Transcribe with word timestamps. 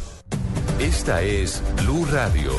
Esta 0.79 1.21
es 1.21 1.61
Blue 1.77 2.05
Radio. 2.11 2.51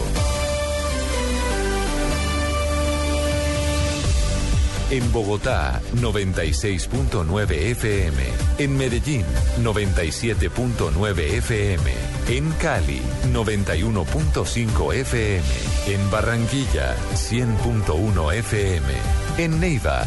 En 4.94 5.10
Bogotá, 5.10 5.82
96.9 5.96 7.50
FM. 7.50 8.16
En 8.58 8.76
Medellín, 8.76 9.24
97.9 9.60 11.18
FM. 11.18 11.90
En 12.28 12.52
Cali, 12.60 13.02
91.5 13.32 14.94
FM. 14.94 15.42
En 15.88 16.10
Barranquilla, 16.12 16.94
100.1 17.12 18.34
FM. 18.34 18.86
En 19.38 19.58
Neiva, 19.58 20.06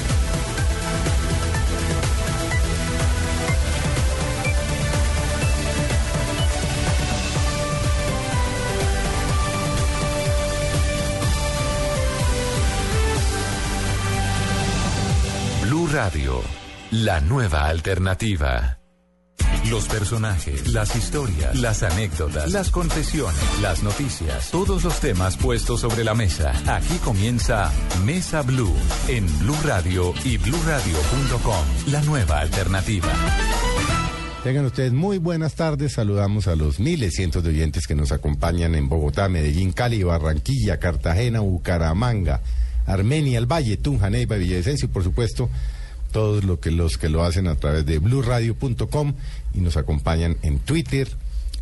La 16.91 17.21
nueva 17.21 17.67
alternativa. 17.67 18.77
Los 19.69 19.87
personajes, 19.87 20.73
las 20.73 20.93
historias, 20.93 21.57
las 21.57 21.83
anécdotas, 21.83 22.51
las 22.51 22.69
confesiones, 22.69 23.39
las 23.61 23.81
noticias, 23.81 24.51
todos 24.51 24.83
los 24.83 24.99
temas 24.99 25.37
puestos 25.37 25.79
sobre 25.79 26.03
la 26.03 26.13
mesa. 26.13 26.51
Aquí 26.67 26.95
comienza 26.95 27.71
Mesa 28.03 28.41
Blue 28.41 28.75
en 29.07 29.25
Blue 29.39 29.55
Radio 29.63 30.13
y 30.25 30.37
bluradio.com, 30.37 31.91
la 31.93 32.01
nueva 32.01 32.41
alternativa. 32.41 33.07
Tengan 34.43 34.65
ustedes 34.65 34.91
muy 34.91 35.17
buenas 35.17 35.55
tardes. 35.55 35.93
Saludamos 35.93 36.47
a 36.47 36.57
los 36.57 36.81
miles, 36.81 37.13
cientos 37.13 37.41
de 37.41 37.51
oyentes 37.51 37.87
que 37.87 37.95
nos 37.95 38.11
acompañan 38.11 38.75
en 38.75 38.89
Bogotá, 38.89 39.29
Medellín, 39.29 39.71
Cali, 39.71 40.03
Barranquilla, 40.03 40.77
Cartagena, 40.77 41.39
Bucaramanga, 41.39 42.41
Armenia, 42.85 43.37
el 43.37 43.45
Valle, 43.45 43.77
Tunja, 43.77 44.09
Neiva, 44.09 44.35
Villavicencio 44.35 44.87
y 44.87 44.91
por 44.91 45.03
supuesto 45.03 45.49
todos 46.11 46.43
lo 46.43 46.59
que, 46.59 46.71
los 46.71 46.97
que 46.97 47.09
lo 47.09 47.23
hacen 47.23 47.47
a 47.47 47.55
través 47.55 47.85
de 47.85 47.99
bluradio.com 47.99 49.13
y 49.53 49.59
nos 49.59 49.77
acompañan 49.77 50.37
en 50.41 50.59
Twitter, 50.59 51.07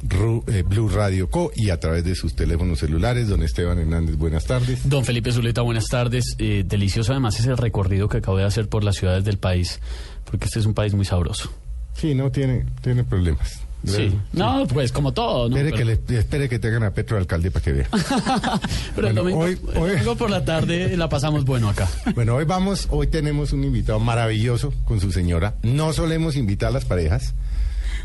Ru, 0.08 0.44
eh, 0.48 0.64
Blue 0.64 0.90
Radio 0.90 1.30
Co 1.30 1.52
y 1.56 1.70
a 1.70 1.80
través 1.80 2.04
de 2.04 2.16
sus 2.16 2.36
teléfonos 2.36 2.80
celulares. 2.80 3.28
Don 3.28 3.44
Esteban 3.44 3.80
Hernández, 3.80 4.16
buenas 4.16 4.46
tardes. 4.46 4.88
Don 4.88 5.06
Felipe 5.06 5.32
Zuleta, 5.32 5.62
buenas 5.62 5.86
tardes. 5.86 6.36
Eh, 6.38 6.64
delicioso 6.66 7.12
además 7.12 7.40
es 7.40 7.46
el 7.46 7.58
recorrido 7.58 8.08
que 8.10 8.18
acabo 8.18 8.38
de 8.38 8.46
hacer 8.46 8.70
por 8.70 8.84
las 8.84 8.96
ciudades 8.96 9.24
del 9.24 9.38
país, 9.38 9.80
porque 10.26 10.46
este 10.46 10.60
es 10.60 10.66
un 10.66 10.74
país 10.74 10.94
muy 10.94 11.06
sabroso. 11.06 11.52
Sí, 11.94 12.16
no 12.16 12.32
tiene, 12.32 12.66
tiene 12.82 13.04
problemas. 13.04 13.69
Sí. 13.86 14.14
No, 14.34 14.68
pues 14.68 14.92
como 14.92 15.14
todo. 15.14 15.48
¿no? 15.50 15.56
Espere, 15.58 15.72
Pero- 15.78 15.78
que 16.06 16.14
le, 16.14 16.20
espere 16.20 16.50
que 16.50 16.60
tengan 16.60 16.84
a 16.84 16.92
Petro 16.92 17.18
alcalde 17.18 17.50
para 17.50 17.64
que 17.64 17.72
vea. 17.72 17.88
Pero 18.96 19.08
Bueno, 19.08 19.14
domingo, 19.24 19.40
hoy- 19.40 19.58
hoy- 19.76 19.92
domingo 19.92 20.16
por 20.18 20.30
la 20.30 20.44
tarde 20.44 20.96
la 20.98 21.08
pasamos 21.10 21.46
bueno 21.46 21.70
acá. 21.70 21.88
Bueno, 22.14 22.36
hoy 22.36 22.46
vamos, 22.46 22.88
hoy 22.92 23.08
tenemos 23.08 23.54
un 23.54 23.64
invitado 23.64 24.00
maravilloso 24.00 24.74
con 24.86 25.00
su 25.00 25.12
señora. 25.12 25.56
No 25.64 25.94
solemos 25.94 26.36
invitar 26.36 26.70
a 26.70 26.72
las 26.74 26.86
parejas, 26.86 27.34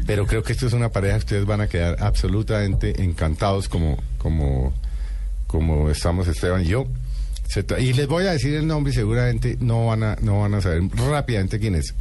pero 0.06 0.26
creo 0.26 0.42
que 0.44 0.52
esto 0.52 0.66
es 0.66 0.72
una 0.74 0.90
pareja 0.90 1.14
que 1.14 1.24
ustedes 1.24 1.44
van 1.46 1.60
a 1.60 1.66
quedar 1.68 1.96
absolutamente 2.00 3.02
encantados 3.02 3.68
como, 3.68 3.98
como, 4.18 4.72
como 5.48 5.90
estamos 5.90 6.28
Esteban 6.28 6.62
y 6.62 6.66
yo. 6.66 6.86
Y 7.78 7.92
les 7.92 8.06
voy 8.08 8.26
a 8.26 8.32
decir 8.32 8.54
el 8.54 8.66
nombre 8.66 8.92
y 8.92 8.96
seguramente 8.96 9.56
no 9.60 9.86
van 9.86 10.02
a, 10.02 10.16
no 10.22 10.40
van 10.40 10.54
a 10.54 10.60
saber 10.60 10.82
rápidamente 11.10 11.58
quién 11.60 11.74
es. 11.74 11.94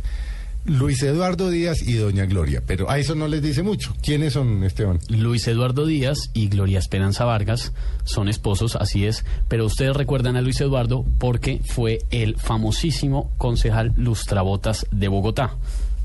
Luis 0.65 1.03
Eduardo 1.03 1.49
Díaz 1.49 1.81
y 1.81 1.95
Doña 1.95 2.25
Gloria, 2.25 2.63
pero 2.65 2.89
a 2.89 2.97
eso 2.97 3.15
no 3.15 3.27
les 3.27 3.41
dice 3.41 3.63
mucho. 3.63 3.93
¿Quiénes 4.01 4.33
son, 4.33 4.63
Esteban? 4.63 4.99
Luis 5.09 5.45
Eduardo 5.47 5.85
Díaz 5.85 6.29
y 6.33 6.47
Gloria 6.47 6.79
Esperanza 6.79 7.25
Vargas 7.25 7.73
son 8.05 8.29
esposos, 8.29 8.77
así 8.77 9.05
es, 9.05 9.25
pero 9.49 9.65
ustedes 9.65 9.93
recuerdan 9.95 10.37
a 10.37 10.41
Luis 10.41 10.61
Eduardo 10.61 11.05
porque 11.19 11.59
fue 11.65 11.99
el 12.11 12.37
famosísimo 12.37 13.29
concejal 13.37 13.91
Lustrabotas 13.97 14.87
de 14.91 15.09
Bogotá. 15.09 15.55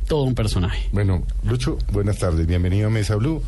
Todo 0.08 0.24
un 0.24 0.34
personaje. 0.34 0.88
Bueno, 0.90 1.22
Lucho, 1.44 1.78
buenas 1.92 2.18
tardes, 2.18 2.44
bienvenido 2.46 2.88
a 2.88 2.90
Mesa 2.90 3.14
Blue. 3.14 3.42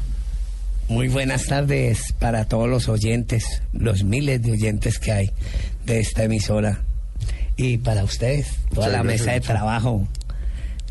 Muy 0.88 1.08
buenas 1.08 1.46
tardes 1.46 2.12
para 2.20 2.44
todos 2.46 2.68
los 2.68 2.88
oyentes, 2.88 3.62
los 3.72 4.04
miles 4.04 4.42
de 4.42 4.52
oyentes 4.52 4.98
que 5.00 5.10
hay 5.10 5.30
de 5.86 6.00
esta 6.00 6.22
emisora. 6.24 6.82
Y 7.56 7.78
para 7.78 8.04
ustedes, 8.04 8.46
toda 8.72 8.86
Muchas 8.86 8.92
la 8.92 9.02
gracias, 9.02 9.20
mesa 9.20 9.30
de 9.32 9.38
Lucho. 9.38 9.52
trabajo. 9.52 10.08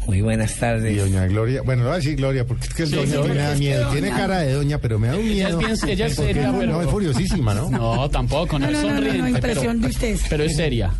Muy 0.09 0.21
buenas 0.21 0.57
Y 0.57 0.59
tardes. 0.59 0.97
Doña 0.97 1.27
Gloria, 1.27 1.61
bueno, 1.61 1.83
le 1.83 1.87
voy 1.89 1.93
a 1.93 1.97
decir 1.97 2.15
Gloria 2.15 2.43
porque 2.43 2.65
es 2.67 2.73
que 2.73 2.81
el 2.83 2.89
Sí, 2.89 2.95
doña 2.95 3.21
sí, 3.23 3.29
me 3.29 3.35
da 3.35 3.55
miedo. 3.55 3.91
Tiene 3.91 4.09
cara 4.09 4.39
de 4.39 4.53
doña, 4.53 4.79
pero 4.79 4.97
me 4.97 5.07
da 5.09 5.13
un 5.15 5.19
Ella 5.19 5.29
es 5.49 5.55
miedo. 5.55 5.57
bien- 5.59 5.69
ella 5.87 6.05
es 6.07 6.15
Porque 6.15 6.33
seria, 6.33 6.51
no, 6.51 6.57
pero- 6.59 6.71
no, 6.71 6.81
es 6.81 6.89
furiosísima, 6.89 7.53
¿no? 7.53 7.69
No, 7.69 8.09
tampoco, 8.09 8.57
no, 8.57 8.71
No, 8.71 8.77
es 8.79 8.83
no, 8.83 8.93
no, 8.95 9.01
no, 9.01 9.13
no, 9.19 9.27
impresión 9.29 9.77
pero, 9.77 9.81
de 9.81 9.87
ustedes. 9.93 10.21
pero 10.27 10.43
es 10.45 10.55
seria. 10.55 10.91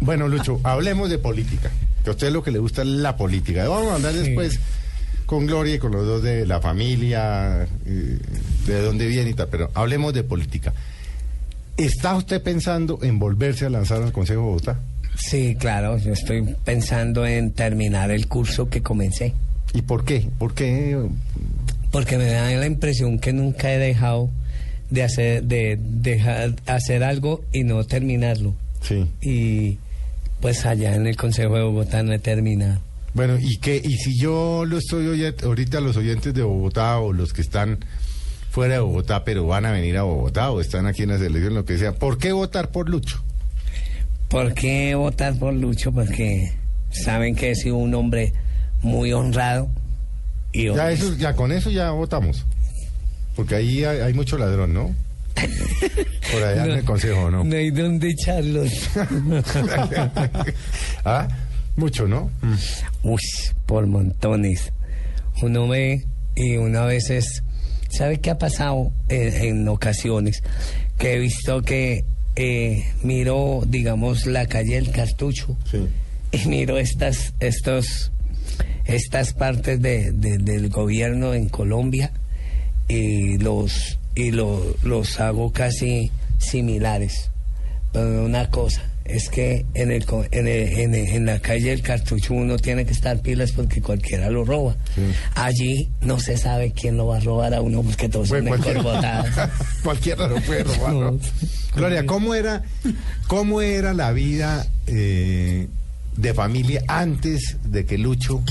Bueno, 0.00 0.28
Lucho, 0.28 0.60
hablemos 0.62 1.08
de 1.08 1.16
política. 1.16 1.70
Que 2.04 2.10
a 2.10 2.12
usted 2.12 2.30
lo 2.32 2.42
que 2.42 2.50
le 2.50 2.58
gusta 2.58 2.82
es 2.82 2.88
la 2.88 3.16
política. 3.16 3.66
Vamos 3.66 3.92
a 3.92 3.94
hablar 3.94 4.12
después 4.12 4.60
con 5.24 5.46
Gloria 5.46 5.76
y 5.76 5.78
con 5.78 5.92
los 5.92 6.06
dos 6.06 6.22
de 6.22 6.44
la 6.44 6.60
familia, 6.60 7.66
eh, 7.86 8.18
de 8.66 8.82
dónde 8.82 9.06
viene 9.06 9.30
y 9.30 9.34
tal, 9.34 9.48
pero 9.50 9.70
hablemos 9.72 10.12
de 10.12 10.22
política. 10.22 10.74
¿Está 11.78 12.14
usted 12.14 12.42
pensando 12.42 12.98
en 13.02 13.18
volverse 13.18 13.64
a 13.64 13.70
lanzar 13.70 14.02
al 14.02 14.12
Consejo 14.12 14.40
de 14.40 14.46
Bogotá? 14.46 14.78
Sí, 15.28 15.54
claro, 15.58 15.98
yo 15.98 16.12
estoy 16.12 16.42
pensando 16.64 17.26
en 17.26 17.52
terminar 17.52 18.10
el 18.10 18.26
curso 18.26 18.68
que 18.68 18.82
comencé. 18.82 19.34
¿Y 19.74 19.82
por 19.82 20.04
qué? 20.04 20.26
¿Por 20.38 20.54
qué? 20.54 20.96
Porque 21.92 22.16
me 22.18 22.26
da 22.26 22.50
la 22.50 22.66
impresión 22.66 23.18
que 23.18 23.32
nunca 23.32 23.72
he 23.72 23.78
dejado 23.78 24.30
de 24.90 25.02
hacer, 25.04 25.44
de 25.44 25.78
dejar 25.80 26.54
hacer 26.66 27.04
algo 27.04 27.42
y 27.52 27.64
no 27.64 27.84
terminarlo. 27.84 28.54
Sí. 28.82 29.06
Y 29.20 29.78
pues 30.40 30.64
allá 30.66 30.94
en 30.96 31.06
el 31.06 31.16
Consejo 31.16 31.54
de 31.56 31.62
Bogotá 31.62 32.02
no 32.02 32.12
he 32.12 32.18
terminado. 32.18 32.80
Bueno, 33.12 33.36
¿y 33.40 33.58
qué? 33.58 33.80
¿Y 33.84 33.96
si 33.98 34.18
yo 34.18 34.64
lo 34.64 34.78
estoy 34.78 35.06
oye- 35.08 35.34
ahorita 35.44 35.80
los 35.80 35.96
oyentes 35.96 36.32
de 36.32 36.42
Bogotá 36.42 36.98
o 36.98 37.12
los 37.12 37.32
que 37.32 37.42
están 37.42 37.78
fuera 38.50 38.74
de 38.74 38.80
Bogotá, 38.80 39.22
pero 39.24 39.46
van 39.46 39.66
a 39.66 39.72
venir 39.72 39.96
a 39.98 40.02
Bogotá 40.02 40.50
o 40.50 40.60
están 40.60 40.86
aquí 40.86 41.02
en 41.02 41.10
la 41.10 41.18
selección, 41.18 41.54
lo 41.54 41.64
que 41.64 41.76
sea, 41.78 41.92
¿por 41.92 42.18
qué 42.18 42.32
votar 42.32 42.70
por 42.70 42.88
Lucho? 42.88 43.22
¿Por 44.30 44.54
qué 44.54 44.94
votar 44.94 45.36
por 45.38 45.52
Lucho? 45.52 45.90
Porque 45.90 46.52
saben 46.90 47.34
que 47.34 47.50
he 47.50 47.54
sido 47.56 47.76
un 47.76 47.92
hombre 47.94 48.32
muy 48.80 49.12
honrado 49.12 49.68
y 50.52 50.72
Ya, 50.72 50.90
eso, 50.90 51.14
ya 51.16 51.34
con 51.34 51.52
eso 51.52 51.70
ya 51.70 51.90
votamos. 51.90 52.46
Porque 53.36 53.56
ahí 53.56 53.84
hay, 53.84 54.00
hay 54.00 54.14
mucho 54.14 54.38
ladrón, 54.38 54.72
¿no? 54.72 54.94
Por 56.32 56.42
allá 56.42 56.64
en 56.66 56.70
el 56.72 56.84
consejo, 56.84 57.30
¿no? 57.30 57.44
No 57.44 57.56
hay 57.56 57.70
dónde 57.70 58.10
echarlos. 58.10 58.70
ah, 61.04 61.28
mucho, 61.76 62.06
¿no? 62.06 62.30
Mm. 62.42 63.08
Uy, 63.08 63.20
por 63.66 63.86
montones. 63.86 64.72
Uno 65.42 65.68
ve 65.68 66.04
y 66.34 66.56
uno 66.56 66.80
a 66.80 66.86
veces, 66.86 67.42
¿sabe 67.88 68.20
qué 68.20 68.30
ha 68.30 68.38
pasado 68.38 68.92
en, 69.08 69.44
en 69.44 69.68
ocasiones? 69.68 70.42
Que 70.98 71.14
he 71.14 71.18
visto 71.18 71.62
que 71.62 72.04
eh, 72.42 72.84
miro, 73.02 73.62
digamos, 73.66 74.24
la 74.24 74.46
calle 74.46 74.76
del 74.76 74.90
cartucho 74.90 75.58
Sí. 75.70 75.86
y 76.32 76.48
miro 76.48 76.78
estas, 76.78 77.34
estos, 77.38 78.12
estas 78.86 79.34
partes 79.34 79.80
de, 79.82 80.10
de- 80.12 80.38
del 80.38 80.70
gobierno 80.70 81.34
en 81.34 81.50
Colombia 81.50 82.12
y 82.88 83.36
los 83.38 83.98
y 84.14 84.30
lo- 84.30 84.74
los 84.82 85.20
hago 85.20 85.52
casi 85.52 86.10
similares. 86.38 87.30
Pero 87.92 88.24
una 88.24 88.50
cosa 88.50 88.89
es 89.14 89.28
que 89.28 89.66
en 89.74 89.90
el, 89.90 90.04
co- 90.06 90.24
en, 90.30 90.46
el- 90.48 90.68
en, 90.78 90.94
el- 90.94 91.08
en 91.08 91.26
la 91.26 91.38
calle 91.40 91.70
del 91.70 91.82
cartucho 91.82 92.34
uno 92.34 92.56
tiene 92.58 92.84
que 92.86 92.92
estar 92.92 93.20
pilas 93.20 93.52
porque 93.52 93.80
cualquiera 93.82 94.30
lo 94.30 94.44
roba. 94.44 94.76
Allí 95.34 95.90
no 96.02 96.18
se 96.20 96.36
sabe 96.36 96.72
quién 96.72 96.96
lo 96.96 97.06
va 97.06 97.16
a 97.18 97.20
robar 97.20 97.54
a 97.54 97.60
uno 97.60 97.82
porque 97.82 98.08
todos 98.08 98.28
son 98.28 98.44
Bueno, 98.44 98.56
cualquiera, 98.62 98.80
encorbotados. 98.80 99.50
cualquiera 99.82 100.28
lo 100.28 100.40
puede 100.42 100.64
robar, 100.64 100.92
¿no? 100.94 101.18
Gloria, 101.74 102.06
¿cómo 102.06 102.34
era, 102.34 102.62
cómo 103.28 103.60
era 103.60 103.94
la 103.94 104.12
vida 104.12 104.66
eh, 104.86 105.68
de 106.16 106.34
familia 106.34 106.82
antes 106.88 107.56
de 107.64 107.84
que 107.86 107.96
Lucho 107.98 108.42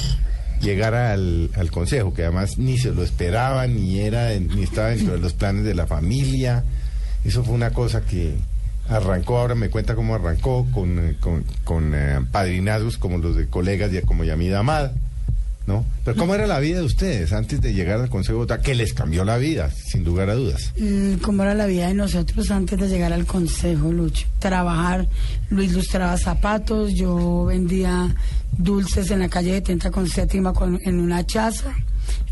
llegara 0.61 1.11
al, 1.13 1.49
al 1.55 1.71
consejo? 1.71 2.13
Que 2.13 2.23
además 2.23 2.57
ni 2.57 2.77
se 2.77 2.91
lo 2.91 3.03
esperaba, 3.03 3.67
ni 3.67 3.99
era, 3.99 4.29
ni 4.39 4.63
estaba 4.63 4.89
dentro 4.89 5.13
de 5.13 5.19
los 5.19 5.33
planes 5.33 5.63
de 5.65 5.75
la 5.75 5.85
familia. 5.87 6.63
Eso 7.25 7.43
fue 7.43 7.53
una 7.55 7.71
cosa 7.71 8.01
que 8.01 8.35
arrancó, 8.89 9.37
ahora 9.37 9.55
me 9.55 9.69
cuenta 9.69 9.95
cómo 9.95 10.15
arrancó, 10.15 10.65
con, 10.73 10.99
eh, 10.99 11.15
con, 11.19 11.43
con, 11.63 11.91
eh, 11.95 12.19
como 12.99 13.17
los 13.17 13.35
de 13.35 13.47
colegas 13.47 13.91
y 13.93 14.01
como 14.01 14.23
Yamida 14.23 14.59
Amad. 14.59 14.91
¿No? 15.67 15.85
Pero 16.03 16.17
¿cómo 16.17 16.33
era 16.33 16.47
la 16.47 16.57
vida 16.57 16.79
de 16.79 16.85
ustedes 16.85 17.31
antes 17.31 17.61
de 17.61 17.75
llegar 17.75 17.99
al 17.99 18.09
Consejo 18.09 18.33
de 18.33 18.37
Bogotá? 18.37 18.59
Que 18.59 18.73
les 18.73 18.91
cambió 18.91 19.23
la 19.23 19.37
vida, 19.37 19.69
sin 19.69 20.03
lugar 20.03 20.31
a 20.31 20.33
dudas. 20.33 20.73
Mm, 20.79 21.17
¿Cómo 21.21 21.43
era 21.43 21.53
la 21.53 21.67
vida 21.67 21.89
de 21.89 21.93
nosotros 21.93 22.49
antes 22.49 22.79
de 22.79 22.89
llegar 22.89 23.13
al 23.13 23.27
consejo, 23.27 23.93
Lucho? 23.93 24.25
Trabajar, 24.39 25.07
Luis 25.51 25.71
lustraba 25.71 26.17
zapatos, 26.17 26.95
yo 26.95 27.45
vendía 27.45 28.15
dulces 28.57 29.11
en 29.11 29.19
la 29.19 29.29
calle 29.29 29.53
de 29.53 29.61
Tenta 29.61 29.91
con 29.91 30.07
séptima 30.07 30.53
en 30.85 30.99
una 30.99 31.23
chaza. 31.27 31.75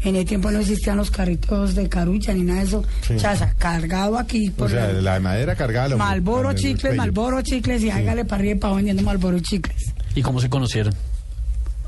En 0.03 0.15
el 0.15 0.25
tiempo 0.25 0.51
no 0.51 0.59
existían 0.59 0.97
los 0.97 1.12
carritos 1.12 1.75
de 1.75 1.89
carucha 1.89 2.33
ni 2.33 2.41
nada 2.41 2.59
de 2.62 2.68
eso. 2.68 2.83
Sí. 3.06 3.15
Chaza, 3.18 3.53
cargado 3.57 4.18
aquí 4.18 4.50
por 4.51 4.68
O 4.68 4.69
sea, 4.69 4.88
la- 4.94 5.01
la 5.01 5.13
de 5.15 5.19
madera 5.21 5.56
cargada. 5.56 5.95
Malboro 5.97 6.53
chicles, 6.53 6.81
cuello. 6.81 6.97
Malboro 6.97 7.41
chicles 7.41 7.83
y 7.83 7.89
hágale 7.89 8.25
para 8.25 8.39
arriba 8.41 8.56
y 8.56 8.59
para 8.59 8.74
vendiendo 8.75 9.03
Malboro 9.03 9.39
chicles. 9.39 9.94
¿Y 10.15 10.21
cómo 10.21 10.39
se 10.41 10.50
conocieron? 10.50 10.94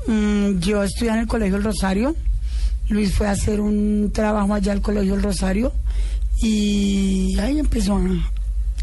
Mm, 0.06 0.58
yo 0.60 0.82
estudié 0.82 1.10
en 1.12 1.18
el 1.20 1.26
Colegio 1.26 1.56
El 1.56 1.64
Rosario. 1.64 2.14
Luis 2.88 3.14
fue 3.14 3.28
a 3.28 3.32
hacer 3.32 3.60
un 3.60 4.10
trabajo 4.12 4.54
allá 4.54 4.72
al 4.72 4.80
Colegio 4.80 5.14
El 5.14 5.22
Rosario 5.22 5.72
y 6.42 7.38
ahí 7.38 7.58
empezó 7.58 7.96
a 7.96 8.02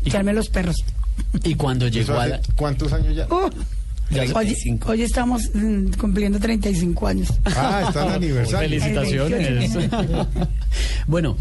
echarme 0.05 0.33
los 0.33 0.47
perros. 0.49 0.75
Y 1.43 1.55
cuando 1.55 1.87
¿Eso 1.87 1.93
llegó 1.99 2.19
a 2.19 2.27
la... 2.27 2.39
¿Cuántos 2.55 2.93
años 2.93 3.15
ya? 3.15 3.25
Uh, 3.27 3.49
hoy, 4.11 4.27
35. 4.27 4.91
hoy 4.91 5.01
estamos 5.01 5.49
mm, 5.53 5.91
cumpliendo 5.99 6.39
35 6.39 7.07
años. 7.07 7.33
Ah, 7.45 7.85
está 7.87 8.05
el 8.05 8.13
aniversario. 8.15 8.69
Felicitaciones. 8.69 9.77
bueno, 11.07 11.37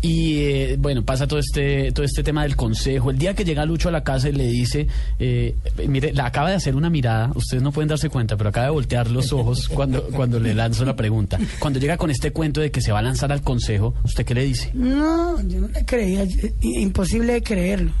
y 0.00 0.38
eh, 0.42 0.76
bueno, 0.78 1.04
pasa 1.04 1.26
todo 1.26 1.40
este 1.40 1.90
todo 1.90 2.04
este 2.04 2.22
tema 2.22 2.42
del 2.44 2.54
consejo. 2.54 3.10
El 3.10 3.18
día 3.18 3.34
que 3.34 3.44
llega 3.44 3.64
Lucho 3.64 3.88
a 3.88 3.92
la 3.92 4.04
casa 4.04 4.28
y 4.28 4.32
le 4.32 4.46
dice, 4.46 4.86
eh, 5.18 5.56
mire, 5.88 6.12
la 6.12 6.26
acaba 6.26 6.50
de 6.50 6.56
hacer 6.56 6.76
una 6.76 6.88
mirada, 6.88 7.32
ustedes 7.34 7.62
no 7.62 7.72
pueden 7.72 7.88
darse 7.88 8.08
cuenta, 8.08 8.36
pero 8.36 8.50
acaba 8.50 8.66
de 8.66 8.72
voltear 8.72 9.10
los 9.10 9.32
ojos 9.32 9.68
cuando, 9.68 10.04
cuando 10.04 10.38
le 10.38 10.54
lanzo 10.54 10.84
la 10.84 10.94
pregunta. 10.94 11.38
Cuando 11.58 11.80
llega 11.80 11.96
con 11.96 12.10
este 12.10 12.30
cuento 12.30 12.60
de 12.60 12.70
que 12.70 12.80
se 12.80 12.92
va 12.92 13.00
a 13.00 13.02
lanzar 13.02 13.32
al 13.32 13.42
consejo, 13.42 13.94
¿usted 14.04 14.24
qué 14.24 14.34
le 14.34 14.44
dice? 14.44 14.70
No, 14.72 15.40
yo 15.42 15.60
no 15.60 15.68
le 15.68 15.84
creía, 15.84 16.24
imposible 16.60 17.32
de 17.34 17.42
creerlo. 17.42 17.92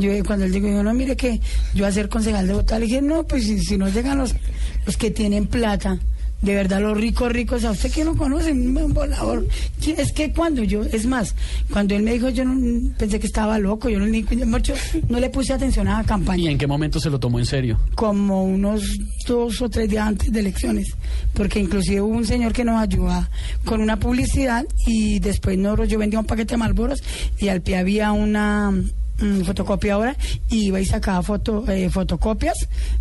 Yo 0.00 0.10
eh, 0.10 0.22
cuando 0.26 0.44
él 0.46 0.52
dijo, 0.52 0.66
yo 0.68 0.82
no, 0.82 0.92
mire 0.94 1.16
que 1.16 1.40
yo 1.74 1.86
a 1.86 1.92
ser 1.92 2.08
concejal 2.08 2.46
de 2.46 2.52
Bogotá, 2.54 2.78
le 2.78 2.86
dije, 2.86 3.02
no, 3.02 3.26
pues 3.26 3.44
si, 3.44 3.60
si 3.60 3.76
no 3.76 3.88
llegan 3.88 4.18
los, 4.18 4.34
los 4.86 4.96
que 4.96 5.10
tienen 5.10 5.46
plata, 5.46 5.98
de 6.42 6.54
verdad 6.54 6.80
los 6.80 6.96
ricos, 6.96 7.30
ricos, 7.30 7.64
a 7.66 7.70
usted 7.70 7.92
que 7.92 8.02
no 8.02 8.16
conoce, 8.16 8.50
un 8.52 8.94
volador. 8.94 9.46
¿Quién- 9.78 10.00
Es 10.00 10.10
que 10.12 10.32
cuando 10.32 10.62
yo, 10.64 10.82
es 10.84 11.04
más, 11.04 11.34
cuando 11.70 11.94
él 11.94 12.02
me 12.02 12.14
dijo, 12.14 12.30
yo 12.30 12.46
no, 12.46 12.92
pensé 12.96 13.20
que 13.20 13.26
estaba 13.26 13.58
loco, 13.58 13.90
yo 13.90 13.98
no, 14.00 14.06
mucho, 14.46 14.72
no 15.10 15.20
le 15.20 15.28
puse 15.28 15.52
atención 15.52 15.86
a 15.88 15.98
la 15.98 16.02
¿Y 16.02 16.06
campaña, 16.06 16.50
en 16.50 16.56
qué 16.56 16.66
momento 16.66 16.98
se 16.98 17.10
lo 17.10 17.20
tomó 17.20 17.38
en 17.38 17.44
serio? 17.44 17.78
como 17.94 18.42
unos 18.44 18.82
dos 19.26 19.60
o 19.60 19.68
tres 19.68 19.90
días 19.90 20.06
antes 20.08 20.32
de 20.32 20.40
elecciones, 20.40 20.94
porque 21.34 21.60
inclusive 21.60 22.00
hubo 22.00 22.16
un 22.16 22.24
señor 22.26 22.54
que 22.54 22.64
nos 22.64 22.80
ayudó 22.80 23.28
con 23.66 23.82
una 23.82 23.98
publicidad 24.00 24.64
y 24.86 25.18
después 25.18 25.58
nosotros, 25.58 25.90
yo 25.90 25.98
vendía 25.98 26.20
un 26.20 26.24
paquete 26.26 26.54
de 26.54 26.56
Malboros 26.56 27.02
y 27.38 27.48
al 27.48 27.60
pie 27.60 27.76
había 27.76 28.12
una 28.12 28.72
mm, 29.20 29.42
fotocopiadora 29.42 30.16
y 30.48 30.66
iba 30.66 30.80
y 30.80 30.86
sacaba 30.86 31.22
foto, 31.22 31.64
eh, 31.70 31.90
fotocopias, 31.90 32.54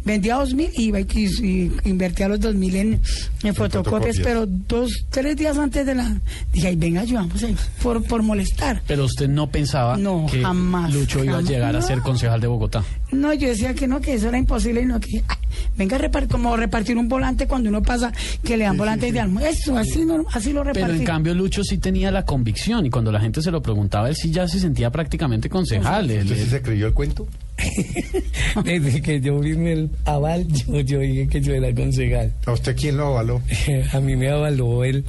vendía 0.05 0.35
dos 0.35 0.53
mil 0.53 0.69
y 0.75 0.85
iba 0.85 0.99
y, 0.99 1.05
y 1.05 1.71
invertía 1.85 2.27
los 2.27 2.39
dos 2.39 2.55
mil 2.55 2.75
en, 2.75 3.01
en 3.43 3.55
fotocopias, 3.55 4.17
fotocopias. 4.17 4.19
pero 4.23 4.45
dos, 4.45 4.91
tres 5.09 5.35
días 5.35 5.57
antes 5.57 5.85
de 5.85 5.95
la, 5.95 6.19
dije, 6.53 6.67
ay, 6.67 6.75
venga, 6.75 7.01
ayudamos 7.01 7.41
ahí, 7.43 7.55
por, 7.81 8.03
por 8.03 8.21
molestar. 8.23 8.81
Pero 8.87 9.05
usted 9.05 9.27
no 9.29 9.49
pensaba 9.49 9.97
No, 9.97 10.25
que 10.29 10.41
jamás, 10.41 10.93
Lucho 10.93 11.23
iba 11.23 11.37
a 11.37 11.41
llegar 11.41 11.75
a 11.75 11.81
ser 11.81 11.99
concejal 12.01 12.39
de 12.41 12.47
Bogotá. 12.47 12.83
No, 13.11 13.33
yo 13.33 13.47
decía 13.49 13.73
que 13.73 13.87
no, 13.87 13.99
que 14.01 14.13
eso 14.13 14.29
era 14.29 14.37
imposible 14.37 14.81
y 14.81 14.85
no 14.85 14.99
que 14.99 15.23
ay, 15.27 15.37
venga 15.77 15.95
a 15.95 15.99
repartir 15.99 16.29
como 16.29 16.55
repartir 16.55 16.95
un 16.97 17.09
volante 17.09 17.47
cuando 17.47 17.69
uno 17.69 17.81
pasa 17.81 18.11
que 18.43 18.55
le 18.55 18.65
dan 18.65 18.77
volantes 18.77 19.11
de 19.11 19.19
almuerzo, 19.19 19.75
así 19.77 20.05
no, 20.05 20.25
así 20.31 20.53
lo 20.53 20.63
repartí. 20.63 20.81
Pero 20.87 20.93
en 20.99 21.05
cambio 21.05 21.33
Lucho 21.33 21.63
sí 21.63 21.79
tenía 21.79 22.11
la 22.11 22.23
convicción 22.25 22.85
y 22.85 22.89
cuando 22.91 23.11
la 23.11 23.19
gente 23.19 23.41
se 23.41 23.49
lo 23.49 23.61
preguntaba, 23.63 24.09
él 24.09 24.15
sí 24.15 24.29
ya 24.31 24.47
se 24.47 24.59
sentía 24.59 24.91
prácticamente 24.91 25.49
concejal. 25.49 26.05
¿Usted 26.05 26.23
sí 26.27 26.33
él- 26.41 26.49
se 26.49 26.61
creyó 26.61 26.85
el 26.87 26.93
cuento? 26.93 27.27
desde 28.63 29.01
que 29.01 29.19
yo 29.21 29.41
firmé 29.41 29.73
el 29.73 29.89
aval, 30.05 30.47
yo, 30.47 30.79
yo 30.81 30.99
dije 30.99 31.27
que 31.27 31.41
yo 31.41 31.53
era 31.53 31.73
concejal. 31.73 32.33
¿A 32.45 32.51
usted 32.51 32.75
quién 32.77 32.97
lo 32.97 33.07
avaló? 33.07 33.41
A 33.93 33.99
mí 33.99 34.15
me 34.15 34.29
avaló 34.29 34.83
el, 34.83 35.03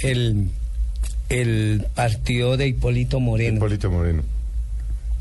el, 0.00 0.48
el 1.28 1.86
partido 1.94 2.56
de 2.56 2.68
Hipólito 2.68 3.20
Moreno. 3.20 3.58
Hipólito 3.58 3.90
Moreno. 3.90 4.22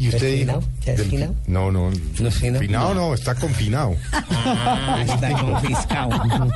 ¿Y 0.03 0.10
usted 0.10 0.38
finado? 0.39 0.63
¿Ya 0.86 0.91
es 0.93 0.98
del- 1.00 1.10
finado? 1.10 1.36
No, 1.48 1.72
no. 1.72 1.91
¿No 2.19 2.27
es 2.27 2.36
finado? 2.36 2.60
Finado 2.62 2.93
no, 2.93 3.13
está 3.13 3.36
confinado. 3.36 3.95
Ah, 4.45 5.01
está 5.05 5.31
confiscado. 5.31 6.10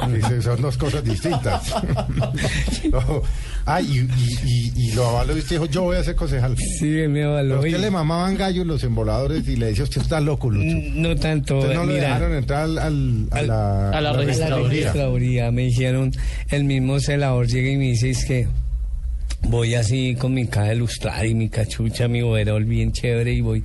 Dice, 0.14 0.42
Son 0.42 0.62
dos 0.62 0.78
cosas 0.78 1.04
distintas. 1.04 1.74
No. 2.92 3.22
Ah, 3.66 3.82
y, 3.82 4.00
y, 4.00 4.40
y, 4.46 4.74
y 4.76 4.92
lo 4.94 5.08
avaló 5.10 5.36
y 5.36 5.40
usted 5.40 5.56
dijo, 5.58 5.66
yo 5.66 5.84
voy 5.84 5.98
a 5.98 6.04
ser 6.04 6.16
concejal. 6.16 6.56
Sí, 6.58 6.86
me 7.10 7.24
avaló. 7.26 7.60
usted 7.60 7.80
le 7.80 7.92
mamaban 7.92 8.38
gallos 8.38 8.66
los 8.66 8.82
emboladores 8.84 9.46
y 9.48 9.58
le 9.58 9.68
decía, 9.68 9.84
usted 9.84 10.02
está 10.02 10.22
loco, 10.22 10.50
Lucho. 10.50 10.78
No 10.94 11.16
tanto, 11.18 11.60
Usted 11.60 11.74
no 11.74 11.84
mira. 11.84 12.04
dejaron 12.04 12.34
entrar 12.34 12.64
al, 12.64 12.78
al- 12.80 13.28
a 13.32 13.42
la, 13.42 13.90
a 13.90 13.92
la 13.92 13.98
A 13.98 14.02
la 14.02 14.14
registraduría. 14.14 14.70
registraduría 14.70 15.52
me 15.52 15.64
dijeron, 15.64 16.12
el 16.50 16.64
mismo 16.64 17.00
celador 17.02 17.48
llega 17.48 17.70
y 17.72 17.78
me 17.78 17.86
dice, 17.86 18.10
es 18.12 18.24
que 18.26 18.48
voy 19.44 19.76
así 19.76 20.16
con 20.16 20.34
mi 20.34 20.48
caja 20.48 20.70
de 20.70 20.76
lustrar 20.76 21.26
y 21.26 21.34
mi 21.34 21.50
cachucha, 21.50 22.08
mi 22.08 22.22
overol 22.22 22.66
bien 22.66 22.92
chévere 22.92 23.34
y 23.34 23.42
voy, 23.42 23.64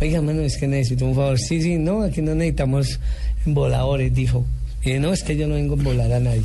oiga, 0.00 0.20
mano, 0.20 0.42
es 0.42 0.56
que 0.56 0.66
necesito 0.66 1.06
un 1.06 1.14
favor. 1.14 1.38
Sí, 1.38 1.60
sí, 1.62 1.76
no, 1.76 2.02
aquí 2.02 2.22
no 2.22 2.34
necesitamos 2.34 3.00
voladores, 3.44 4.14
dijo. 4.14 4.44
Y 4.82 4.86
dije, 4.86 5.00
no, 5.00 5.12
es 5.12 5.22
que 5.22 5.36
yo 5.36 5.46
no 5.46 5.54
vengo 5.54 5.74
a 5.74 5.82
volar 5.82 6.12
a 6.12 6.20
nadie. 6.20 6.42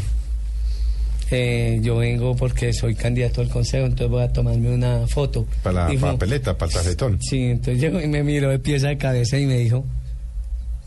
Eh, 1.31 1.79
yo 1.81 1.97
vengo 1.97 2.35
porque 2.35 2.71
soy 2.71 2.93
candidato 2.93 3.41
al 3.41 3.49
consejo, 3.49 3.85
entonces 3.85 4.09
voy 4.09 4.23
a 4.23 4.31
tomarme 4.31 4.69
una 4.69 5.07
foto. 5.07 5.47
Para 5.63 5.85
la 5.85 5.89
Dijo, 5.89 6.05
papeleta, 6.05 6.55
para 6.57 6.71
el 6.71 6.77
tarjetón. 6.77 7.19
Sí, 7.21 7.45
entonces 7.45 7.81
llegó 7.81 7.99
y 7.99 8.07
me 8.07 8.23
miró 8.23 8.49
de 8.49 8.59
pieza 8.59 8.89
a 8.89 8.97
cabeza 8.97 9.39
y 9.39 9.45
me 9.45 9.57
dijo, 9.57 9.83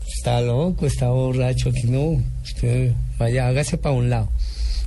está 0.07 0.39
loco, 0.41 0.85
está 0.85 1.09
borracho, 1.09 1.69
aquí 1.69 1.87
no, 1.87 2.23
usted 2.43 2.93
vaya, 3.17 3.47
hágase 3.47 3.77
para 3.77 3.95
un 3.95 4.09
lado. 4.09 4.29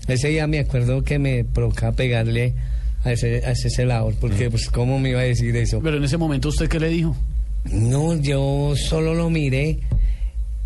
Ese 0.09 0.29
día 0.29 0.47
me 0.47 0.59
acuerdo 0.59 1.05
que 1.05 1.19
me 1.19 1.45
provocaba 1.45 1.93
pegarle 1.93 2.55
a 3.05 3.13
ese, 3.13 3.45
a 3.45 3.51
ese 3.53 3.69
celador, 3.71 4.15
porque 4.21 4.51
pues 4.51 4.69
cómo 4.69 4.99
me 4.99 5.11
iba 5.11 5.21
a 5.21 5.25
decir 5.25 5.55
eso. 5.57 5.81
Pero 5.83 5.97
en 5.97 6.05
ese 6.05 6.17
momento, 6.19 6.49
¿usted 6.49 6.69
qué 6.69 6.79
le 6.81 6.89
dijo? 6.89 7.17
No, 7.71 8.15
yo 8.17 8.75
solo 8.77 9.15
lo 9.15 9.31
miré 9.31 9.79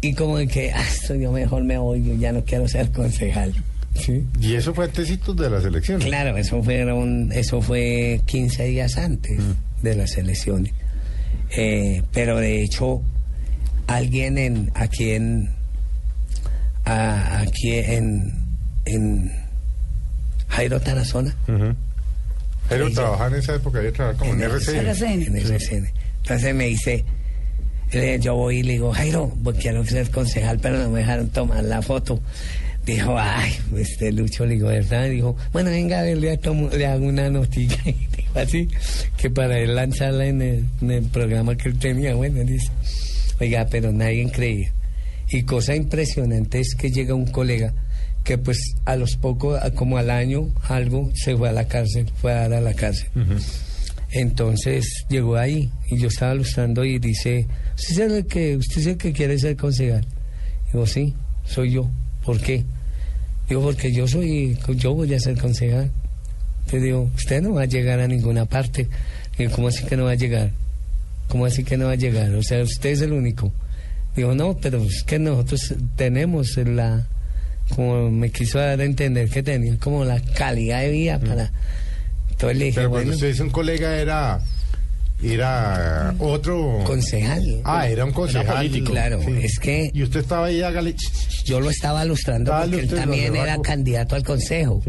y 0.00 0.12
como 0.14 0.38
de 0.38 0.46
que, 0.46 0.72
ah, 0.72 0.82
esto 0.82 1.14
yo 1.14 1.32
mejor 1.32 1.64
me 1.64 1.78
voy, 1.78 2.02
yo 2.04 2.14
ya 2.14 2.32
no 2.32 2.44
quiero 2.44 2.66
ser 2.68 2.90
concejal. 2.92 3.54
Sí. 3.94 4.22
Y 4.40 4.54
eso 4.54 4.74
fue 4.74 4.84
antecitos 4.84 5.34
de 5.36 5.48
las 5.48 5.64
elecciones. 5.64 6.06
Claro, 6.06 6.36
eso 6.36 6.62
fueron, 6.62 7.32
eso 7.32 7.62
fue 7.62 8.20
15 8.26 8.64
días 8.64 8.96
antes 8.98 9.40
de 9.82 9.94
las 9.94 10.16
elecciones. 10.18 10.72
Eh, 11.56 12.02
pero 12.12 12.36
de 12.38 12.62
hecho, 12.62 13.02
alguien 13.86 14.36
en 14.36 14.70
aquí 14.74 15.10
en 15.12 15.48
a- 16.84 17.40
aquí 17.40 17.72
en 17.72 18.32
en 18.84 19.32
Jairo 20.48 20.80
Tarazona. 20.80 21.34
Pero 21.46 21.64
Ahí 21.68 21.74
ya. 22.88 22.94
trabajar 23.02 23.32
en 23.32 23.38
esa 23.38 23.54
época, 23.54 23.78
había 23.78 23.92
trabajado 23.92 24.18
como 24.18 24.32
en 24.34 24.42
RCN. 24.42 24.76
En 25.26 25.36
RCN. 25.36 25.88
Entonces 26.22 26.54
me 26.54 26.66
dice, 26.66 27.04
eh, 27.92 28.18
yo 28.20 28.34
voy 28.34 28.58
y 28.58 28.62
le 28.62 28.72
digo, 28.74 28.92
Jairo, 28.92 29.32
quiero 29.60 29.84
ser 29.86 30.10
concejal, 30.10 30.58
pero 30.58 30.78
no 30.78 30.90
me 30.90 31.00
dejaron 31.00 31.28
tomar 31.30 31.62
la 31.64 31.82
foto. 31.82 32.20
Dijo, 32.84 33.16
ay, 33.18 33.52
este 33.76 34.12
Lucho, 34.12 34.46
le 34.46 34.54
digo, 34.54 34.68
¿verdad? 34.68 35.08
Dijo, 35.08 35.36
bueno, 35.52 35.70
venga, 35.70 35.98
a 36.00 36.02
ver, 36.02 36.18
le, 36.18 36.36
tomo- 36.38 36.70
le 36.70 36.86
hago 36.86 37.06
una 37.06 37.28
noticia. 37.30 37.78
Y 37.84 37.92
dijo 38.16 38.38
así, 38.38 38.68
que 39.16 39.28
para 39.30 39.58
él 39.58 39.74
lanzarla 39.74 40.26
en 40.26 40.40
el, 40.42 40.64
en 40.82 40.90
el 40.92 41.02
programa 41.04 41.56
que 41.56 41.68
él 41.68 41.78
tenía. 41.78 42.14
Bueno, 42.14 42.44
dice, 42.44 42.70
oiga, 43.40 43.66
pero 43.70 43.90
nadie 43.92 44.30
creía. 44.30 44.72
Y 45.28 45.42
cosa 45.42 45.74
impresionante 45.74 46.60
es 46.60 46.76
que 46.76 46.90
llega 46.92 47.14
un 47.14 47.26
colega 47.26 47.72
que 48.26 48.38
pues 48.38 48.74
a 48.84 48.96
los 48.96 49.16
pocos, 49.16 49.58
como 49.76 49.98
al 49.98 50.10
año, 50.10 50.48
algo, 50.68 51.12
se 51.14 51.36
fue 51.36 51.48
a 51.48 51.52
la 51.52 51.68
cárcel, 51.68 52.10
fue 52.16 52.32
a 52.32 52.48
dar 52.48 52.54
a 52.54 52.60
la 52.60 52.74
cárcel. 52.74 53.08
Entonces 54.10 55.04
llegó 55.08 55.36
ahí 55.36 55.70
y 55.88 55.98
yo 55.98 56.08
estaba 56.08 56.34
lustrando 56.34 56.84
y 56.84 56.98
dice, 56.98 57.46
¿usted 57.76 57.94
sabe 57.94 58.18
el 58.18 58.26
que, 58.26 58.56
usted 58.56 58.80
es 58.80 58.86
el 58.88 58.96
que 58.96 59.12
quiere 59.12 59.38
ser 59.38 59.56
concejal? 59.56 60.04
Digo, 60.66 60.86
sí, 60.88 61.14
soy 61.44 61.70
yo. 61.70 61.88
¿Por 62.24 62.40
qué? 62.40 62.64
Digo, 63.48 63.62
porque 63.62 63.92
yo 63.92 64.08
soy, 64.08 64.58
yo 64.74 64.92
voy 64.92 65.14
a 65.14 65.20
ser 65.20 65.38
concejal. 65.38 65.92
Te 66.68 66.80
digo, 66.80 67.08
usted 67.14 67.40
no 67.40 67.54
va 67.54 67.62
a 67.62 67.66
llegar 67.66 68.00
a 68.00 68.08
ninguna 68.08 68.44
parte. 68.44 68.88
Digo, 69.38 69.52
¿cómo 69.52 69.68
así 69.68 69.84
que 69.84 69.96
no 69.96 70.06
va 70.06 70.10
a 70.10 70.16
llegar? 70.16 70.50
¿Cómo 71.28 71.46
así 71.46 71.62
que 71.62 71.76
no 71.76 71.86
va 71.86 71.92
a 71.92 71.96
llegar? 71.96 72.34
O 72.34 72.42
sea, 72.42 72.60
usted 72.60 72.90
es 72.90 73.02
el 73.02 73.12
único. 73.12 73.52
Digo, 74.16 74.34
no, 74.34 74.56
pero 74.56 74.82
es 74.82 75.04
que 75.04 75.20
nosotros 75.20 75.74
tenemos 75.94 76.56
la, 76.56 77.06
como 77.74 78.10
me 78.10 78.30
quiso 78.30 78.58
dar 78.58 78.80
a 78.80 78.84
entender 78.84 79.28
que 79.28 79.42
tenía 79.42 79.76
como 79.78 80.04
la 80.04 80.20
calidad 80.20 80.80
de 80.82 80.90
vida 80.90 81.18
para... 81.18 81.50
Entonces 82.30 82.58
le 82.58 82.64
dije, 82.66 82.76
Pero 82.76 82.90
cuando 82.90 83.06
bueno, 83.06 83.14
usted 83.14 83.28
dice 83.28 83.42
un 83.42 83.50
colega 83.50 83.96
era 83.98 84.40
era 85.22 86.14
otro 86.18 86.80
concejal. 86.84 87.60
Ah, 87.64 87.88
era 87.88 88.04
un 88.04 88.12
concejal. 88.12 88.70
Claro, 88.84 89.20
Sí. 89.22 89.32
es 89.42 89.58
que 89.58 89.90
Y 89.94 90.02
usted 90.02 90.20
estaba 90.20 90.46
ahí, 90.46 90.60
hágale. 90.60 90.94
yo 91.46 91.58
lo 91.58 91.70
estaba 91.70 92.04
lustrando 92.04 92.50
Dale 92.50 92.76
porque 92.78 92.94
él 92.94 93.00
también 93.00 93.34
era 93.36 93.58
candidato 93.62 94.14
al 94.14 94.24
consejo, 94.24 94.82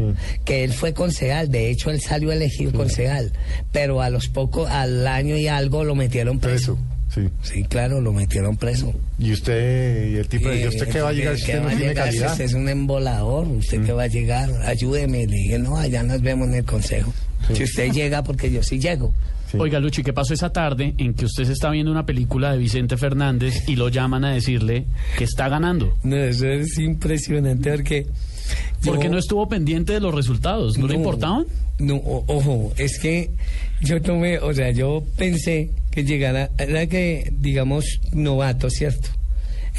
que 0.44 0.64
él 0.64 0.72
fue 0.74 0.92
concejal, 0.92 1.50
de 1.50 1.70
hecho 1.70 1.90
él 1.90 2.00
salió 2.02 2.30
elegido 2.30 2.72
concejal, 2.72 3.32
pero 3.72 4.02
a 4.02 4.10
los 4.10 4.28
pocos, 4.28 4.68
al 4.68 5.06
año 5.06 5.36
y 5.36 5.48
algo 5.48 5.82
lo 5.84 5.94
metieron 5.94 6.38
preso. 6.38 6.78
Sí. 7.08 7.28
Sí, 7.42 7.64
claro, 7.64 8.00
lo 8.00 8.12
metieron 8.12 8.56
preso. 8.56 8.92
Y 9.18 9.32
usted, 9.32 10.10
y 10.10 10.16
el 10.16 10.28
tipo 10.28 10.48
le 10.48 10.56
dijo, 10.56 10.68
¿usted 10.68 10.88
qué 10.88 11.00
va 11.00 11.08
a 11.08 11.12
llegar 11.12 11.36
si 11.36 11.46
¿Qué 11.46 11.52
usted 11.52 11.62
no 11.62 11.68
tiene 11.68 11.82
llegar 11.88 12.04
si 12.06 12.10
calidad? 12.10 12.32
Usted 12.32 12.44
es 12.44 12.54
un 12.54 12.68
embolador, 12.68 13.48
¿usted 13.48 13.84
qué 13.84 13.92
va 13.92 14.02
a 14.02 14.08
llegar? 14.08 14.50
Ayúdeme. 14.66 15.26
Le 15.26 15.36
dije, 15.36 15.58
no, 15.58 15.76
allá 15.76 16.02
nos 16.02 16.20
vemos 16.20 16.48
en 16.48 16.54
el 16.54 16.64
consejo. 16.64 17.12
Si 17.52 17.64
usted 17.64 17.92
llega, 17.92 18.22
porque 18.22 18.50
yo 18.50 18.62
sí 18.62 18.78
llego. 18.78 19.12
Oiga, 19.56 19.80
Luchi, 19.80 20.02
¿qué 20.02 20.12
pasó 20.12 20.34
esa 20.34 20.50
tarde 20.50 20.94
en 20.98 21.14
que 21.14 21.24
usted 21.24 21.44
se 21.44 21.52
está 21.52 21.70
viendo 21.70 21.90
una 21.90 22.04
película 22.04 22.52
de 22.52 22.58
Vicente 22.58 22.98
Fernández 22.98 23.66
y 23.66 23.76
lo 23.76 23.88
llaman 23.88 24.24
a 24.24 24.32
decirle 24.32 24.84
que 25.16 25.24
está 25.24 25.48
ganando? 25.48 25.96
No, 26.02 26.16
eso 26.16 26.46
es 26.46 26.78
impresionante 26.78 27.70
porque... 27.72 28.06
Porque 28.84 29.04
yo- 29.04 29.10
no 29.10 29.18
estuvo 29.18 29.48
pendiente 29.48 29.92
de 29.92 30.00
los 30.00 30.14
resultados, 30.14 30.78
¿no, 30.78 30.86
le 30.86 30.94
importaban? 30.94 31.46
No, 31.78 31.96
o- 31.96 32.24
ojo, 32.26 32.72
es 32.76 32.98
que 32.98 33.30
yo 33.82 34.00
tomé, 34.02 34.38
o 34.38 34.52
sea, 34.54 34.70
yo 34.70 35.04
pensé 35.16 35.70
que 35.90 36.04
llegara, 36.04 36.50
era 36.58 36.86
que, 36.86 37.32
digamos, 37.38 37.84
novato, 38.12 38.68
¿cierto? 38.70 39.08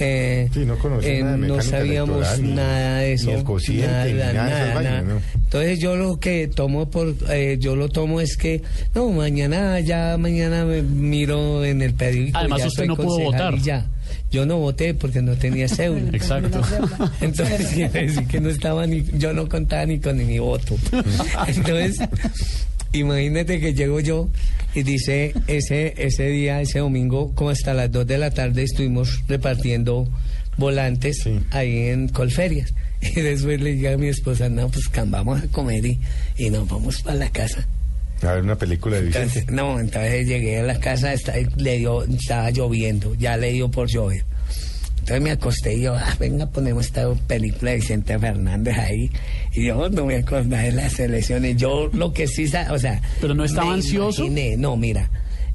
Eh, 0.01 0.47
Sí, 0.53 0.59
no 0.65 0.77
conocía 0.77 1.11
eh, 1.11 1.23
nada 1.23 1.38
de 1.38 1.47
no 1.49 1.61
sabíamos 1.61 2.39
ni- 2.39 2.53
nada 2.53 2.99
de 2.99 3.13
eso. 3.13 3.31
ni 3.31 3.33
el 3.33 3.43
cociente, 3.43 4.13
nada, 4.13 4.31
ni 4.77 4.83
nada. 4.85 5.01
¿no? 5.01 5.19
Entonces 5.35 5.79
yo 5.79 5.97
lo 5.97 6.19
que 6.21 6.47
tomo 6.47 6.89
por, 6.89 7.13
eh, 7.29 7.57
yo 7.59 7.75
lo 7.75 7.89
tomo 7.89 8.21
es 8.21 8.38
que, 8.38 8.61
no, 8.95 9.09
mañana, 9.09 9.77
ya 9.81 10.15
mañana 10.17 10.63
me 10.63 10.83
miro 10.83 11.65
en 11.65 11.81
el 11.81 11.93
periódico. 11.95 12.38
Además, 12.38 12.61
ya 12.61 12.67
usted 12.67 12.85
no 12.85 12.95
pudo 12.95 13.19
votar. 13.19 13.57
ya. 13.59 13.88
Yo 14.31 14.45
no 14.45 14.57
voté 14.57 14.93
porque 14.93 15.21
no 15.21 15.36
tenía 15.36 15.67
cédula. 15.67 16.09
Exacto. 16.13 16.62
Entonces 17.21 17.67
quiere 17.67 18.07
decir 18.07 18.27
que 18.27 18.39
no 18.39 18.50
estaba 18.50 18.86
ni, 18.86 19.03
yo 19.17 19.33
no 19.33 19.48
contaba 19.50 19.86
ni 19.86 20.00
con 20.00 20.17
mi 20.17 20.39
voto. 20.39 20.75
Entonces, 21.48 21.98
imagínate 22.91 23.59
que 23.59 23.74
llego 23.74 24.00
yo 24.00 24.29
y 24.74 24.83
dice 24.83 25.33
ese, 25.48 25.93
ese 25.98 26.29
día, 26.29 26.62
ese 26.62 26.79
domingo, 26.79 27.33
como 27.33 27.50
hasta 27.50 27.74
las 27.74 27.91
2 27.91 28.05
de 28.05 28.17
la 28.17 28.31
tarde 28.31 28.63
estuvimos 28.63 29.24
repartiendo 29.27 30.07
volantes 30.57 31.27
ahí 31.51 31.88
en 31.88 32.09
Colferias. 32.09 32.74
Y 33.01 33.21
después 33.21 33.62
le 33.62 33.74
dije 33.74 33.93
a 33.93 33.98
mi 33.98 34.07
esposa, 34.07 34.50
no, 34.50 34.69
pues 34.69 34.89
cam, 34.89 35.09
vamos 35.09 35.41
a 35.41 35.48
comer 35.48 35.86
y, 35.86 36.00
y 36.38 36.50
nos 36.50 36.67
vamos 36.67 37.01
para 37.01 37.15
la 37.15 37.29
casa. 37.31 37.65
A 38.21 38.33
ver 38.33 38.43
una 38.43 38.57
película 38.57 38.97
de 38.97 39.03
Vicente. 39.03 39.39
Entonces, 39.39 39.51
no, 39.55 39.79
entonces 39.79 40.27
llegué 40.27 40.59
a 40.59 40.63
la 40.63 40.79
casa, 40.79 41.13
está- 41.13 41.33
le 41.55 41.77
dio, 41.77 42.03
estaba 42.03 42.49
lloviendo, 42.51 43.15
ya 43.15 43.38
le 43.38 43.51
dio 43.51 43.69
por 43.71 43.88
llover. 43.88 44.25
Entonces 44.99 45.21
me 45.21 45.31
acosté 45.31 45.75
y 45.75 45.81
yo, 45.83 45.95
ah, 45.95 46.15
venga, 46.19 46.45
ponemos 46.47 46.85
esta 46.85 47.09
película 47.27 47.71
de 47.71 47.77
Vicente 47.77 48.19
Fernández 48.19 48.77
ahí. 48.77 49.09
Y 49.53 49.65
yo 49.65 49.89
no 49.89 50.05
me 50.05 50.17
acordaba 50.17 50.61
de 50.63 50.71
las 50.73 50.99
elecciones. 50.99 51.57
Yo 51.57 51.89
lo 51.93 52.13
que 52.13 52.27
sí, 52.27 52.45
o 52.69 52.77
sea. 52.77 53.01
¿Pero 53.21 53.33
no 53.33 53.43
estaba 53.45 53.73
ansioso? 53.73 54.23
imaginé- 54.25 54.57
no, 54.57 54.75
mira, 54.77 55.09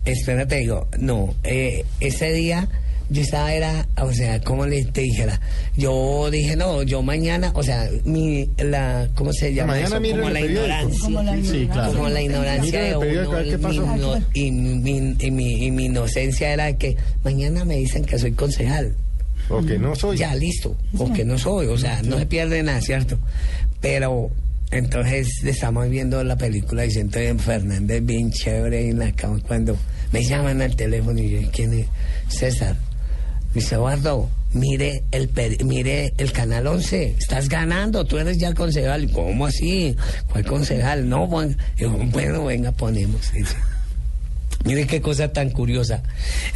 espérate, 0.04 0.56
digo, 0.56 0.88
no, 0.98 1.34
eh, 1.44 1.84
ese 2.00 2.32
día 2.32 2.68
yo 3.10 3.22
estaba, 3.22 3.52
era, 3.52 3.86
o 4.00 4.12
sea, 4.12 4.40
como 4.40 4.66
le 4.66 4.84
te 4.84 5.02
dijera, 5.02 5.40
yo 5.76 6.30
dije, 6.30 6.56
no, 6.56 6.82
yo 6.82 7.02
mañana, 7.02 7.52
o 7.54 7.62
sea, 7.62 7.88
mi, 8.04 8.48
la, 8.58 9.08
¿cómo 9.14 9.32
se 9.32 9.52
llama 9.54 9.74
Mañana 9.74 9.98
eso? 10.06 10.16
Como 10.16 10.30
la 10.30 10.40
ignorancia. 10.40 11.00
Como 11.02 11.22
la 11.22 11.32
Sí, 11.32 11.38
ignorancia. 11.38 11.72
claro. 11.72 11.92
Como 11.92 12.08
la 12.08 12.22
ignorancia 12.22 12.62
Mira 12.64 12.82
de 12.82 12.90
el 12.90 12.98
periódico, 12.98 13.32
a 13.32 13.36
ver 13.36 13.44
qué 13.48 13.56
uno, 13.56 13.68
pasó. 13.68 13.86
mi 13.86 13.94
ino- 13.96 14.22
y, 14.32 14.50
mi, 14.50 15.16
y, 15.20 15.30
mi, 15.30 15.64
y 15.66 15.70
mi 15.70 15.84
inocencia 15.86 16.52
era 16.52 16.72
que 16.76 16.96
mañana 17.24 17.64
me 17.64 17.76
dicen 17.76 18.04
que 18.04 18.18
soy 18.18 18.32
concejal. 18.32 18.94
O 19.50 19.62
que 19.62 19.78
no 19.78 19.94
soy. 19.94 20.16
Ya, 20.16 20.34
listo. 20.34 20.74
O 20.96 21.12
que 21.12 21.24
no 21.24 21.36
soy. 21.38 21.66
O 21.66 21.76
sea, 21.76 22.00
no 22.02 22.18
se 22.18 22.24
pierde 22.24 22.62
nada, 22.62 22.80
¿cierto? 22.80 23.18
Pero 23.82 24.30
entonces 24.70 25.28
estamos 25.44 25.88
viendo 25.90 26.24
la 26.24 26.36
película 26.36 26.80
de 26.82 26.88
Vicente 26.88 27.34
Fernández 27.36 28.04
bien 28.04 28.32
chévere 28.32 28.88
en 28.88 28.98
la 28.98 29.12
cama 29.12 29.38
cuando 29.46 29.76
me 30.12 30.24
llaman 30.24 30.62
al 30.62 30.74
teléfono 30.74 31.20
y 31.20 31.28
yo, 31.42 31.48
¿quién 31.52 31.74
es? 31.74 31.86
César. 32.28 32.74
Dice, 33.54 33.76
Eduardo, 33.76 34.28
mire 34.52 35.02
el, 35.10 35.30
mire 35.64 36.12
el 36.18 36.32
canal 36.32 36.66
11, 36.66 37.16
estás 37.18 37.48
ganando, 37.48 38.04
tú 38.04 38.18
eres 38.18 38.38
ya 38.38 38.54
concejal. 38.54 39.10
¿Cómo 39.10 39.46
así? 39.46 39.96
¿Cuál 40.30 40.44
concejal? 40.44 41.08
No, 41.08 41.26
bueno, 41.26 41.56
Digo, 41.76 41.96
bueno 42.10 42.44
venga, 42.44 42.72
ponemos. 42.72 43.32
Dice. 43.32 43.56
Mire 44.64 44.86
qué 44.86 45.00
cosa 45.02 45.30
tan 45.32 45.50
curiosa. 45.50 46.02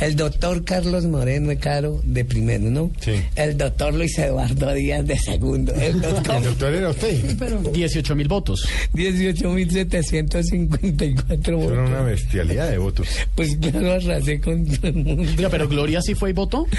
El 0.00 0.16
doctor 0.16 0.64
Carlos 0.64 1.04
Moreno 1.04 1.48
de 1.48 1.58
Caro 1.58 2.00
de 2.04 2.24
primero, 2.24 2.70
¿no? 2.70 2.90
Sí. 3.00 3.12
El 3.36 3.56
doctor 3.58 3.92
Luis 3.94 4.16
Eduardo 4.18 4.72
Díaz 4.72 5.04
de 5.06 5.18
segundo. 5.18 5.74
El 5.74 6.00
doctor 6.08 6.36
El 6.36 6.44
doctor 6.44 6.74
era 6.74 6.88
usted. 6.90 7.72
18 7.72 8.16
mil 8.16 8.28
votos. 8.28 8.66
18.754 8.94 11.48
Era 11.48 11.56
votos. 11.56 11.88
una 11.88 12.02
bestialidad 12.02 12.70
de 12.70 12.78
votos. 12.78 13.08
Pues 13.34 13.56
claro, 13.56 13.92
arrasé 13.92 14.40
con 14.40 14.64
todo 14.66 14.88
el 14.88 14.94
mundo. 14.94 15.22
Oiga, 15.36 15.48
pero 15.50 15.68
Gloria 15.68 16.00
sí 16.02 16.14
fue 16.14 16.30
y 16.30 16.32
votó. 16.32 16.66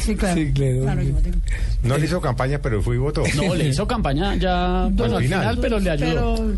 Sí, 0.00 0.14
claro. 0.14 0.40
Sí, 0.40 0.52
claro. 0.52 0.82
Claro. 0.82 1.02
No 1.82 1.98
le 1.98 2.04
hizo 2.06 2.20
campaña, 2.20 2.60
pero 2.62 2.80
fue 2.82 2.94
y 2.96 2.98
votó. 2.98 3.22
No, 3.34 3.54
le 3.54 3.68
hizo 3.68 3.86
campaña 3.86 4.36
ya 4.36 4.88
bueno, 4.92 5.16
al 5.16 5.22
final. 5.24 5.40
final, 5.40 5.58
pero 5.60 5.80
le 5.80 5.90
ayudó. 5.90 6.34
Pero 6.36 6.56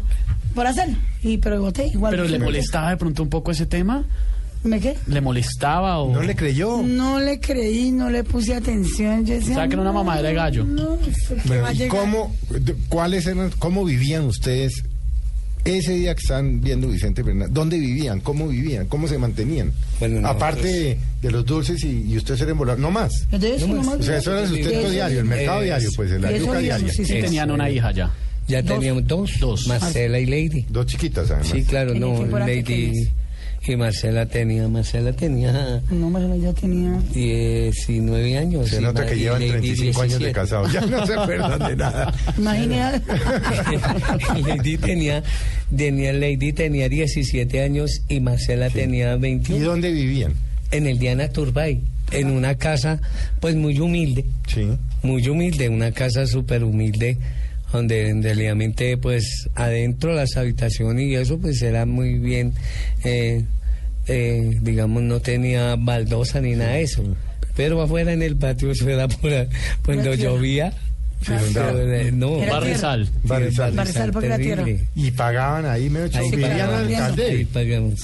por 0.54 0.66
hacerlo. 0.66 0.96
Y 1.22 1.38
pero 1.38 1.60
voté 1.60 1.86
igual. 1.88 2.10
Pero 2.12 2.24
le 2.24 2.38
molestaba 2.38 2.90
de 2.90 2.96
pronto 2.96 3.22
un 3.22 3.28
poco 3.28 3.50
ese 3.50 3.66
tema. 3.66 4.04
¿Me 4.64 4.80
qué? 4.80 4.96
¿Le 5.06 5.20
molestaba 5.20 5.98
o.? 6.00 6.12
No 6.12 6.20
le 6.22 6.34
creyó. 6.34 6.82
No 6.82 7.20
le 7.20 7.38
creí, 7.38 7.92
no 7.92 8.10
le 8.10 8.24
puse 8.24 8.54
atención. 8.54 9.24
Yo 9.24 9.34
decía, 9.34 9.54
¿Sabe 9.54 9.68
que 9.68 9.74
era 9.74 9.82
una 9.82 9.92
mamadera 9.92 10.28
de 10.30 10.34
gallo? 10.34 10.64
No, 10.64 10.98
¿qué 10.98 11.12
Bueno, 11.46 11.72
¿y 11.72 11.86
cómo, 11.88 12.34
cuáles 12.88 13.26
eran, 13.26 13.50
cómo 13.60 13.84
vivían 13.84 14.24
ustedes 14.24 14.82
ese 15.64 15.92
día 15.92 16.14
que 16.14 16.22
están 16.22 16.60
viendo 16.60 16.88
Vicente 16.88 17.22
Fernández? 17.22 17.52
¿Dónde 17.54 17.78
vivían? 17.78 18.18
¿Cómo 18.20 18.48
vivían? 18.48 18.86
¿Cómo 18.86 19.06
se 19.06 19.16
mantenían? 19.16 19.70
Bueno, 20.00 20.20
no, 20.22 20.28
Aparte 20.28 20.60
pues- 20.60 20.72
de, 20.72 20.98
de 21.22 21.30
los 21.30 21.46
dulces 21.46 21.84
y, 21.84 22.02
y 22.10 22.16
ustedes 22.16 22.40
eran 22.40 22.58
volados, 22.58 22.80
no 22.80 22.90
más. 22.90 23.12
Eso 23.30 23.68
No 23.68 23.82
más. 23.82 24.00
O 24.00 24.02
sea, 24.02 24.16
eso 24.18 24.32
era 24.32 24.42
el 24.42 24.48
sustento 24.48 24.90
diario, 24.90 25.20
el 25.20 25.24
mercado 25.24 25.58
es- 25.60 25.64
diario, 25.66 25.90
pues, 25.94 26.10
la 26.20 26.36
yuca 26.36 26.60
sí, 26.80 26.88
Sí, 26.90 27.04
sí. 27.04 27.20
tenían 27.20 27.50
una 27.52 27.70
hija 27.70 27.92
ya. 27.92 28.10
Ya 28.48 28.62
Dos. 28.62 28.78
teníamos 28.78 29.06
dos. 29.06 29.30
Dos. 29.40 29.66
Marcela 29.68 30.18
y 30.18 30.26
Lady. 30.26 30.64
Dos 30.68 30.86
chiquitas, 30.86 31.30
además. 31.30 31.48
Sí, 31.48 31.62
claro, 31.64 31.92
¿En 31.92 32.00
no, 32.00 32.24
Lady 32.26 33.08
y 33.66 33.76
Marcela 33.76 34.24
tenía, 34.24 34.66
Marcela 34.68 35.12
tenía 35.12 35.82
No, 35.90 36.08
menos 36.08 36.40
ya 36.40 36.52
tenía. 36.54 36.98
19 37.12 38.38
años. 38.38 38.68
Se 38.70 38.78
y 38.80 38.80
nota 38.82 39.04
que 39.04 39.16
y 39.16 39.18
llevan 39.18 39.40
Lady 39.40 39.50
35 39.74 40.00
años 40.02 40.18
de 40.20 40.26
17. 40.26 40.32
casados. 40.32 40.72
Ya 40.72 40.80
no 40.80 41.06
se 41.06 41.12
acuerdan 41.14 41.58
de 41.58 41.76
nada. 41.76 42.14
Imagínate. 42.38 43.02
Lady 44.46 44.78
tenía, 44.78 45.22
tenía, 45.76 46.12
Lady 46.12 46.52
tenía 46.52 46.88
17 46.88 47.60
años 47.62 48.02
y 48.08 48.20
Marcela 48.20 48.70
tenía 48.70 49.14
¿Y 49.14 49.18
21. 49.18 49.64
dónde 49.66 49.92
vivían? 49.92 50.32
En 50.70 50.86
el 50.86 50.98
Diana 50.98 51.28
Turbay, 51.28 51.80
en 52.12 52.30
una 52.30 52.54
casa 52.56 53.00
pues 53.40 53.54
muy 53.56 53.78
humilde, 53.80 54.24
Sí. 54.46 54.66
muy 55.02 55.26
humilde, 55.28 55.68
una 55.68 55.92
casa 55.92 56.26
súper 56.26 56.62
humilde, 56.64 57.16
donde 57.72 58.08
en 58.08 58.22
realmente 58.22 58.96
pues 58.96 59.48
adentro 59.54 60.14
las 60.14 60.36
habitaciones 60.36 61.04
y 61.06 61.14
eso 61.14 61.38
pues 61.38 61.60
era 61.62 61.84
muy 61.86 62.18
bien, 62.18 62.54
eh, 63.04 63.44
eh, 64.06 64.58
digamos 64.62 65.02
no 65.02 65.20
tenía 65.20 65.76
baldosa 65.76 66.40
ni 66.40 66.52
nada 66.54 66.72
de 66.72 66.82
eso. 66.82 67.02
Pero 67.56 67.82
afuera 67.82 68.12
en 68.12 68.22
el 68.22 68.36
patio 68.36 68.70
eso 68.70 68.88
era 68.88 69.08
pura, 69.08 69.46
cuando 69.84 70.14
llovía, 70.14 70.72
Sí, 71.20 71.32
eh, 71.56 72.10
no, 72.14 72.38
Barrizal. 72.46 73.08
Barrizal. 73.24 73.72
Barrizal 73.74 74.12
porque 74.12 74.28
era 74.28 74.38
tierra. 74.38 74.62
terrible. 74.64 74.86
Y 74.94 75.10
pagaban 75.10 75.66
ahí, 75.66 75.90
me 75.90 75.98
Ahí 76.02 76.30
vivían 76.30 76.50
pagaban. 76.52 76.74
al, 76.94 76.94
al 76.94 77.16
debe. 77.16 77.46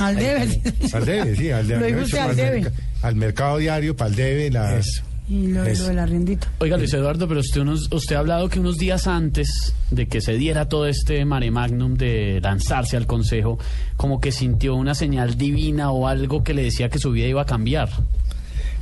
Al 0.00 0.16
debe. 0.16 0.61
Al 0.92 1.04
debe, 1.06 1.37
sí, 1.37 1.50
al 1.50 1.66
debe. 1.68 2.71
Al 3.02 3.14
mercado 3.14 3.59
diario, 3.59 3.97
para 3.97 4.11
el 4.11 4.16
debe, 4.16 4.50
la... 4.50 4.78
Eso. 4.78 5.02
Y 5.26 5.47
lo, 5.47 5.64
lo 5.64 5.85
del 5.85 5.99
arriendito. 5.99 6.47
Oiga, 6.59 6.76
Luis 6.76 6.93
Eduardo, 6.93 7.26
pero 7.26 7.40
usted, 7.40 7.62
unos, 7.62 7.90
usted 7.90 8.16
ha 8.16 8.19
hablado 8.19 8.49
que 8.50 8.61
unos 8.61 8.76
días 8.76 9.07
antes 9.07 9.75
de 9.90 10.07
que 10.07 10.20
se 10.20 10.35
diera 10.35 10.68
todo 10.68 10.87
este 10.87 11.25
mare 11.25 11.51
magnum 11.51 11.94
de 11.94 12.40
lanzarse 12.42 12.96
al 12.98 13.07
consejo, 13.07 13.59
como 13.96 14.20
que 14.20 14.33
sintió 14.33 14.75
una 14.75 14.94
señal 14.94 15.38
divina 15.38 15.90
o 15.92 16.09
algo 16.09 16.44
que 16.44 16.53
le 16.53 16.62
decía 16.64 16.90
que 16.90 16.98
su 16.98 17.11
vida 17.11 17.27
iba 17.27 17.42
a 17.42 17.46
cambiar. 17.46 17.88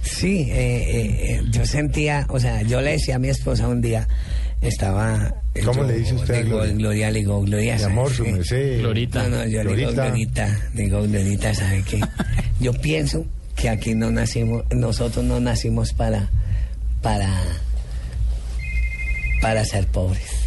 Sí, 0.03 0.49
eh, 0.51 0.57
eh, 0.57 1.35
eh, 1.37 1.43
yo 1.53 1.65
sentía, 1.65 2.27
o 2.29 2.41
sea, 2.41 2.63
yo 2.63 2.81
le 2.81 2.93
decía 2.93 3.17
a 3.17 3.19
mi 3.21 3.29
esposa 3.29 3.69
un 3.69 3.81
día, 3.81 4.09
estaba... 4.61 5.33
¿Cómo 5.65 5.83
yo 5.83 5.87
le 5.87 5.99
dice 5.99 6.15
usted 6.15 6.35
a 6.35 6.43
Gloria? 6.43 6.73
Gloria, 6.75 7.11
le 7.13 7.19
digo, 7.21 7.41
Gloria, 7.43 7.75
Mi 7.75 7.79
¿sabe 7.79 7.93
amor, 7.93 8.11
su 8.11 8.25
merced. 8.25 8.81
Glorita. 8.81 9.29
No, 9.29 9.37
no, 9.37 9.47
yo 9.47 9.63
le 9.63 9.77
digo, 9.77 9.93
Glorita. 9.93 10.07
Glorita, 10.09 10.71
digo, 10.75 11.03
Glorita, 11.03 11.55
¿sabe 11.55 11.85
qué? 11.89 12.01
Yo 12.59 12.73
pienso 12.73 13.25
que 13.63 13.69
aquí 13.69 13.95
no 13.95 14.11
nacimos, 14.11 14.65
nosotros 14.75 15.25
no 15.25 15.39
nacimos 15.39 15.93
para, 15.93 16.29
para, 17.01 17.31
para 19.41 19.65
ser 19.65 19.87
pobres. 19.87 20.42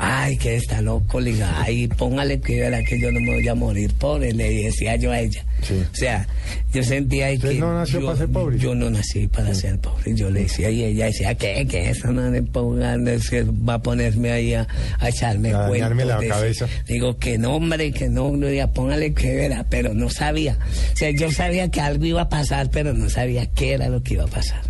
Ay, 0.00 0.36
que 0.36 0.54
está 0.56 0.80
loco, 0.80 1.20
le 1.20 1.34
ay, 1.42 1.88
póngale 1.88 2.40
que 2.40 2.60
verá 2.60 2.82
que 2.84 3.00
yo 3.00 3.10
no 3.10 3.18
me 3.20 3.34
voy 3.34 3.48
a 3.48 3.54
morir 3.54 3.92
pobre, 3.94 4.32
le 4.32 4.64
decía 4.64 4.96
yo 4.96 5.10
a 5.10 5.20
ella. 5.20 5.44
Sí. 5.62 5.74
O 5.92 5.94
sea, 5.96 6.26
yo 6.72 6.82
sentía 6.84 7.26
ahí 7.26 7.36
¿Usted 7.36 7.50
que 7.50 7.58
no 7.58 7.74
nació 7.74 8.00
yo, 8.00 8.06
para 8.06 8.18
ser 8.18 8.28
pobre? 8.28 8.58
yo 8.58 8.74
no 8.74 8.90
nací 8.90 9.26
para 9.26 9.54
ser 9.54 9.78
pobre, 9.80 10.14
yo 10.14 10.30
le 10.30 10.42
decía, 10.42 10.70
y 10.70 10.84
ella 10.84 11.06
decía, 11.06 11.34
¿qué? 11.34 11.66
Que 11.68 11.90
eso 11.90 12.12
no 12.12 12.30
me 12.30 12.42
pongan, 12.42 13.08
es 13.08 13.28
que 13.30 13.42
va 13.42 13.74
a 13.74 13.82
ponerme 13.82 14.30
ahí 14.30 14.54
a, 14.54 14.68
a 15.00 15.08
echarme 15.08 15.52
A 15.52 15.66
cuentos 15.66 15.96
la 16.06 16.18
de 16.18 16.26
eso". 16.26 16.34
cabeza. 16.34 16.66
Digo 16.86 17.18
que 17.18 17.38
no, 17.38 17.56
hombre, 17.56 17.90
que 17.92 18.08
no, 18.08 18.30
Gloria, 18.30 18.70
póngale 18.72 19.12
que 19.14 19.34
verá, 19.34 19.64
pero 19.68 19.94
no 19.94 20.10
sabía. 20.10 20.58
O 20.92 20.96
sea, 20.96 21.10
yo 21.10 21.32
sabía 21.32 21.70
que 21.70 21.80
algo 21.80 22.04
iba 22.04 22.22
a 22.22 22.28
pasar, 22.28 22.70
pero 22.70 22.94
no 22.94 23.10
sabía 23.10 23.46
qué 23.46 23.72
era 23.72 23.88
lo 23.88 24.02
que 24.02 24.14
iba 24.14 24.24
a 24.24 24.28
pasar. 24.28 24.60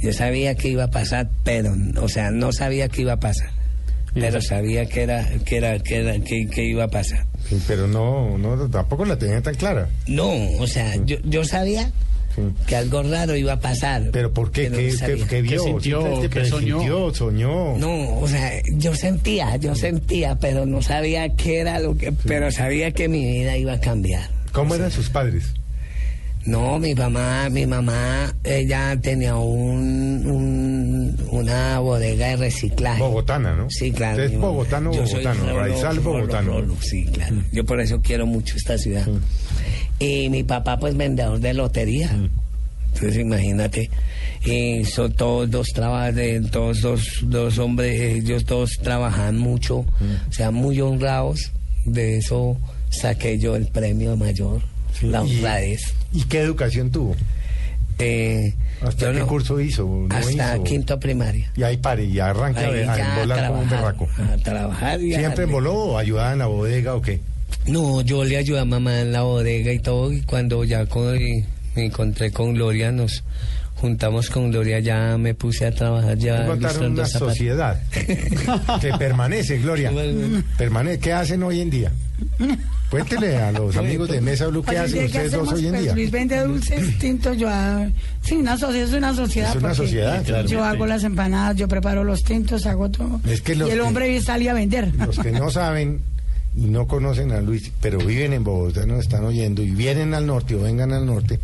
Yo 0.00 0.12
sabía 0.12 0.54
que 0.54 0.68
iba 0.68 0.84
a 0.84 0.90
pasar, 0.90 1.30
pero, 1.42 1.74
o 2.00 2.08
sea, 2.08 2.30
no 2.30 2.52
sabía 2.52 2.88
qué 2.88 3.00
iba 3.02 3.14
a 3.14 3.20
pasar. 3.20 3.48
Pero 4.20 4.40
sabía 4.40 4.86
que 4.86 5.02
era, 5.02 5.28
que 5.44 5.56
era, 5.58 5.78
que 5.78 5.96
era, 6.00 6.18
que, 6.20 6.46
que 6.46 6.64
iba 6.64 6.84
a 6.84 6.88
pasar. 6.88 7.26
Sí, 7.48 7.60
pero 7.68 7.86
no, 7.86 8.36
no, 8.38 8.68
tampoco 8.70 9.04
la 9.04 9.18
tenía 9.18 9.40
tan 9.42 9.54
clara. 9.54 9.88
No, 10.06 10.30
o 10.58 10.66
sea, 10.66 10.94
yo, 11.04 11.16
yo 11.24 11.44
sabía 11.44 11.90
Sí. 12.34 12.42
que 12.66 12.76
algo 12.76 13.02
raro 13.02 13.34
iba 13.34 13.54
a 13.54 13.60
pasar. 13.60 14.10
¿Pero 14.12 14.30
por 14.32 14.50
qué? 14.52 14.64
pero 14.70 14.76
¿Qué, 14.76 14.92
no 14.92 15.16
qué- 15.24 15.26
qué 15.26 15.42
vio? 15.42 15.62
sintió? 15.62 16.00
Simplemente 16.02 16.28
¿Qué 16.40 16.44
soñó? 16.46 16.76
presintió, 16.78 17.14
soñó. 17.14 17.78
No, 17.78 18.18
o 18.18 18.28
sea, 18.28 18.52
yo 18.74 18.94
sentía, 18.94 19.56
yo 19.56 19.74
sentía, 19.74 20.36
pero 20.38 20.66
no 20.66 20.82
sabía 20.82 21.30
qué 21.34 21.60
era 21.60 21.78
lo 21.80 21.96
que, 21.96 22.12
pero 22.12 22.50
sabía 22.50 22.90
que 22.90 23.08
mi 23.08 23.24
vida 23.24 23.56
iba 23.56 23.72
a 23.74 23.80
cambiar. 23.80 24.28
¿Cómo 24.52 24.74
eran 24.74 24.90
sus 24.90 25.08
padres? 25.08 25.54
No, 26.46 26.78
mi 26.78 26.94
mamá, 26.94 27.48
mi 27.50 27.66
mamá, 27.66 28.32
ella 28.44 28.96
tenía 29.02 29.34
un, 29.36 30.24
un- 30.26 31.16
una 31.32 31.80
bodega 31.80 32.28
de 32.28 32.36
reciclaje. 32.36 33.02
Bogotana, 33.02 33.54
¿no? 33.56 33.68
Sí, 33.68 33.90
claro. 33.90 34.22
¿Usted 34.22 34.34
es 34.34 34.40
bogotano 34.40 34.92
Yo 34.92 35.06
soy 35.06 35.24
bogotano? 35.24 35.40
rolo, 35.46 35.58
Raizal 35.58 36.00
bogotano. 36.00 36.52
rolo, 36.52 36.76
sí, 36.80 37.04
claro. 37.06 37.36
Yo 37.52 37.64
por 37.64 37.80
eso 37.80 38.00
quiero 38.00 38.26
mucho 38.26 38.56
esta 38.56 38.78
ciudad. 38.78 39.06
Y 39.98 40.28
mi 40.30 40.44
papá, 40.44 40.78
pues, 40.78 40.96
vendedor 40.96 41.40
de 41.40 41.52
lotería. 41.54 42.10
Entonces, 42.94 43.18
imagínate. 43.18 43.90
Y 44.44 44.84
son 44.84 45.12
todos 45.14 45.50
dos 45.50 45.68
trabajadores, 45.74 46.48
todos 46.52 46.80
dos, 46.80 47.08
dos 47.22 47.58
hombres, 47.58 48.00
ellos 48.00 48.44
dos 48.46 48.70
trabajan 48.82 49.36
mucho, 49.38 49.78
o 49.78 50.32
sea, 50.32 50.52
muy 50.52 50.80
honrados. 50.80 51.50
De 51.84 52.18
eso 52.18 52.56
saqué 52.90 53.38
yo 53.38 53.56
el 53.56 53.66
premio 53.66 54.16
mayor, 54.16 54.60
la 55.02 55.24
¿Y- 55.24 55.36
honradez. 55.36 55.94
¿Y 56.12 56.22
qué 56.24 56.40
educación 56.40 56.90
tuvo? 56.90 57.14
Eh, 57.98 58.52
¿Hasta 58.82 59.10
qué 59.12 59.20
no- 59.20 59.26
curso 59.26 59.58
hizo? 59.60 59.86
¿No 59.86 60.14
hasta 60.14 60.54
hizo? 60.56 60.64
quinto 60.64 61.00
primaria. 61.00 61.50
Y 61.56 61.62
ahí 61.62 61.78
pare, 61.78 62.04
y 62.04 62.18
arranca 62.20 62.60
Ahí 62.60 62.82
a, 62.82 62.92
a 62.92 63.48
como 63.48 63.60
un 63.62 63.70
berraco. 63.70 64.08
a 64.18 64.36
trabajar 64.38 65.00
y 65.00 65.14
¿Siempre 65.14 65.44
emboló 65.44 65.72
o 65.74 65.98
ayudaba 65.98 66.32
en 66.32 66.38
la 66.40 66.46
bodega 66.46 66.94
o 66.94 67.00
qué? 67.00 67.20
No, 67.66 68.02
yo 68.02 68.22
le 68.24 68.36
ayudé 68.36 68.60
a 68.60 68.64
mamá 68.64 69.00
en 69.00 69.12
la 69.12 69.22
bodega 69.22 69.72
y 69.72 69.78
todo, 69.78 70.12
y 70.12 70.20
cuando 70.22 70.62
ya 70.64 70.84
con- 70.86 71.16
me 71.16 71.84
encontré 71.86 72.30
con 72.32 72.52
Gloria, 72.54 72.92
nos 72.92 73.22
juntamos 73.76 74.30
con 74.30 74.50
Gloria, 74.50 74.80
ya 74.80 75.16
me 75.18 75.34
puse 75.34 75.66
a 75.66 75.72
trabajar, 75.72 76.16
ya 76.18 76.44
Montaron 76.46 76.92
una 76.92 77.06
zapatos. 77.06 77.28
sociedad 77.34 77.82
que 78.80 78.92
permanece, 78.98 79.58
Gloria. 79.58 79.90
Bueno. 79.90 80.42
Permanece. 80.58 80.98
¿Qué 80.98 81.12
hacen 81.12 81.42
hoy 81.42 81.60
en 81.60 81.70
día? 81.70 81.92
Cuéntele 82.90 83.36
a 83.36 83.52
los 83.52 83.76
amigos 83.76 84.08
de 84.08 84.20
Mesa 84.20 84.46
Blue 84.46 84.62
qué 84.62 84.78
hacen 84.78 85.00
¿qué 85.00 85.06
ustedes 85.06 85.32
dos 85.32 85.52
hoy 85.52 85.66
en 85.66 85.70
Pues 85.72 85.82
día. 85.82 85.94
Luis 85.94 86.10
vende 86.10 86.40
dulces, 86.44 86.98
tintos, 87.00 87.36
yo 87.36 87.48
hago... 87.48 87.90
Sí, 88.22 88.36
una 88.36 88.56
sociedad, 88.56 88.88
es 88.88 88.94
una 88.94 89.12
sociedad. 89.14 89.50
Es 89.50 89.56
una 89.62 89.74
sociedad, 89.74 90.24
claro. 90.24 90.48
Yo 90.48 90.64
hago 90.64 90.86
las 90.86 91.02
empanadas, 91.04 91.56
yo 91.56 91.66
preparo 91.68 92.04
los 92.04 92.22
tintos, 92.22 92.64
hago 92.64 92.88
todo. 92.90 93.20
Es 93.28 93.40
que 93.42 93.54
los 93.56 93.68
y 93.68 93.72
el 93.72 93.78
que- 93.78 93.82
hombre 93.84 94.20
salía 94.22 94.52
a 94.52 94.54
vender. 94.54 94.92
Los 94.94 95.18
que 95.18 95.32
no 95.32 95.50
saben 95.50 96.00
y 96.56 96.66
no 96.66 96.86
conocen 96.86 97.32
a 97.32 97.40
Luis, 97.40 97.70
pero 97.82 97.98
viven 97.98 98.32
en 98.32 98.44
Bogotá, 98.44 98.86
nos 98.86 99.00
están 99.00 99.24
oyendo 99.24 99.62
y 99.62 99.72
vienen 99.72 100.14
al 100.14 100.26
norte 100.26 100.54
o 100.54 100.60
vengan 100.62 100.92
al 100.92 101.04
norte, 101.04 101.38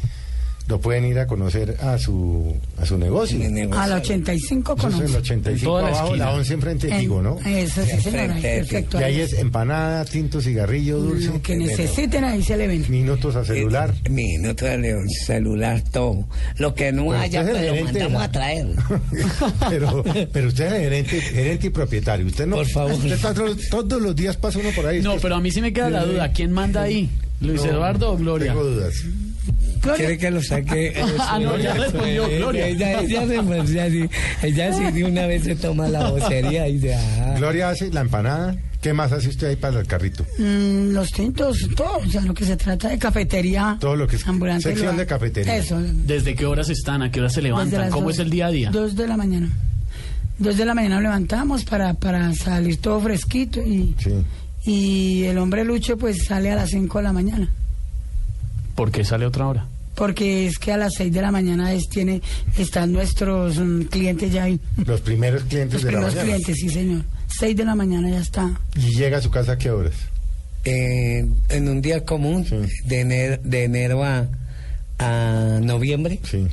lo 0.69 0.81
pueden 0.81 1.05
ir 1.05 1.19
a 1.19 1.27
conocer 1.27 1.77
a 1.81 1.99
su 1.99 2.55
a 2.79 2.87
su 2.87 2.97
negocio. 2.97 3.39
A 3.77 3.87
la 3.89 3.97
85 3.97 4.75
Eso 4.79 4.89
es 4.89 4.95
con 4.95 5.03
el 5.03 5.07
11. 5.07 5.19
85 5.19 5.71
toda 5.71 5.83
la 5.83 5.89
abajo, 5.89 6.07
esquina. 6.07 6.25
la 6.27 6.33
11 6.33 6.55
enfrente 6.55 6.87
de 6.87 6.93
En- 6.95 7.01
Tigo, 7.01 7.23
¿no? 7.23 7.39
Eso 7.45 7.85
sí, 7.85 8.01
señora, 8.01 8.37
perfecto. 8.41 9.01
Y 9.01 9.03
ahí 9.05 9.21
es 9.21 9.33
empanada, 9.35 10.05
tinto, 10.05 10.41
cigarrillo, 10.41 10.99
dulce, 10.99 11.27
Lo 11.29 11.43
que 11.43 11.57
necesiten 11.57 12.25
ahí 12.25 12.43
se 12.43 12.57
le 12.57 12.69
ven. 12.69 12.85
minutos 12.89 13.35
a 13.37 13.45
celular. 13.45 13.93
Eh, 14.05 14.09
minuto 14.11 14.65
de 14.65 15.05
celular, 15.27 15.83
todo. 15.91 16.27
Lo 16.59 16.75
que 16.75 16.93
no 16.93 17.07
Pero 17.09 17.19
haya, 17.19 17.41
es 17.43 17.51
pues 17.51 17.67
lo 17.79 17.85
mandamos 17.85 18.13
la- 18.13 18.25
a 18.25 18.33
traer. 18.33 18.67
pero, 19.69 20.05
pero 20.33 20.49
usted 20.49 20.67
es 20.67 20.73
el 20.73 20.81
gerente, 20.83 21.21
gerente 21.21 21.67
y 21.67 21.71
propietario. 21.71 22.27
Usted 22.27 22.47
no. 22.47 22.57
Por 22.57 22.69
favor. 22.69 22.93
usted 22.93 23.19
todos, 23.21 23.59
todos 23.69 24.01
los 24.03 24.15
días 24.17 24.37
pasa 24.37 24.59
uno 24.59 24.71
por 24.75 24.87
ahí. 24.87 25.03
No, 25.03 25.11
Usted- 25.11 25.23
pero 25.23 25.35
a 25.37 25.41
mí 25.41 25.51
sí 25.51 25.61
me 25.61 25.73
queda 25.73 25.91
la 25.91 26.05
duda. 26.05 26.31
¿Quién 26.33 26.53
manda 26.53 26.83
ahí? 26.83 27.11
¿Luis 27.41 27.65
No, 27.65 27.71
Eduardo 27.73 28.13
o 28.13 28.17
Gloria? 28.17 28.53
Tengo 28.53 28.65
dudas. 28.65 28.95
¿Quiere 29.97 30.19
que 30.19 30.31
lo 30.31 30.43
saque? 30.43 30.95
Ah, 31.19 31.39
no, 31.39 31.57
ya 31.59 31.75
respondió 31.75 32.29
Gloria. 32.29 32.67
Ella, 32.69 33.01
ella, 33.01 33.23
así. 33.63 34.09
ella 34.43 34.73
sí 34.73 34.85
de 34.93 35.05
una 35.05 35.27
vez 35.27 35.45
se 35.45 35.57
toma 35.57 35.89
la 35.89 36.11
vocería 36.11 36.69
y 36.69 36.75
dice, 36.75 36.95
ah. 36.95 37.35
Gloria 37.39 37.71
hace 37.71 37.91
la 37.91 38.01
empanada. 38.03 38.57
¿Qué 38.81 38.93
más 38.93 39.13
hace 39.13 39.29
usted 39.29 39.47
ahí 39.49 39.57
para 39.57 39.79
el 39.81 39.87
carrito? 39.87 40.25
Mm, 40.39 40.93
los 40.93 41.11
tintos, 41.13 41.69
todo, 41.77 41.99
o 41.99 42.07
sea, 42.11 42.21
lo 42.23 42.35
que 42.35 42.45
se 42.45 42.57
trata 42.57 42.89
de 42.89 42.99
cafetería. 42.99 43.77
Todo 43.81 43.95
lo 43.95 44.09
que 44.09 44.17
es 44.17 44.27
ambulante. 44.27 44.65
sección 44.65 44.97
de 44.97 45.07
cafetería. 45.07 45.57
Eso. 45.57 45.79
¿Desde 45.81 46.35
qué 46.35 46.47
horas 46.47 46.69
están? 46.69 47.01
¿A 47.03 47.11
qué 47.11 47.21
horas 47.21 47.33
se 47.33 47.43
levantan? 47.43 47.91
¿Cómo 47.91 48.07
dos- 48.07 48.15
es 48.15 48.19
el 48.21 48.31
día 48.31 48.47
a 48.47 48.51
día? 48.51 48.71
Dos 48.71 48.97
de 48.97 49.07
la 49.07 49.17
mañana. 49.17 49.51
Dos 50.39 50.57
de 50.57 50.65
la 50.65 50.75
mañana 50.75 50.97
nos 50.97 51.05
levantamos 51.05 51.65
para, 51.65 51.95
para 51.95 52.35
salir 52.35 52.79
todo 52.79 53.01
fresquito 53.01 53.61
y, 53.63 53.95
Sí. 53.99 54.11
y 54.65 55.25
el 55.25 55.39
hombre 55.39 55.65
Lucho 55.65 55.97
pues 55.97 56.25
sale 56.25 56.51
a 56.51 56.57
las 56.57 56.71
5 56.71 56.99
de 56.99 57.05
la 57.05 57.13
mañana. 57.13 57.49
¿Por 58.75 58.91
qué 58.91 59.05
sale 59.05 59.27
otra 59.27 59.47
hora? 59.47 59.67
Porque 59.95 60.47
es 60.47 60.59
que 60.59 60.73
a 60.73 60.77
las 60.77 60.95
6 60.97 61.13
de 61.13 61.21
la 61.21 61.31
mañana 61.31 61.73
es, 61.73 61.89
tiene, 61.89 62.23
están 62.59 62.93
nuestros 62.93 63.59
mm, 63.59 63.83
clientes 63.83 64.33
ya 64.33 64.45
ahí. 64.45 64.59
Los 64.87 65.01
primeros 65.03 65.45
clientes 65.45 65.75
Los 65.75 65.83
de 65.85 65.93
la 65.93 65.99
primeros 65.99 66.15
mañana. 66.15 66.25
clientes, 66.43 66.57
sí 66.57 66.69
señor. 66.71 67.03
6 67.39 67.57
de 67.57 67.65
la 67.65 67.75
mañana 67.75 68.11
ya 68.11 68.21
está. 68.21 68.51
¿Y 68.77 68.97
llega 68.97 69.19
a 69.19 69.21
su 69.21 69.31
casa 69.31 69.53
a 69.53 69.59
qué 69.59 69.71
horas? 69.71 69.95
Eh, 70.65 71.27
en 71.49 71.69
un 71.69 71.83
día 71.83 72.05
común, 72.05 72.47
de 72.85 73.01
enero, 73.01 73.39
de 73.43 73.65
enero 73.65 74.05
a, 74.05 74.29
a 74.99 75.59
noviembre, 75.63 76.21
Sí. 76.23 76.47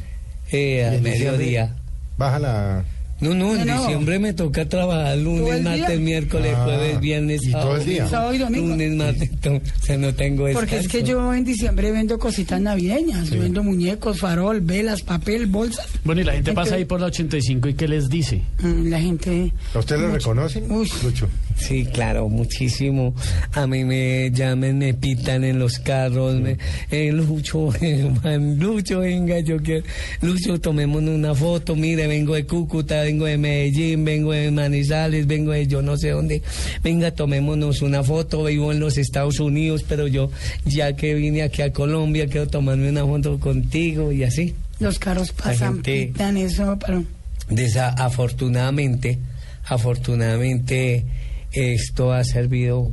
eh, 0.51 0.89
¿Y 0.93 0.97
a 0.97 1.01
mediodía. 1.01 1.75
Baja 2.17 2.39
la. 2.39 2.83
No, 3.21 3.33
no, 3.33 3.53
en 3.55 3.65
No, 3.67 3.75
no. 3.75 3.81
diciembre 3.81 4.17
me 4.19 4.33
toca 4.33 4.67
trabajar 4.67 5.15
¿Todo 5.15 5.23
lunes, 5.23 5.61
martes, 5.61 5.99
miércoles, 5.99 6.53
Ah, 6.55 6.63
jueves, 6.65 6.99
viernes, 7.01 7.41
¿y 7.45 7.51
todo 7.51 7.61
sábado, 7.61 7.77
el 7.81 7.85
día? 7.89 8.07
Sábado 8.07 8.33
y 8.33 8.37
domingo. 8.37 8.67
Lunes, 8.67 8.95
martes, 8.95 9.29
o 9.45 9.83
sea, 9.85 9.97
no 9.97 10.13
tengo 10.15 10.45
Porque 10.53 10.77
es 10.77 10.87
que 10.87 10.99
descanso. 10.99 11.07
yo 11.23 11.33
en 11.33 11.43
diciembre 11.43 11.91
vendo 11.91 12.17
cositas 12.17 12.61
navideñas. 12.61 13.29
Vendo 13.29 13.63
muñecos, 13.63 14.19
farol, 14.19 14.61
velas, 14.61 15.01
papel, 15.01 15.47
bolsas. 15.47 15.85
Bueno, 16.03 16.21
y 16.21 16.23
la 16.23 16.33
gente 16.33 16.53
pasa 16.53 16.75
ahí 16.75 16.85
por 16.85 17.01
la 17.01 17.07
85 17.07 17.67
y 17.69 17.73
¿qué 17.73 17.87
les 17.87 18.07
dice? 18.09 18.41
Mm, 18.61 18.87
La 18.89 18.99
gente... 19.01 19.51
¿A 19.73 19.79
usted 19.79 19.97
lo 19.99 20.11
reconocen? 20.11 20.71
Uy. 20.71 20.89
Lucho. 21.03 21.27
Sí, 21.59 21.85
claro, 21.85 22.29
muchísimo. 22.29 23.13
A 23.51 23.67
mí 23.67 23.83
me 23.83 24.31
llaman, 24.31 24.77
me 24.77 24.93
pitan 24.93 25.43
en 25.43 25.59
los 25.59 25.77
carros, 25.79 26.39
me, 26.39 26.57
eh, 26.89 27.11
Lucho, 27.11 27.69
man, 28.23 28.57
Lucho, 28.57 28.99
venga, 29.01 29.39
yo 29.39 29.57
quiero, 29.61 29.85
Lucho, 30.21 30.59
tomémonos 30.59 31.13
una 31.13 31.35
foto, 31.35 31.75
mire, 31.75 32.07
vengo 32.07 32.33
de 32.33 32.45
Cúcuta, 32.45 33.01
vengo 33.01 33.25
de 33.25 33.37
Medellín, 33.37 34.05
vengo 34.05 34.31
de 34.31 34.49
Manizales, 34.51 35.27
vengo 35.27 35.51
de 35.51 35.67
yo 35.67 35.81
no 35.81 35.97
sé 35.97 36.11
dónde, 36.11 36.41
venga, 36.81 37.11
tomémonos 37.11 37.81
una 37.81 38.03
foto, 38.03 38.45
vivo 38.45 38.71
en 38.71 38.79
los 38.79 38.97
Estados 38.97 39.39
Unidos, 39.39 39.83
pero 39.87 40.07
yo, 40.07 40.31
ya 40.65 40.93
que 40.93 41.13
vine 41.13 41.43
aquí 41.43 41.61
a 41.61 41.73
Colombia, 41.73 42.27
quiero 42.27 42.47
tomarme 42.47 42.89
una 42.89 43.05
foto 43.05 43.39
contigo 43.39 44.11
y 44.11 44.23
así. 44.23 44.55
Los 44.79 44.97
carros 44.97 45.33
pasan, 45.33 45.81
pitan 45.81 46.37
eso, 46.37 46.79
pero... 46.83 47.03
Desafortunadamente, 47.49 49.19
afortunadamente, 49.65 51.05
esto 51.53 52.13
ha 52.13 52.23
servido 52.23 52.91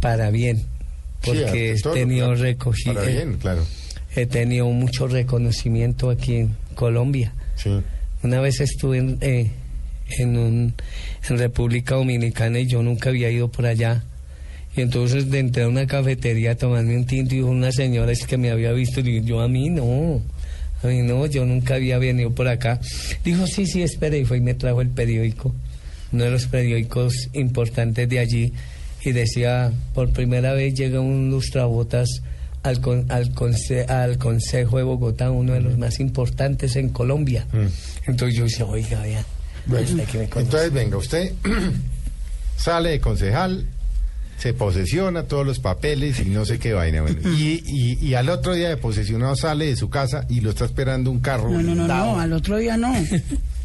para 0.00 0.30
bien, 0.30 0.62
porque 1.24 1.76
Sí, 1.76 1.88
he 1.88 1.92
tenido 1.92 2.26
claro. 2.28 2.42
recogido, 2.42 2.94
Para 2.94 3.06
bien, 3.06 3.34
claro. 3.40 3.64
he 4.16 4.26
tenido 4.26 4.68
mucho 4.70 5.06
reconocimiento 5.06 6.10
aquí 6.10 6.36
en 6.36 6.56
Colombia. 6.74 7.32
Sí. 7.56 7.70
Una 8.22 8.40
vez 8.40 8.60
estuve 8.60 8.98
en, 8.98 9.18
eh, 9.20 9.50
en, 10.18 10.36
un, 10.36 10.74
en 11.28 11.38
República 11.38 11.94
Dominicana 11.94 12.58
y 12.58 12.66
yo 12.66 12.82
nunca 12.82 13.10
había 13.10 13.30
ido 13.30 13.48
por 13.48 13.66
allá. 13.66 14.04
Y 14.76 14.80
entonces 14.80 15.30
de 15.30 15.38
entré 15.38 15.64
a 15.64 15.68
una 15.68 15.86
cafetería 15.86 16.52
a 16.52 16.54
tomarme 16.54 16.96
un 16.96 17.04
tinto 17.04 17.34
y 17.34 17.38
dijo 17.38 17.50
una 17.50 17.70
señora 17.72 18.10
es 18.10 18.26
que 18.26 18.38
me 18.38 18.50
había 18.50 18.72
visto 18.72 19.00
y 19.00 19.22
yo 19.22 19.40
a 19.40 19.48
mí 19.48 19.68
no, 19.68 20.22
a 20.82 20.86
mí 20.86 21.02
no, 21.02 21.26
yo 21.26 21.44
nunca 21.44 21.74
había 21.74 21.98
venido 21.98 22.30
por 22.34 22.48
acá. 22.48 22.80
Dijo, 23.24 23.46
sí, 23.46 23.66
sí, 23.66 23.82
espere, 23.82 24.18
y 24.20 24.24
fue 24.24 24.38
y 24.38 24.40
me 24.40 24.54
trajo 24.54 24.80
el 24.80 24.88
periódico, 24.88 25.54
uno 26.12 26.24
de 26.24 26.30
los 26.30 26.46
periódicos 26.46 27.28
importantes 27.32 28.08
de 28.08 28.18
allí, 28.18 28.52
y 29.04 29.12
decía, 29.12 29.72
por 29.94 30.10
primera 30.12 30.52
vez 30.52 30.74
llega 30.74 31.00
un 31.00 31.30
lustrabotas 31.30 32.08
al, 32.62 32.80
con- 32.80 33.10
al, 33.10 33.34
conse- 33.34 33.88
al 33.90 34.18
Consejo 34.18 34.76
de 34.78 34.84
Bogotá, 34.84 35.30
uno 35.32 35.52
de 35.54 35.60
los 35.60 35.76
más 35.76 35.98
importantes 35.98 36.76
en 36.76 36.90
Colombia. 36.90 37.46
Entonces 38.06 38.38
yo 38.38 38.44
decía, 38.44 38.64
oiga, 38.66 39.00
vea, 39.02 39.24
Bueno, 39.66 40.04
que 40.10 40.18
me 40.18 40.28
conoce. 40.28 40.40
entonces 40.40 40.72
venga, 40.72 40.96
usted 40.96 41.32
sale 42.56 42.90
de 42.90 43.00
concejal, 43.00 43.66
se 44.38 44.54
posesiona 44.54 45.24
todos 45.24 45.46
los 45.46 45.58
papeles 45.58 46.20
y 46.20 46.26
no 46.26 46.44
sé 46.44 46.58
qué 46.58 46.72
vaina. 46.72 47.02
bueno. 47.02 47.18
y, 47.36 47.62
y, 47.66 47.98
y 48.06 48.14
al 48.14 48.28
otro 48.28 48.54
día 48.54 48.68
de 48.68 48.76
posesionado 48.76 49.34
sale 49.36 49.66
de 49.66 49.76
su 49.76 49.88
casa 49.90 50.26
y 50.28 50.40
lo 50.40 50.50
está 50.50 50.64
esperando 50.64 51.10
un 51.10 51.18
carro. 51.20 51.50
No, 51.50 51.60
no, 51.62 51.74
no, 51.74 51.88
no, 51.88 52.20
al 52.20 52.32
otro 52.32 52.58
día 52.58 52.76
no. 52.76 52.92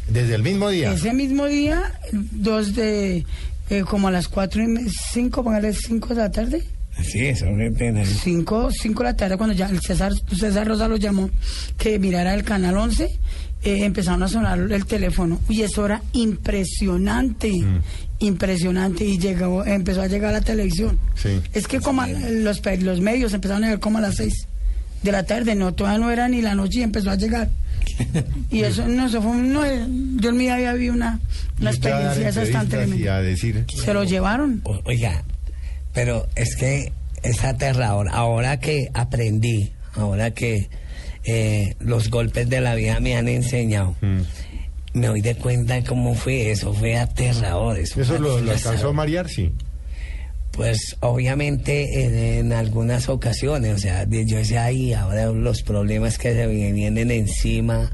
Desde 0.08 0.34
el 0.34 0.42
mismo 0.42 0.68
día. 0.68 0.92
Ese 0.92 1.12
mismo 1.12 1.46
día, 1.46 1.92
dos 2.12 2.74
de... 2.74 3.24
eh, 3.70 3.80
como 3.88 4.08
a 4.08 4.10
las 4.10 4.28
cuatro 4.28 4.62
y 4.62 4.66
me- 4.66 4.86
cinco, 5.12 5.42
póngale 5.44 5.72
cinco 5.74 6.08
de 6.08 6.14
la 6.16 6.30
tarde. 6.30 6.62
Sí, 7.02 7.26
eso. 7.26 7.46
Cinco, 8.06 8.70
cinco 8.72 9.02
de 9.04 9.10
la 9.10 9.16
tarde, 9.16 9.36
cuando 9.36 9.54
ya 9.54 9.68
el 9.68 9.80
César, 9.80 10.12
César 10.36 10.66
Rosa 10.66 10.88
lo 10.88 10.96
llamó, 10.96 11.30
que 11.76 11.98
mirara 12.00 12.34
el 12.34 12.42
canal 12.42 12.76
11, 12.76 13.04
eh, 13.04 13.84
empezaron 13.84 14.22
a 14.24 14.28
sonar 14.28 14.58
el 14.58 14.84
teléfono. 14.84 15.38
Y 15.48 15.62
eso 15.62 15.86
era 15.86 16.02
impresionante, 16.12 17.52
impresionante. 18.18 19.04
Y 19.04 19.18
llegó, 19.18 19.64
empezó 19.64 20.02
a 20.02 20.06
llegar 20.08 20.30
a 20.30 20.38
la 20.38 20.40
televisión. 20.40 20.98
Sí. 21.14 21.40
Es 21.52 21.68
que 21.68 21.80
como 21.80 22.02
a- 22.02 22.08
los, 22.08 22.62
los 22.80 23.00
medios 23.00 23.32
empezaron 23.32 23.64
a 23.64 23.68
ver 23.68 23.78
como 23.80 23.98
a 23.98 24.00
las 24.00 24.16
seis 24.16 24.48
de 25.02 25.12
la 25.12 25.24
tarde, 25.24 25.54
no, 25.54 25.72
todavía 25.74 25.98
no 25.98 26.10
era 26.10 26.28
ni 26.28 26.42
la 26.42 26.54
noche 26.54 26.80
y 26.80 26.82
empezó 26.82 27.10
a 27.10 27.16
llegar. 27.16 27.48
Y 28.50 28.62
eso, 28.62 28.86
no, 28.88 29.06
eso 29.06 29.20
fue, 29.22 29.30
un- 29.32 29.52
no, 29.52 29.64
eh, 29.64 29.84
yo 30.16 30.30
en 30.30 30.36
mi 30.36 30.44
vida 30.44 30.54
había 30.54 30.72
vivido 30.72 30.94
una, 30.94 31.20
experiencia 31.60 32.28
esa 32.28 32.64
y 32.64 32.66
tremenda. 32.66 33.20
decir. 33.22 33.64
Se 33.68 33.92
lo 33.94 34.04
llevaron. 34.04 34.60
O- 34.64 34.80
Oiga, 34.84 35.24
pero 35.92 36.26
es 36.36 36.56
que 36.56 36.92
es 37.22 37.44
aterrador. 37.44 38.08
Ahora 38.10 38.58
que 38.60 38.88
aprendí, 38.94 39.70
ahora 39.94 40.32
que 40.32 40.68
eh, 41.24 41.74
los 41.80 42.08
golpes 42.10 42.48
de 42.48 42.60
la 42.60 42.74
vida 42.74 43.00
me 43.00 43.16
han 43.16 43.28
enseñado, 43.28 43.96
Mm. 44.00 44.20
me 44.94 45.06
doy 45.08 45.20
de 45.20 45.34
cuenta 45.34 45.82
cómo 45.84 46.14
fue 46.14 46.50
eso. 46.50 46.72
Fue 46.72 46.96
aterrador. 46.96 47.78
Eso, 47.78 48.00
Eso 48.00 48.12
fue 48.16 48.20
lo, 48.20 48.40
lo 48.40 48.52
alcanzó 48.52 48.88
a 48.90 48.92
marear, 48.92 49.28
sí. 49.28 49.52
Pues 50.58 50.96
obviamente 50.98 52.02
en, 52.04 52.18
en 52.18 52.52
algunas 52.52 53.08
ocasiones, 53.08 53.76
o 53.76 53.78
sea, 53.78 54.04
yo 54.10 54.38
decía, 54.38 54.64
ay, 54.64 54.92
ahora 54.92 55.26
los 55.26 55.62
problemas 55.62 56.18
que 56.18 56.32
se 56.34 56.48
me 56.48 56.72
vienen 56.72 57.12
encima, 57.12 57.92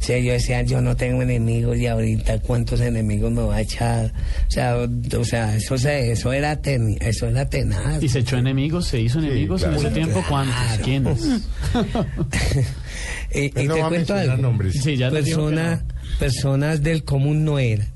o 0.00 0.02
sea, 0.02 0.18
yo 0.18 0.32
decía, 0.32 0.62
yo 0.62 0.80
no 0.80 0.96
tengo 0.96 1.20
enemigos 1.20 1.76
y 1.76 1.86
ahorita 1.86 2.38
cuántos 2.38 2.80
enemigos 2.80 3.30
me 3.32 3.42
va 3.42 3.56
a 3.56 3.60
echar, 3.60 4.14
o 4.48 4.50
sea, 4.50 4.76
o, 4.78 4.88
o 5.20 5.24
sea, 5.26 5.54
eso 5.56 5.76
se, 5.76 6.10
eso 6.12 6.32
era 6.32 6.56
ten- 6.62 6.96
eso 7.02 7.26
era 7.28 7.46
tenaz. 7.50 8.02
¿Y 8.02 8.08
se 8.08 8.20
echó 8.20 8.38
enemigos? 8.38 8.86
¿Se 8.86 8.98
hizo 8.98 9.18
enemigos 9.18 9.60
claro. 9.60 9.78
en 9.78 9.84
ese 9.86 9.94
tiempo? 9.94 10.24
¿Cuántos? 10.26 10.56
Claro. 10.56 10.84
¿Quiénes? 10.84 11.20
y, 13.34 13.40
y 13.40 13.52
Él 13.56 13.68
no 13.68 13.74
te 13.74 13.80
cuento 13.82 14.14
algo. 14.14 14.36
nombres. 14.38 14.80
Sí, 14.82 14.96
ya 14.96 15.10
nos 15.10 15.22
dijo 15.22 15.48
que 15.50 15.54
Persona- 15.54 15.84
personas 16.18 16.82
del 16.82 17.04
común 17.04 17.44
no 17.44 17.58
eran, 17.58 17.88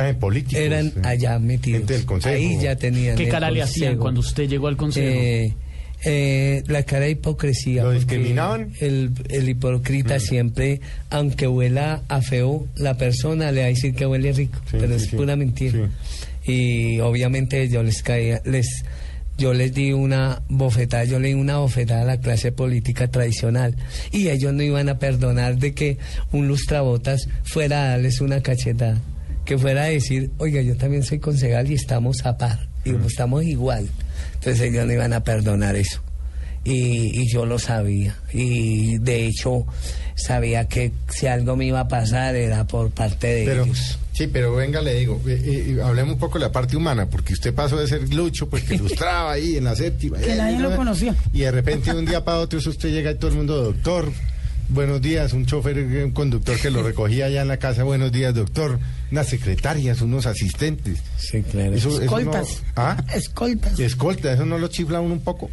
Eran 0.00 0.16
políticos. 0.18 0.54
eran 0.60 0.86
eh, 0.88 0.92
allá 1.04 1.38
metidos. 1.38 1.80
Gente 1.80 1.94
del 1.94 2.04
consejo. 2.06 2.34
Ahí 2.34 2.58
ya 2.60 2.76
tenían. 2.76 3.16
¿Qué 3.16 3.28
cara 3.28 3.50
le 3.50 3.62
hacían 3.62 3.96
cuando 3.98 4.20
usted 4.20 4.48
llegó 4.48 4.68
al 4.68 4.76
consejo? 4.76 5.06
Eh, 5.08 5.54
eh, 6.06 6.62
la 6.66 6.82
cara 6.82 7.06
de 7.06 7.12
hipocresía. 7.12 7.82
¿Lo 7.84 7.92
discriminaban? 7.92 8.72
El, 8.80 9.10
el 9.30 9.48
hipócrita 9.48 10.20
siempre, 10.20 10.80
aunque 11.10 11.48
huela 11.48 12.02
a 12.08 12.20
feo, 12.20 12.66
la 12.76 12.96
persona 12.98 13.50
le 13.52 13.60
va 13.60 13.66
a 13.66 13.70
decir 13.70 13.94
que 13.94 14.06
huele 14.06 14.32
rico, 14.32 14.58
Sí, 14.70 14.76
pero 14.80 14.88
sí, 14.98 15.04
es 15.04 15.10
sí. 15.10 15.16
pura 15.16 15.34
mentira. 15.36 15.88
Y 16.46 17.00
obviamente 17.00 17.68
yo 17.70 17.82
les 17.82 18.02
caía, 18.02 18.42
les, 18.44 18.84
yo 19.38 19.54
les 19.54 19.72
di 19.72 19.92
una 19.94 20.42
bofetada, 20.50 21.04
yo 21.04 21.18
le 21.18 21.28
di 21.28 21.34
una 21.34 21.56
bofetada 21.56 22.02
a 22.02 22.04
la 22.04 22.20
clase 22.20 22.52
política 22.52 23.08
tradicional 23.08 23.74
y 24.12 24.28
ellos 24.28 24.52
no 24.52 24.62
iban 24.62 24.90
a 24.90 24.98
perdonar 24.98 25.56
de 25.56 25.72
que 25.72 25.96
un 26.32 26.46
lustrabotas 26.48 27.28
fuera 27.44 27.84
a 27.84 27.88
darles 27.92 28.20
una 28.20 28.42
cachetada, 28.42 28.98
que 29.44 29.58
fuera 29.58 29.82
a 29.84 29.86
decir, 29.86 30.30
oiga, 30.38 30.62
yo 30.62 30.76
también 30.76 31.02
soy 31.02 31.18
concejal 31.18 31.70
y 31.70 31.74
estamos 31.74 32.24
a 32.26 32.36
par, 32.38 32.68
y 32.84 32.90
estamos 33.06 33.44
igual. 33.44 33.88
Entonces 34.34 34.60
ellos 34.60 34.86
no 34.86 34.92
iban 34.92 35.12
a 35.12 35.22
perdonar 35.24 35.76
eso. 35.76 36.00
y, 36.64 37.20
y 37.20 37.28
yo 37.30 37.44
lo 37.46 37.58
sabía. 37.58 38.16
Y 38.32 38.98
de 38.98 39.26
hecho 39.26 39.66
sabía 40.14 40.66
que 40.68 40.92
si 41.08 41.26
algo 41.26 41.56
me 41.56 41.66
iba 41.66 41.80
a 41.80 41.88
pasar 41.88 42.36
era 42.36 42.66
por 42.66 42.90
parte 42.90 43.26
de 43.26 43.44
Pero, 43.44 43.64
ellos. 43.64 43.98
sí, 44.12 44.28
pero 44.28 44.54
venga, 44.54 44.80
le 44.80 44.94
digo, 44.94 45.20
eh, 45.26 45.74
eh, 45.76 45.82
hablemos 45.82 46.14
un 46.14 46.18
poco 46.20 46.38
de 46.38 46.44
la 46.46 46.52
parte 46.52 46.76
humana, 46.76 47.06
porque 47.10 47.32
usted 47.34 47.52
pasó 47.52 47.76
de 47.78 47.86
ser 47.88 48.08
Lucho, 48.14 48.48
pues 48.48 48.62
que 48.64 48.76
ilustraba 48.76 49.32
ahí 49.32 49.56
en 49.56 49.64
la 49.64 49.74
séptima. 49.76 50.16
Que 50.20 50.32
eh, 50.32 50.36
nadie 50.36 50.58
lo 50.60 50.74
conocía. 50.76 51.14
Y 51.32 51.40
de 51.40 51.50
repente 51.50 51.92
de 51.92 51.98
un 51.98 52.06
día 52.06 52.24
para 52.24 52.38
otro 52.38 52.58
usted 52.58 52.90
llega 52.90 53.10
y 53.10 53.16
todo 53.16 53.30
el 53.32 53.36
mundo, 53.38 53.62
doctor, 53.62 54.10
buenos 54.68 55.00
días, 55.02 55.32
un 55.32 55.46
chofer, 55.46 55.78
eh, 55.78 56.04
un 56.04 56.10
conductor 56.12 56.58
que 56.58 56.70
lo 56.70 56.82
recogía 56.86 57.26
allá 57.26 57.42
en 57.42 57.48
la 57.48 57.56
casa, 57.58 57.82
buenos 57.84 58.12
días, 58.12 58.34
doctor, 58.34 58.78
unas 59.10 59.26
secretarias, 59.28 60.00
unos 60.00 60.26
asistentes. 60.26 60.98
Sí, 61.18 61.42
claro. 61.42 61.74
Eso- 61.74 61.88
eso 61.88 61.98
no- 61.98 62.04
Escoltas. 62.04 62.62
¿Ah? 62.76 63.02
Escoltas. 63.14 63.78
Escolta, 63.78 64.32
¿eso 64.32 64.44
no 64.46 64.58
lo 64.58 64.68
chifla 64.68 65.00
uno 65.00 65.14
un 65.14 65.20
poco? 65.20 65.50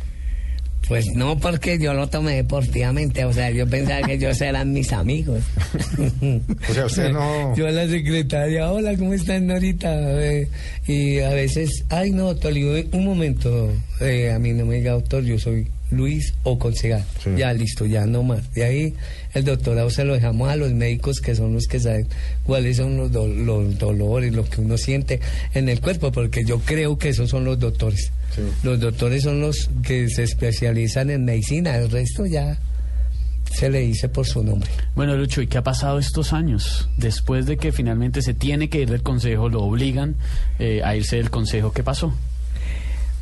Pues 0.88 1.06
no, 1.16 1.38
porque 1.38 1.80
yo 1.80 1.94
lo 1.94 2.08
tomé 2.10 2.36
deportivamente, 2.36 3.24
o 3.24 3.32
sea, 3.32 3.50
yo 3.52 3.66
pensaba 3.68 4.02
que 4.06 4.14
ellos 4.16 4.42
eran 4.42 4.74
mis 4.74 4.92
amigos. 4.92 5.42
O 6.70 6.74
sea, 6.74 6.86
usted 6.88 7.12
no... 7.12 7.56
Yo 7.56 7.68
a 7.68 7.72
la 7.72 7.88
secretaria, 7.88 8.70
hola, 8.72 8.98
¿cómo 8.98 9.14
están 9.14 9.50
ahorita? 9.52 10.22
Eh, 10.22 10.48
y 10.88 11.20
a 11.20 11.30
veces, 11.30 11.86
ay 11.90 12.12
no, 12.12 12.34
doctor, 12.34 12.54
un 12.54 13.06
momento, 13.06 13.72
eh, 14.02 14.32
a 14.32 14.40
mí 14.40 14.52
no 14.54 14.66
me 14.66 14.76
diga 14.78 14.94
doctor, 14.94 15.24
yo 15.24 15.38
soy 15.40 15.68
Luis 15.92 16.34
o 16.44 16.58
concejal. 16.58 17.04
Sí. 17.24 17.30
Ya, 17.38 17.54
listo, 17.54 17.86
ya 17.86 18.06
no 18.06 18.24
más. 18.24 18.54
De 18.54 18.64
ahí 18.64 18.94
el 19.34 19.44
doctorado 19.46 19.90
se 19.90 20.04
lo 20.06 20.14
dejamos 20.14 20.50
a 20.50 20.56
los 20.56 20.72
médicos 20.72 21.20
que 21.20 21.36
son 21.36 21.54
los 21.54 21.68
que 21.68 21.80
saben 21.80 22.08
cuáles 22.44 22.78
son 22.78 22.98
los, 22.98 23.12
do- 23.12 23.28
los 23.28 23.78
dolores, 23.78 24.34
lo 24.34 24.46
que 24.46 24.62
uno 24.62 24.78
siente 24.78 25.20
en 25.54 25.70
el 25.70 25.82
cuerpo, 25.82 26.12
porque 26.12 26.44
yo 26.46 26.60
creo 26.60 26.98
que 26.98 27.10
esos 27.10 27.30
son 27.30 27.46
los 27.46 27.60
doctores. 27.60 28.12
Sí. 28.36 28.42
Los 28.64 28.80
doctores 28.80 29.24
son 29.24 29.42
los 29.42 29.70
que 29.84 30.08
se 30.10 30.24
especializan 30.24 31.10
en 31.10 31.26
medicina, 31.26 31.76
el 31.76 31.92
resto 31.92 32.26
ya 32.26 32.58
se 33.54 33.70
le 33.70 33.80
dice 33.82 34.08
por 34.08 34.26
su 34.26 34.42
nombre. 34.44 34.70
Bueno, 34.96 35.18
Lucho, 35.18 35.42
¿y 35.42 35.48
qué 35.48 35.58
ha 35.58 35.64
pasado 35.64 36.00
estos 36.00 36.32
años? 36.32 36.88
Después 36.98 37.46
de 37.46 37.58
que 37.58 37.74
finalmente 37.74 38.22
se 38.22 38.34
tiene 38.34 38.70
que 38.70 38.80
ir 38.80 38.90
del 38.90 39.04
consejo, 39.04 39.50
lo 39.50 39.62
obligan 39.64 40.16
eh, 40.60 40.82
a 40.86 40.96
irse 40.96 41.18
del 41.18 41.30
consejo, 41.30 41.74
¿qué 41.74 41.84
pasó? 41.84 42.14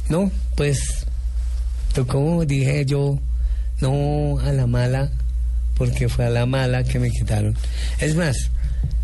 No, 0.08 0.32
pues, 0.55 1.08
como 2.07 2.45
dije 2.45 2.85
yo, 2.85 3.19
no 3.81 4.39
a 4.39 4.51
la 4.51 4.67
mala, 4.67 5.12
porque 5.75 6.09
fue 6.09 6.25
a 6.25 6.29
la 6.29 6.45
mala 6.45 6.83
que 6.83 6.99
me 6.99 7.09
quitaron. 7.09 7.55
Es 7.99 8.15
más, 8.15 8.51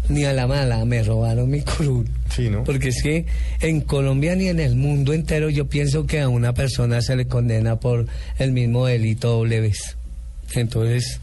ni 0.10 0.26
a 0.26 0.34
la 0.34 0.48
mala 0.48 0.84
me 0.86 1.04
robaron 1.04 1.50
mi 1.50 1.62
curul. 1.62 2.08
Sí, 2.30 2.50
¿no? 2.50 2.64
Porque 2.64 2.90
es 2.90 3.02
que 3.02 3.26
en 3.62 3.82
Colombia 3.82 4.36
ni 4.36 4.48
en 4.48 4.60
el 4.60 4.76
mundo 4.76 5.14
entero 5.14 5.50
yo 5.50 5.68
pienso 5.68 6.06
que 6.06 6.22
a 6.22 6.30
una 6.30 6.54
persona 6.54 7.02
se 7.02 7.16
le 7.16 7.28
condena 7.28 7.80
por 7.80 8.06
el 8.38 8.52
mismo 8.52 8.86
delito 8.86 9.30
doble 9.30 9.62
vez. 9.62 9.96
Entonces, 10.54 11.20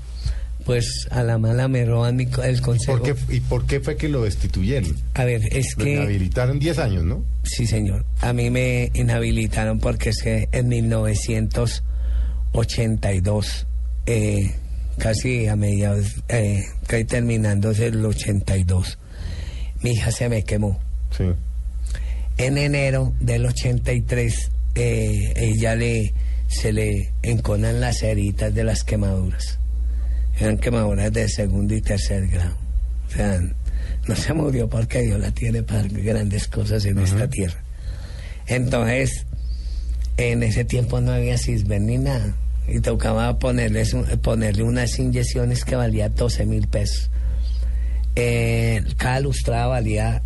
pues 0.65 1.07
a 1.11 1.23
la 1.23 1.37
mala 1.39 1.69
me 1.69 1.85
roban 1.85 2.17
mi, 2.17 2.27
el 2.45 2.61
consejo. 2.61 2.99
¿Por 2.99 3.03
qué, 3.03 3.15
¿Y 3.35 3.41
por 3.41 3.67
qué 3.67 3.81
fue 3.81 3.97
que 3.97 4.09
lo 4.09 4.23
destituyeron? 4.23 4.97
A 5.15 5.25
ver, 5.25 5.43
es 5.51 5.77
Lo 5.77 5.85
que... 5.85 5.95
inhabilitaron 5.95 6.59
10 6.59 6.79
años, 6.79 7.05
¿no? 7.05 7.25
Sí, 7.45 7.67
señor. 7.67 8.05
A 8.21 8.33
mí 8.33 8.51
me 8.51 8.91
inhabilitaron 8.95 9.79
porque 9.79 10.09
es 10.11 10.23
que 10.23 10.49
en 10.53 10.69
1982, 10.69 13.67
eh, 14.07 14.55
casi 14.99 15.49
a 15.49 15.57
mediados, 15.57 16.23
eh, 16.29 16.63
casi 16.87 17.05
terminándose 17.05 17.89
el 17.89 18.05
82, 18.05 18.99
mi 19.83 19.93
hija 19.93 20.11
se 20.11 20.29
me 20.29 20.45
quemó. 20.45 20.79
Sí. 21.17 21.25
En 22.39 22.59
enero 22.59 23.13
del 23.21 23.47
83, 23.47 24.51
eh, 24.75 25.33
ella 25.37 25.75
le 25.75 26.15
se 26.53 26.73
le 26.73 27.13
enconan 27.23 27.81
las 27.81 28.03
heritas 28.03 28.55
de 28.55 28.65
las 28.65 28.85
quemaduras. 28.85 29.59
Eran 30.43 30.59
quemaduras 30.59 31.13
de 31.13 31.29
segundo 31.29 31.73
y 31.73 31.81
tercer 31.81 32.27
grado. 32.27 32.57
O 33.07 33.11
sea, 33.13 33.41
no 34.09 34.17
se 34.17 34.33
murió 34.33 34.69
porque 34.69 35.03
Dios 35.03 35.21
la 35.21 35.31
tiene 35.31 35.63
para 35.63 35.85
grandes 35.85 36.49
cosas 36.49 36.85
en 36.85 36.99
esta 36.99 37.29
tierra. 37.29 37.63
Entonces, 38.49 39.25
en 40.17 40.43
ese 40.43 40.65
tiempo 40.65 41.01
no 41.01 41.13
había 41.13 41.39
cisben 41.39 41.87
ni 41.87 41.99
nada. 41.99 42.35
Y 42.67 42.81
tocaba 42.81 43.39
ponerles 43.39 43.95
ponerle 44.21 44.65
unas 44.65 44.99
inyecciones 44.99 45.65
que 45.65 45.77
valía 45.77 46.09
12 46.09 46.45
mil 46.47 46.67
pesos. 46.67 47.09
Eh, 48.17 48.83
cada 48.97 49.21
lustrada 49.21 49.69
valía 49.69 50.23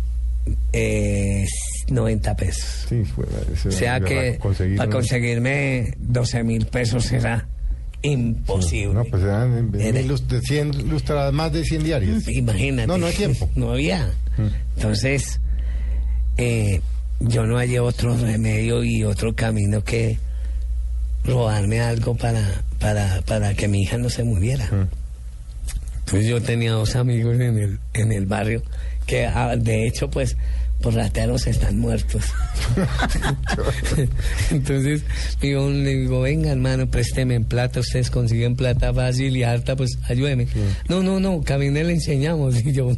eh, 0.73 1.45
90 1.89 2.35
pesos. 2.35 2.87
Sí, 2.89 3.03
fue. 3.05 3.25
O 3.67 3.71
sea 3.71 3.99
que 3.99 4.39
para 4.77 4.89
conseguirme 4.89 5.93
12 5.99 6.43
mil 6.43 6.65
pesos 6.65 7.11
era 7.11 7.47
imposible. 8.01 8.93
No, 8.93 9.03
pues 9.05 9.23
eran 9.23 9.71
de 9.71 10.41
100 10.41 10.89
lustradas, 10.89 11.33
más 11.33 11.51
de 11.51 11.63
100 11.63 11.83
diarias. 11.83 12.27
Imagínate. 12.27 12.87
No, 12.87 12.97
no 12.97 13.07
hay 13.07 13.13
tiempo. 13.13 13.49
No 13.55 13.71
había. 13.71 14.11
Entonces, 14.75 15.39
eh, 16.37 16.81
yo 17.19 17.45
no 17.45 17.57
hallé 17.57 17.79
otro 17.79 18.15
remedio 18.15 18.83
y 18.83 19.03
otro 19.03 19.35
camino 19.35 19.83
que 19.83 20.19
robarme 21.23 21.81
algo 21.81 22.15
para, 22.15 22.63
para, 22.79 23.21
para 23.21 23.53
que 23.53 23.67
mi 23.67 23.81
hija 23.81 23.97
no 23.97 24.09
se 24.09 24.23
muriera. 24.23 24.69
Entonces 25.99 26.29
yo 26.29 26.41
tenía 26.41 26.71
dos 26.71 26.95
amigos 26.95 27.35
en 27.35 27.57
el, 27.57 27.79
en 27.93 28.11
el 28.11 28.25
barrio 28.25 28.63
que 29.05 29.25
ah, 29.25 29.55
de 29.57 29.87
hecho 29.87 30.09
pues 30.09 30.37
por 30.81 30.93
rateros 30.93 31.47
están 31.47 31.79
muertos. 31.79 32.23
Entonces 34.51 35.03
digo, 35.41 35.69
le 35.69 35.95
digo, 35.95 36.21
venga 36.21 36.51
hermano, 36.51 36.87
présteme 36.87 37.35
en 37.35 37.45
plata, 37.45 37.79
ustedes 37.79 38.09
consiguen 38.11 38.55
plata 38.55 38.93
fácil 38.93 39.35
y 39.35 39.43
harta, 39.43 39.75
pues 39.75 39.97
ayúdeme. 40.07 40.47
No, 40.87 41.01
no, 41.03 41.19
no, 41.19 41.41
camine 41.41 41.83
le 41.83 41.93
enseñamos. 41.93 42.55
Y 42.67 42.73
yo, 42.73 42.91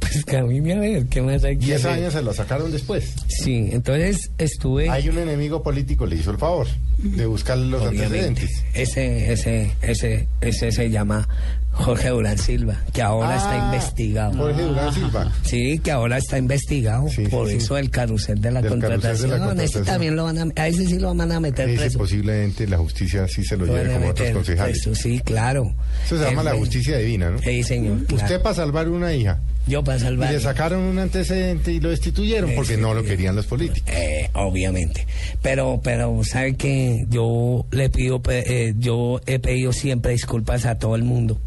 pues 0.00 0.24
camine 0.24 0.72
a 0.74 0.78
ver, 0.80 1.06
¿qué 1.06 1.22
más 1.22 1.44
hay 1.44 1.56
que 1.56 1.66
10 1.66 1.76
hacer? 1.84 1.90
años 1.92 2.12
se 2.12 2.22
lo 2.22 2.32
sacaron 2.32 2.72
después. 2.72 3.12
Sí, 3.28 3.68
entonces 3.70 4.30
estuve... 4.38 4.88
Hay 4.90 5.08
un 5.08 5.18
enemigo 5.18 5.62
político, 5.62 6.06
le 6.06 6.16
hizo 6.16 6.30
el 6.32 6.38
favor 6.38 6.66
de 6.98 7.26
buscar 7.26 7.56
los 7.58 7.82
Obviamente. 7.82 8.04
antecedentes. 8.30 8.64
Ese, 8.74 9.32
ese, 9.32 9.72
ese, 9.82 10.28
ese 10.40 10.72
se 10.72 10.90
llama 10.90 11.28
Jorge 11.72 12.10
Durán 12.10 12.36
Silva, 12.38 12.78
que 12.92 13.00
ahora 13.02 13.36
está 13.36 13.50
Ah, 13.52 13.64
investigado. 13.72 14.32
Jorge 14.36 14.62
Durán 14.62 14.92
Silva. 14.94 15.32
Sí, 15.42 15.78
que 15.78 15.90
ahora 15.90 16.18
está 16.18 16.38
investigado 16.38 17.08
Sí, 17.08 17.26
por 17.28 17.48
sí. 17.48 17.56
eso 17.56 17.78
el 17.78 17.90
carrusel 17.90 18.40
de 18.40 18.50
la 18.50 18.60
Del 18.60 18.78
carrusel 18.78 18.80
de 18.80 18.88
la 18.90 18.98
contratación. 18.98 19.30
No, 19.30 19.36
ese 19.36 19.46
contratación. 19.46 19.84
también 19.86 20.16
lo 20.16 20.24
van 20.24 20.38
a, 20.38 20.62
a 20.62 20.68
ese 20.68 20.86
sí 20.86 20.98
lo 20.98 21.14
van 21.14 21.32
a 21.32 21.40
meter 21.40 21.68
Ese 21.68 21.78
preso. 21.80 21.98
posiblemente 21.98 22.66
la 22.66 22.76
justicia 22.78 23.26
sí 23.26 23.42
se 23.44 23.56
lo 23.56 23.66
lleve 23.66 23.94
como 23.94 24.08
otros 24.08 24.30
concejales. 24.30 24.82
preso, 24.82 24.94
sí, 24.94 25.20
claro. 25.24 25.74
Eso 26.04 26.18
se 26.18 26.24
llama 26.24 26.42
Eh, 26.42 26.44
la 26.44 26.54
justicia 26.54 26.98
divina, 26.98 27.30
¿no? 27.30 27.38
Sí, 27.38 27.62
señor. 27.62 28.04
claro. 28.04 28.22
Usted 28.24 28.42
para 28.42 28.54
salvar 28.54 28.88
una 28.88 29.12
hija. 29.14 29.40
Yo 29.66 29.82
para 29.82 29.96
Y 29.96 30.00
salvar. 30.00 30.32
le 30.32 30.40
sacaron 30.40 30.80
un 30.80 30.98
antecedente 30.98 31.72
y 31.72 31.80
lo 31.80 31.90
destituyeron 31.90 32.50
porque 32.54 32.76
no 32.76 32.94
lo 32.94 33.02
querían 33.02 33.34
los 33.36 33.46
políticos. 33.46 33.88
Eh, 33.94 34.28
obviamente. 34.34 35.06
Pero, 35.40 35.80
pero, 35.82 36.20
¿sabe 36.24 36.54
que 36.56 37.06
Yo 37.08 37.64
le 37.70 37.88
pido, 37.88 38.20
eh, 38.28 38.74
yo 38.78 39.20
he 39.26 39.38
pedido 39.38 39.72
siempre 39.72 40.12
disculpas 40.12 40.66
a 40.66 40.78
todo 40.78 40.96
el 40.96 41.04
mundo. 41.04 41.40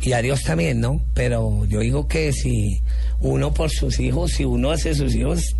Y 0.00 0.12
a 0.12 0.22
Dios 0.22 0.42
también, 0.42 0.80
¿no? 0.80 1.00
Pero 1.14 1.64
yo 1.66 1.80
digo 1.80 2.08
que 2.08 2.32
si 2.32 2.80
uno 3.20 3.54
por 3.54 3.70
sus 3.70 4.00
hijos, 4.00 4.32
si 4.32 4.44
uno 4.44 4.70
hace 4.70 4.94
sus 4.94 5.14
hijos, 5.14 5.56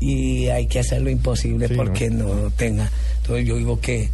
y 0.00 0.48
hay 0.48 0.66
que 0.66 0.78
hacer 0.78 1.02
lo 1.02 1.10
imposible 1.10 1.68
Sí, 1.68 1.74
porque 1.74 2.10
¿no? 2.10 2.50
tenga. 2.56 2.90
Entonces 3.20 3.46
yo 3.46 3.56
digo 3.56 3.80
que 3.80 4.08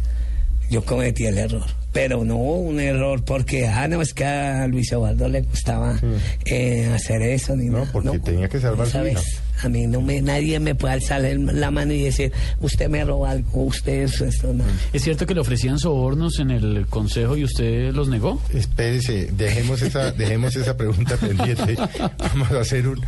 yo 0.69 0.83
cometí 0.83 1.25
el 1.25 1.37
error. 1.37 1.65
Pero 1.95 2.25
no 2.25 2.35
un 2.35 2.81
error 2.81 3.23
porque, 3.23 3.67
ah, 3.67 3.87
no, 3.87 4.01
es 4.01 4.13
que 4.13 4.25
a 4.25 4.67
Luis 4.67 4.91
Eduardo 4.91 5.29
le 5.29 5.41
gustaba 5.43 5.97
eh, 6.45 6.91
hacer 6.93 7.21
eso 7.21 7.55
ni 7.55 7.67
No, 7.67 7.79
nada. 7.79 7.89
porque 7.93 8.19
tenía 8.19 8.49
que 8.49 8.59
salvar 8.59 8.85
su 8.89 8.99
vez, 8.99 9.41
A 9.63 9.69
mí 9.69 9.87
no 9.87 10.01
me, 10.01 10.21
nadie 10.21 10.59
me 10.59 10.75
puede 10.75 10.95
alzar 10.95 11.21
la 11.21 11.71
mano 11.71 11.93
y 11.93 12.01
decir, 12.03 12.33
usted 12.59 12.89
me 12.89 13.05
robó 13.05 13.25
algo, 13.27 13.63
usted 13.63 14.03
eso, 14.03 14.25
esto, 14.25 14.53
no. 14.53 14.65
¿Es 14.91 15.03
cierto 15.03 15.25
que 15.25 15.33
le 15.33 15.39
ofrecían 15.39 15.79
sobornos 15.79 16.37
en 16.39 16.51
el 16.51 16.85
consejo 16.89 17.37
y 17.37 17.45
usted 17.45 17.93
los 17.93 18.09
negó? 18.09 18.41
Espérese, 18.53 19.29
dejemos 19.31 19.81
esa, 19.81 20.11
dejemos 20.17 20.53
esa 20.57 20.75
pregunta 20.75 21.15
pendiente. 21.15 21.77
Vamos 22.19 22.51
a 22.51 22.59
hacer 22.59 22.89
un. 22.89 22.99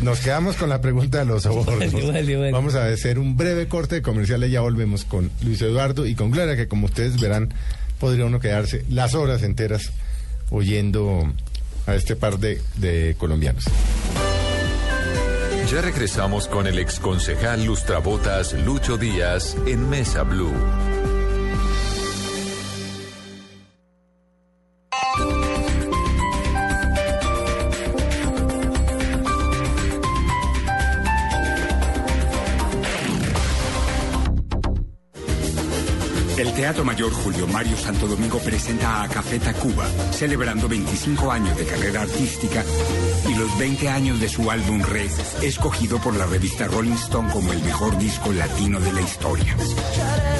Nos 0.00 0.20
quedamos 0.20 0.54
con 0.54 0.68
la 0.68 0.80
pregunta 0.80 1.18
de 1.18 1.24
los 1.24 1.42
sobornos. 1.42 1.92
Vale, 1.92 2.06
vale, 2.12 2.36
vale. 2.36 2.52
Vamos 2.52 2.76
a 2.76 2.86
hacer 2.86 3.18
un 3.18 3.36
breve 3.36 3.66
corte 3.66 3.96
de 3.96 4.02
comerciales. 4.02 4.52
Ya 4.52 4.60
volvemos 4.60 5.04
con 5.04 5.32
Luis 5.42 5.60
Eduardo 5.62 6.06
y 6.06 6.14
con 6.14 6.30
Gloria, 6.30 6.54
que 6.54 6.68
como 6.68 6.86
ustedes 6.86 7.20
verán, 7.20 7.48
podría 7.98 8.26
uno 8.26 8.40
quedarse 8.40 8.84
las 8.88 9.14
horas 9.14 9.42
enteras 9.42 9.92
oyendo 10.50 11.32
a 11.86 11.94
este 11.94 12.16
par 12.16 12.38
de, 12.38 12.60
de 12.76 13.14
colombianos. 13.18 13.64
Ya 15.70 15.80
regresamos 15.80 16.46
con 16.46 16.68
el 16.68 16.78
exconcejal 16.78 17.64
Lustrabotas 17.64 18.52
Lucho 18.52 18.98
Díaz 18.98 19.56
en 19.66 19.88
Mesa 19.90 20.22
Blue. 20.22 20.95
Teatro 36.56 36.86
Mayor 36.86 37.12
Julio 37.12 37.46
Mario 37.46 37.76
Santo 37.76 38.06
Domingo 38.06 38.38
presenta 38.38 39.02
a 39.02 39.08
Café 39.08 39.38
Tacuba, 39.38 39.86
celebrando 40.10 40.66
25 40.66 41.30
años 41.30 41.54
de 41.54 41.66
carrera 41.66 42.00
artística 42.00 42.64
y 43.28 43.34
los 43.34 43.58
20 43.58 43.90
años 43.90 44.18
de 44.20 44.30
su 44.30 44.50
álbum 44.50 44.80
Red, 44.80 45.10
escogido 45.42 45.98
por 45.98 46.16
la 46.16 46.24
revista 46.24 46.66
Rolling 46.66 46.94
Stone 46.94 47.30
como 47.30 47.52
el 47.52 47.62
mejor 47.62 47.98
disco 47.98 48.32
latino 48.32 48.80
de 48.80 48.90
la 48.90 49.02
historia. 49.02 49.54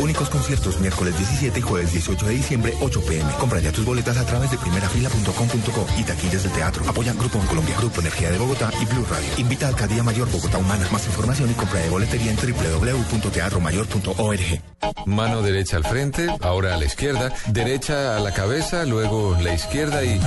Únicos 0.00 0.30
conciertos 0.30 0.80
miércoles 0.80 1.18
17 1.18 1.58
y 1.58 1.62
jueves 1.62 1.92
18 1.92 2.26
de 2.26 2.32
diciembre, 2.32 2.72
8 2.80 3.02
pm. 3.06 3.30
Compra 3.38 3.60
ya 3.60 3.72
tus 3.72 3.84
boletas 3.84 4.16
a 4.16 4.24
través 4.24 4.50
de 4.50 4.56
primerafila.com.co 4.56 5.86
y 5.98 6.04
taquillas 6.04 6.44
del 6.44 6.52
teatro. 6.52 6.82
Apoya 6.88 7.12
Grupo 7.12 7.38
en 7.38 7.46
Colombia, 7.46 7.76
Grupo 7.78 8.00
Energía 8.00 8.30
de 8.30 8.38
Bogotá 8.38 8.70
y 8.80 8.86
Blue 8.86 9.04
Radio. 9.10 9.28
Invita 9.36 9.66
a 9.66 9.68
Alcaldía 9.68 10.02
Mayor 10.02 10.30
Bogotá 10.30 10.56
Humana. 10.56 10.88
Más 10.90 11.06
información 11.06 11.50
y 11.50 11.54
compra 11.54 11.80
de 11.80 11.90
boletería 11.90 12.30
en 12.30 12.38
www.teatromayor.org. 12.38 14.62
Mano 15.06 15.42
derecha 15.42 15.76
al 15.76 15.84
frente, 15.84 16.05
ahora 16.40 16.74
a 16.74 16.78
la 16.78 16.84
izquierda, 16.84 17.32
derecha 17.48 18.16
a 18.16 18.20
la 18.20 18.32
cabeza, 18.32 18.84
luego 18.84 19.36
la 19.40 19.54
izquierda 19.54 20.04
y... 20.04 20.20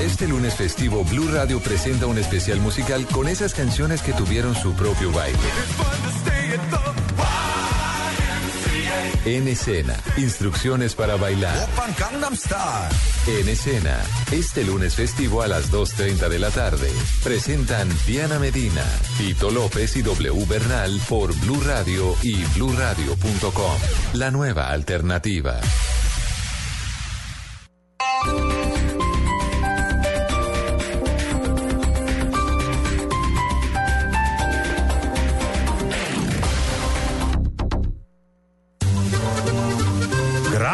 Este 0.00 0.26
lunes 0.26 0.54
festivo, 0.54 1.04
Blue 1.04 1.30
Radio 1.30 1.60
presenta 1.60 2.06
un 2.06 2.18
especial 2.18 2.60
musical 2.60 3.06
con 3.06 3.28
esas 3.28 3.54
canciones 3.54 4.02
que 4.02 4.12
tuvieron 4.12 4.54
su 4.54 4.72
propio 4.74 5.12
baile. 5.12 5.38
En 9.24 9.46
escena, 9.46 9.96
instrucciones 10.16 10.96
para 10.96 11.14
bailar. 11.14 11.68
En 13.28 13.48
escena, 13.48 14.00
este 14.32 14.64
lunes 14.64 14.96
festivo 14.96 15.42
a 15.42 15.48
las 15.48 15.70
2.30 15.70 16.28
de 16.28 16.38
la 16.40 16.50
tarde. 16.50 16.90
Presentan 17.22 17.88
Diana 18.04 18.40
Medina, 18.40 18.84
Tito 19.18 19.52
López 19.52 19.94
y 19.96 20.02
W 20.02 20.44
Bernal 20.46 21.00
por 21.08 21.32
Blue 21.38 21.60
Radio 21.64 22.16
y 22.22 22.42
bluradio.com. 22.56 23.78
La 24.14 24.32
nueva 24.32 24.70
alternativa. 24.70 25.60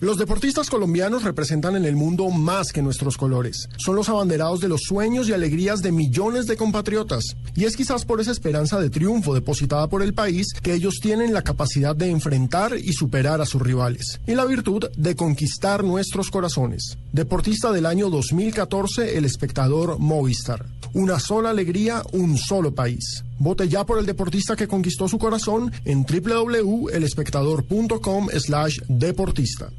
Los 0.00 0.16
deportistas 0.16 0.70
colombianos 0.70 1.24
representan 1.24 1.74
en 1.74 1.84
el 1.84 1.96
mundo 1.96 2.30
más 2.30 2.72
que 2.72 2.82
nuestros 2.82 3.16
colores. 3.16 3.68
Son 3.78 3.96
los 3.96 4.08
abanderados 4.08 4.60
de 4.60 4.68
los 4.68 4.82
sueños 4.82 5.28
y 5.28 5.32
alegrías 5.32 5.82
de 5.82 5.90
millones 5.90 6.46
de 6.46 6.56
compatriotas. 6.56 7.24
Y 7.56 7.64
es 7.64 7.74
quizás 7.74 8.04
por 8.04 8.20
esa 8.20 8.30
esperanza 8.30 8.80
de 8.80 8.90
triunfo 8.90 9.34
depositada 9.34 9.88
por 9.88 10.04
el 10.04 10.14
país 10.14 10.52
que 10.62 10.72
ellos 10.72 11.00
tienen 11.02 11.34
la 11.34 11.42
capacidad 11.42 11.96
de 11.96 12.10
enfrentar 12.10 12.78
y 12.78 12.92
superar 12.92 13.40
a 13.40 13.46
sus 13.46 13.60
rivales. 13.60 14.20
Y 14.24 14.36
la 14.36 14.44
virtud 14.44 14.84
de 14.96 15.16
conquistar 15.16 15.82
nuestros 15.82 16.30
corazones. 16.30 16.96
Deportista 17.12 17.72
del 17.72 17.84
año 17.84 18.08
2014, 18.08 19.18
el 19.18 19.24
espectador 19.24 19.98
Movistar. 19.98 20.64
Una 20.94 21.18
sola 21.18 21.50
alegría, 21.50 22.04
un 22.12 22.38
solo 22.38 22.72
país. 22.72 23.24
Vote 23.40 23.68
ya 23.68 23.84
por 23.84 23.98
el 23.98 24.06
deportista 24.06 24.54
que 24.54 24.68
conquistó 24.68 25.08
su 25.08 25.18
corazón 25.18 25.72
en 25.84 26.06
www.elespectador.com 26.06 28.28
slash 28.30 28.78
deportista. 28.86 29.72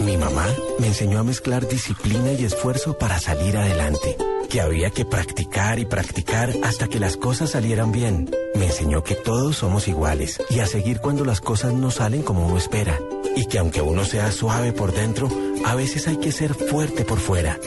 Mi 0.00 0.16
mamá 0.16 0.46
me 0.78 0.88
enseñó 0.88 1.18
a 1.18 1.24
mezclar 1.24 1.68
disciplina 1.68 2.32
y 2.32 2.44
esfuerzo 2.44 2.98
para 2.98 3.18
salir 3.18 3.56
adelante, 3.56 4.16
que 4.48 4.60
había 4.60 4.90
que 4.90 5.04
practicar 5.04 5.78
y 5.78 5.84
practicar 5.84 6.52
hasta 6.62 6.88
que 6.88 7.00
las 7.00 7.16
cosas 7.16 7.50
salieran 7.50 7.92
bien. 7.92 8.30
Me 8.54 8.66
enseñó 8.66 9.02
que 9.02 9.14
todos 9.14 9.56
somos 9.56 9.88
iguales 9.88 10.40
y 10.50 10.60
a 10.60 10.66
seguir 10.66 11.00
cuando 11.00 11.24
las 11.24 11.40
cosas 11.40 11.72
no 11.72 11.90
salen 11.90 12.22
como 12.22 12.46
uno 12.46 12.58
espera, 12.58 12.98
y 13.36 13.46
que 13.46 13.58
aunque 13.58 13.82
uno 13.82 14.04
sea 14.04 14.30
suave 14.32 14.72
por 14.72 14.92
dentro, 14.92 15.28
a 15.64 15.74
veces 15.74 16.06
hay 16.08 16.18
que 16.18 16.32
ser 16.32 16.54
fuerte 16.54 17.04
por 17.04 17.18
fuera. 17.18 17.58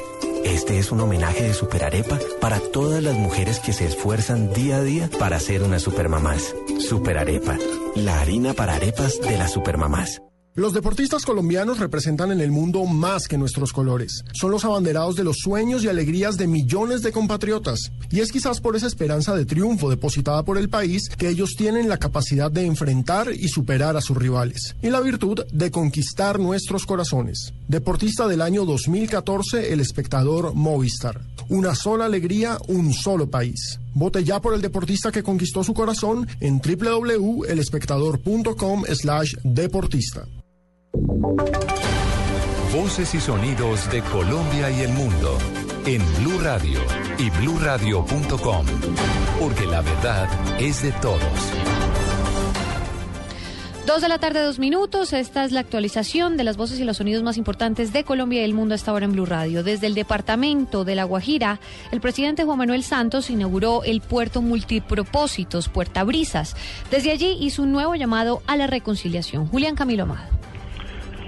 Este 0.48 0.80
es 0.80 0.94
un 0.94 1.02
homenaje 1.02 1.44
de 1.44 1.54
Superarepa 1.54 2.18
para 2.40 2.62
todas 2.62 3.04
las 3.04 3.16
mujeres 3.16 3.60
que 3.60 3.74
se 3.74 3.86
esfuerzan 3.86 4.54
día 4.54 4.78
a 4.78 4.82
día 4.82 5.10
para 5.20 5.42
ser 5.42 5.62
unas 5.62 5.82
supermamás. 5.82 6.56
Superarepa, 6.80 7.58
la 7.96 8.22
harina 8.22 8.54
para 8.54 8.76
arepas 8.76 9.20
de 9.20 9.38
las 9.38 9.52
supermamás. 9.52 10.22
Los 10.58 10.74
deportistas 10.74 11.24
colombianos 11.24 11.78
representan 11.78 12.32
en 12.32 12.42
el 12.42 12.50
mundo 12.50 12.84
más 12.86 13.28
que 13.28 13.38
nuestros 13.38 13.72
colores. 13.72 14.24
Son 14.34 14.50
los 14.50 14.66
abanderados 14.66 15.16
de 15.16 15.24
los 15.24 15.38
sueños 15.38 15.84
y 15.84 15.88
alegrías 15.88 16.36
de 16.36 16.48
millones 16.48 17.04
de 17.04 17.12
compatriotas. 17.12 17.92
Y 18.10 18.22
es 18.22 18.32
quizás 18.32 18.60
por 18.60 18.76
esa 18.76 18.88
esperanza 18.88 19.36
de 19.36 19.46
triunfo 19.46 19.88
depositada 19.88 20.42
por 20.42 20.58
el 20.58 20.68
país 20.68 21.10
que 21.10 21.30
ellos 21.30 21.54
tienen 21.56 21.88
la 21.88 22.00
capacidad 22.00 22.50
de 22.50 22.66
enfrentar 22.66 23.32
y 23.32 23.50
superar 23.50 23.98
a 23.98 24.02
sus 24.02 24.18
rivales. 24.18 24.76
Y 24.82 24.90
la 24.90 25.00
virtud 25.00 25.46
de 25.54 25.70
conquistar 25.70 26.40
nuestros 26.40 26.88
corazones. 26.88 27.54
Deportista 27.68 28.28
del 28.28 28.42
año 28.42 28.66
2014, 28.66 29.74
el 29.74 29.80
espectador 29.80 30.56
Movistar. 30.56 31.22
Una 31.50 31.76
sola 31.76 32.06
alegría, 32.06 32.58
un 32.68 32.96
solo 32.96 33.30
país. 33.30 33.80
Vote 33.94 34.24
ya 34.24 34.42
por 34.42 34.56
el 34.56 34.64
deportista 34.64 35.12
que 35.12 35.22
conquistó 35.22 35.64
su 35.64 35.76
corazón 35.76 36.28
en 36.40 36.60
www.elespectador.com 36.60 38.86
slash 38.96 39.36
deportista. 39.44 40.26
Voces 42.74 43.16
y 43.16 43.22
sonidos 43.22 43.90
de 43.90 44.02
Colombia 44.02 44.70
y 44.70 44.82
el 44.82 44.92
mundo 44.92 45.38
en 45.86 46.02
Blue 46.18 46.38
Radio 46.40 46.80
y 47.18 47.30
bluradio.com, 47.30 48.66
porque 49.40 49.66
la 49.68 49.82
verdad 49.82 50.28
es 50.60 50.84
de 50.84 50.92
todos. 50.92 51.22
Dos 53.86 54.02
de 54.02 54.10
la 54.10 54.20
tarde, 54.20 54.44
dos 54.44 54.60
minutos. 54.60 55.14
Esta 55.14 55.46
es 55.46 55.54
la 55.54 55.62
actualización 55.62 56.36
de 56.36 56.44
las 56.44 56.58
voces 56.58 56.78
y 56.78 56.84
los 56.84 56.98
sonidos 56.98 57.24
más 57.24 57.38
importantes 57.38 57.94
de 57.94 58.04
Colombia 58.04 58.42
y 58.42 58.44
el 58.44 58.54
mundo 58.54 58.74
a 58.74 58.76
esta 58.76 58.92
hora 58.92 59.06
en 59.06 59.14
Blue 59.14 59.26
Radio. 59.26 59.64
Desde 59.64 59.88
el 59.88 59.96
departamento 59.96 60.84
de 60.84 60.96
La 60.96 61.06
Guajira, 61.06 61.62
el 61.94 62.02
presidente 62.02 62.44
Juan 62.44 62.58
Manuel 62.58 62.84
Santos 62.84 63.30
inauguró 63.30 63.86
el 63.86 64.02
puerto 64.02 64.42
multipropósitos 64.42 65.70
Puerta 65.70 66.04
Brisas. 66.04 66.58
Desde 66.92 67.12
allí 67.12 67.38
hizo 67.40 67.64
un 67.64 67.72
nuevo 67.72 67.96
llamado 67.96 68.42
a 68.46 68.58
la 68.58 68.68
reconciliación. 68.68 69.48
Julián 69.48 69.76
Camilo 69.76 70.04
Amado. 70.04 70.38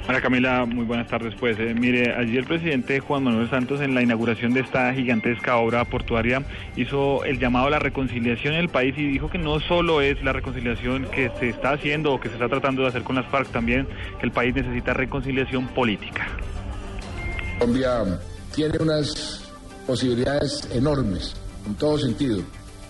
Hola 0.10 0.22
Camila, 0.22 0.66
muy 0.66 0.86
buenas 0.86 1.08
tardes. 1.08 1.36
Pues 1.40 1.60
eh, 1.60 1.76
mire, 1.76 2.16
allí 2.16 2.36
el 2.36 2.46
presidente 2.46 3.00
Juan 3.00 3.26
Manuel 3.26 3.48
Santos 3.48 3.80
en 3.80 3.94
la 3.94 4.02
inauguración 4.02 4.56
de 4.56 4.62
esta 4.62 4.92
gigantesca 4.92 5.58
obra 5.58 5.86
portuaria 5.86 6.44
hizo 6.76 7.24
el 7.26 7.38
llamado 7.38 7.68
a 7.68 7.70
la 7.70 7.78
reconciliación 7.78 8.56
en 8.56 8.62
el 8.62 8.70
país 8.70 8.96
y 8.98 9.06
dijo 9.06 9.30
que 9.30 9.38
no 9.38 9.60
solo 9.60 10.02
es 10.02 10.20
la 10.24 10.34
reconciliación 10.34 11.06
que 11.12 11.30
se 11.40 11.50
está 11.50 11.74
haciendo 11.74 12.12
o 12.12 12.20
que 12.20 12.30
se 12.30 12.34
está 12.34 12.50
tratando 12.50 12.82
de 12.82 12.88
hacer 12.88 13.04
con 13.04 13.18
las 13.18 13.28
FARC, 13.28 13.52
también 13.52 13.88
que 14.20 14.26
el 14.26 14.32
país 14.32 14.56
necesita 14.56 14.96
reconciliación 14.96 15.68
política. 15.68 16.26
Colombia 17.60 18.20
tiene 18.56 18.80
unas 18.80 19.44
posibilidades 19.86 20.68
enormes 20.74 21.36
en 21.68 21.76
todo 21.76 22.00
sentido. 22.00 22.42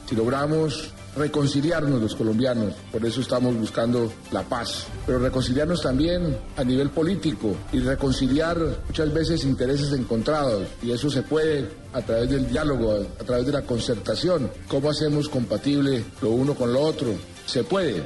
Si 0.05 0.15
logramos 0.15 0.93
reconciliarnos 1.15 2.01
los 2.01 2.15
colombianos, 2.15 2.73
por 2.91 3.05
eso 3.05 3.21
estamos 3.21 3.55
buscando 3.55 4.11
la 4.31 4.43
paz, 4.43 4.85
pero 5.05 5.19
reconciliarnos 5.19 5.81
también 5.81 6.37
a 6.55 6.63
nivel 6.63 6.89
político 6.89 7.55
y 7.71 7.79
reconciliar 7.79 8.57
muchas 8.87 9.13
veces 9.13 9.43
intereses 9.43 9.91
encontrados 9.93 10.67
y 10.81 10.91
eso 10.91 11.09
se 11.09 11.21
puede 11.23 11.69
a 11.93 12.01
través 12.01 12.29
del 12.29 12.47
diálogo, 12.47 12.93
a 13.19 13.23
través 13.23 13.45
de 13.45 13.51
la 13.51 13.61
concertación. 13.63 14.49
¿Cómo 14.67 14.89
hacemos 14.89 15.27
compatible 15.29 16.03
lo 16.21 16.29
uno 16.29 16.53
con 16.53 16.71
lo 16.71 16.81
otro? 16.81 17.13
Se 17.45 17.63
puede, 17.63 18.03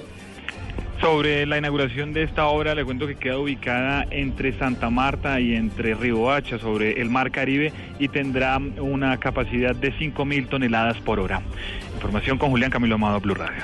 sobre 1.03 1.45
la 1.45 1.57
inauguración 1.57 2.13
de 2.13 2.23
esta 2.23 2.47
obra, 2.47 2.73
le 2.75 2.85
cuento 2.85 3.05
que 3.05 3.15
queda 3.15 3.37
ubicada 3.37 4.07
entre 4.09 4.57
Santa 4.57 4.89
Marta 4.89 5.41
y 5.41 5.53
entre 5.53 5.91
Hacha, 5.93 6.59
sobre 6.59 7.01
el 7.01 7.09
Mar 7.09 7.29
Caribe, 7.29 7.73
y 7.99 8.07
tendrá 8.07 8.57
una 8.57 9.19
capacidad 9.19 9.75
de 9.75 9.91
5.000 9.91 10.47
toneladas 10.47 10.97
por 11.01 11.19
hora. 11.19 11.41
Información 11.95 12.37
con 12.37 12.51
Julián 12.51 12.71
Camilo 12.71 12.95
Amado, 12.95 13.19
Blue 13.19 13.35
Radio. 13.35 13.61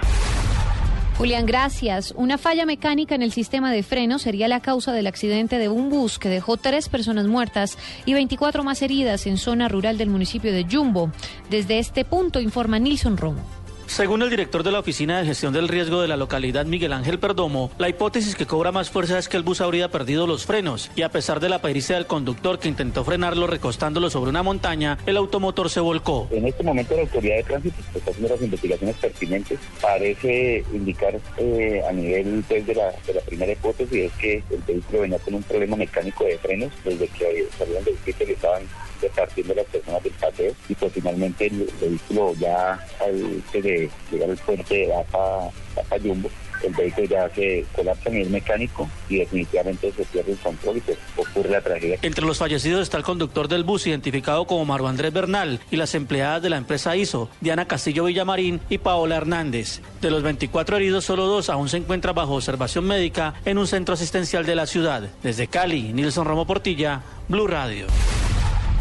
Julián, 1.18 1.46
gracias. 1.46 2.14
Una 2.18 2.38
falla 2.38 2.66
mecánica 2.66 3.16
en 3.16 3.22
el 3.22 3.32
sistema 3.32 3.72
de 3.72 3.84
freno 3.84 4.20
sería 4.20 4.50
la 4.50 4.60
causa 4.60 4.92
del 4.92 5.08
accidente 5.08 5.60
de 5.60 5.70
un 5.70 5.90
bus 5.90 6.20
que 6.20 6.28
dejó 6.28 6.58
tres 6.58 6.90
personas 6.90 7.28
muertas 7.28 7.78
y 8.06 8.16
24 8.16 8.66
más 8.66 8.82
heridas 8.82 9.28
en 9.28 9.38
zona 9.38 9.70
rural 9.70 9.98
del 9.98 10.10
municipio 10.10 10.52
de 10.52 10.66
Jumbo. 10.70 11.10
Desde 11.50 11.80
este 11.80 12.04
punto 12.04 12.42
informa 12.42 12.80
Nilson 12.80 13.16
Romo. 13.16 13.59
Según 13.90 14.22
el 14.22 14.30
director 14.30 14.62
de 14.62 14.72
la 14.72 14.80
Oficina 14.80 15.18
de 15.18 15.26
Gestión 15.26 15.52
del 15.52 15.68
Riesgo 15.68 16.00
de 16.00 16.08
la 16.08 16.16
localidad, 16.16 16.68
Miguel 16.68 16.94
Ángel 16.94 17.18
Perdomo, 17.18 17.72
la 17.80 17.90
hipótesis 17.90 18.36
que 18.36 18.46
cobra 18.46 18.72
más 18.72 18.92
fuerza 18.92 19.18
es 19.18 19.28
que 19.28 19.36
el 19.36 19.42
bus 19.42 19.62
habría 19.62 19.90
perdido 19.90 20.28
los 20.28 20.46
frenos 20.46 20.92
y 20.96 21.02
a 21.02 21.10
pesar 21.10 21.40
de 21.40 21.50
la 21.50 21.60
pericia 21.60 21.96
del 21.96 22.06
conductor 22.06 22.60
que 22.60 22.68
intentó 22.68 23.04
frenarlo 23.04 23.48
recostándolo 23.48 24.12
sobre 24.12 24.30
una 24.30 24.44
montaña, 24.44 25.00
el 25.08 25.18
automotor 25.18 25.72
se 25.72 25.80
volcó. 25.80 26.28
En 26.30 26.48
este 26.48 26.64
momento 26.64 26.96
la 26.96 27.02
autoridad 27.02 27.38
de 27.38 27.44
tránsito 27.44 27.82
está 27.96 28.12
haciendo 28.12 28.36
las 28.36 28.44
investigaciones 28.44 28.96
pertinentes. 28.96 29.60
Parece 29.82 30.64
indicar 30.72 31.20
eh, 31.38 31.82
a 31.90 31.92
nivel 31.92 32.44
pues, 32.48 32.68
de, 32.68 32.76
la, 32.76 32.92
primera 33.26 33.52
hipótesis 33.52 34.04
es 34.04 34.14
que 34.14 34.44
el 34.52 34.62
vehículo 34.68 35.02
venía 35.02 35.18
con 35.18 35.34
un 35.34 35.44
problema 35.44 35.76
mecánico 35.76 36.26
de 36.26 36.38
frenos 36.38 36.72
desde 36.86 37.08
que 37.08 37.48
salieron 37.58 37.84
del 37.84 37.98
sitio 38.06 38.30
y 38.30 38.34
estaban 38.34 38.62
repartiendo 39.02 39.54
las 39.54 39.66
personas 39.66 40.04
del 40.04 40.14
paseo 40.14 40.54
y 40.68 40.76
pues 40.76 40.94
finalmente 40.94 41.48
el, 41.48 41.70
vehículo 41.80 42.34
ya 42.40 42.74
al 43.00 43.44
de 43.52 43.90
llegar 44.12 44.30
al 44.30 44.38
puente 44.38 44.76
de 44.76 44.88
Bapa, 44.88 45.52
Jumbo 46.02 46.30
el 46.64 46.74
vehículo 46.74 47.08
ya 47.08 47.30
se 47.30 47.66
colapsa 47.76 48.10
a 48.10 48.12
nivel 48.12 48.30
mecánico 48.30 48.90
y 49.08 49.20
definitivamente 49.20 49.92
se 49.92 50.04
pierde 50.06 50.34
el 50.34 50.38
control 50.38 50.78
y 50.78 50.82
pues 50.82 50.98
ocurre 51.16 51.50
la 51.50 51.62
tragedia. 51.62 52.00
Entre 52.02 52.26
los 52.26 52.38
fallecidos 52.38 52.82
está 52.82 52.98
el 52.98 53.04
conductor 53.04 53.48
del 53.48 53.64
bus 53.64 53.88
identificado 53.88 54.46
como 54.46 54.66
Mario 54.66 54.88
Andrés 54.88 55.14
Bernal 55.14 55.60
y 55.72 55.78
las 55.78 55.96
empleadas 55.96 56.42
de 56.42 56.50
la 56.50 56.58
empresa 56.58 56.96
ISO, 56.96 57.30
Diana 57.42 57.68
Castillo 57.68 58.06
Villamarín 58.06 58.60
y 58.70 58.80
Paola 58.80 59.18
Hernández. 59.18 59.82
De 60.02 60.12
los 60.12 60.24
24 60.24 60.78
heridos, 60.78 61.06
solo 61.06 61.26
dos 61.26 61.50
aún 61.50 61.70
se 61.70 61.78
encuentran 61.78 62.16
bajo 62.16 62.36
observación 62.36 62.86
médica 62.86 63.36
en 63.46 63.58
un 63.58 63.68
centro 63.68 63.94
asistencial 63.94 64.46
de 64.46 64.56
la 64.56 64.66
ciudad. 64.66 65.10
Desde 65.24 65.48
Cali, 65.48 65.94
Nilson 65.94 66.26
Romo 66.26 66.46
Portilla, 66.46 67.02
Blue 67.28 67.48
Radio. 67.48 67.88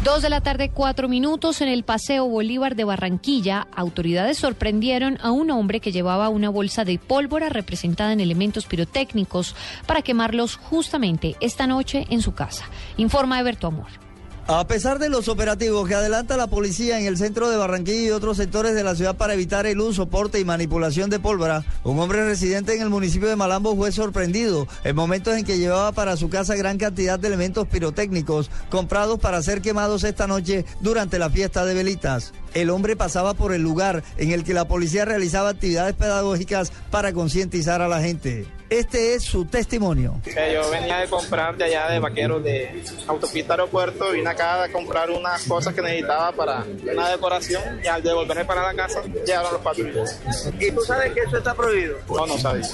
Dos 0.03 0.21
de 0.21 0.29
la 0.29 0.39
tarde, 0.39 0.71
cuatro 0.73 1.09
minutos 1.09 1.59
en 1.59 1.67
el 1.67 1.83
Paseo 1.83 2.25
Bolívar 2.25 2.77
de 2.77 2.85
Barranquilla. 2.85 3.67
Autoridades 3.75 4.37
sorprendieron 4.37 5.17
a 5.21 5.31
un 5.31 5.51
hombre 5.51 5.81
que 5.81 5.91
llevaba 5.91 6.29
una 6.29 6.47
bolsa 6.49 6.85
de 6.85 6.97
pólvora 6.97 7.49
representada 7.49 8.13
en 8.13 8.21
elementos 8.21 8.65
pirotécnicos 8.65 9.57
para 9.85 10.01
quemarlos 10.01 10.55
justamente 10.55 11.35
esta 11.41 11.67
noche 11.67 12.07
en 12.09 12.21
su 12.21 12.33
casa. 12.33 12.63
Informa 12.95 13.41
Eberto 13.41 13.67
Amor. 13.67 14.08
A 14.51 14.65
pesar 14.65 14.97
de 14.97 15.09
los 15.09 15.27
operativos 15.27 15.87
que 15.87 15.93
adelanta 15.93 16.35
la 16.35 16.47
policía 16.47 16.99
en 16.99 17.05
el 17.05 17.19
centro 17.19 17.51
de 17.51 17.57
Barranquilla 17.57 18.01
y 18.01 18.09
otros 18.09 18.35
sectores 18.37 18.73
de 18.73 18.83
la 18.83 18.95
ciudad 18.95 19.15
para 19.15 19.35
evitar 19.35 19.67
el 19.67 19.79
uso, 19.79 20.07
porte 20.07 20.39
y 20.39 20.43
manipulación 20.43 21.11
de 21.11 21.19
pólvora, 21.19 21.63
un 21.83 21.99
hombre 21.99 22.25
residente 22.25 22.73
en 22.73 22.81
el 22.81 22.89
municipio 22.89 23.27
de 23.27 23.35
Malambo 23.35 23.75
fue 23.75 23.91
sorprendido 23.91 24.67
en 24.83 24.95
momentos 24.95 25.37
en 25.37 25.45
que 25.45 25.59
llevaba 25.59 25.91
para 25.91 26.17
su 26.17 26.31
casa 26.31 26.55
gran 26.55 26.79
cantidad 26.79 27.19
de 27.19 27.27
elementos 27.27 27.67
pirotécnicos 27.67 28.49
comprados 28.71 29.19
para 29.19 29.43
ser 29.43 29.61
quemados 29.61 30.03
esta 30.03 30.25
noche 30.25 30.65
durante 30.81 31.19
la 31.19 31.29
fiesta 31.29 31.63
de 31.63 31.75
velitas. 31.75 32.33
El 32.53 32.69
hombre 32.69 32.95
pasaba 32.95 33.33
por 33.33 33.53
el 33.53 33.61
lugar 33.61 34.03
en 34.17 34.31
el 34.31 34.43
que 34.43 34.53
la 34.53 34.67
policía 34.67 35.05
realizaba 35.05 35.49
actividades 35.49 35.95
pedagógicas 35.95 36.71
para 36.91 37.13
concientizar 37.13 37.81
a 37.81 37.87
la 37.87 38.01
gente. 38.01 38.47
Este 38.69 39.15
es 39.15 39.23
su 39.23 39.45
testimonio. 39.45 40.21
Yo 40.25 40.69
venía 40.69 40.99
de 40.99 41.07
comprar 41.07 41.57
de 41.57 41.63
allá 41.63 41.89
de 41.89 41.97
vaqueros 41.97 42.43
de 42.43 42.83
autopista 43.07 43.53
aeropuerto, 43.53 44.11
vine 44.11 44.29
acá 44.29 44.63
a 44.63 44.71
comprar 44.71 45.09
unas 45.09 45.43
cosas 45.45 45.73
que 45.73 45.81
necesitaba 45.81 46.31
para 46.33 46.63
una 46.91 47.09
decoración 47.09 47.79
y 47.83 47.87
al 47.87 48.03
devolverme 48.03 48.45
para 48.45 48.61
la 48.61 48.75
casa 48.75 49.01
llegaron 49.25 49.53
los 49.53 49.61
patrulleros. 49.63 50.19
¿Y 50.59 50.71
tú 50.71 50.81
sabes 50.81 51.13
que 51.13 51.21
eso 51.21 51.37
está 51.37 51.55
prohibido? 51.55 51.97
No, 52.09 52.27
no 52.27 52.37
sabía. 52.37 52.67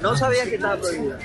¿No 0.00 0.16
sabía 0.16 0.44
que 0.44 0.54
estaba 0.54 0.76
prohibido? 0.76 1.18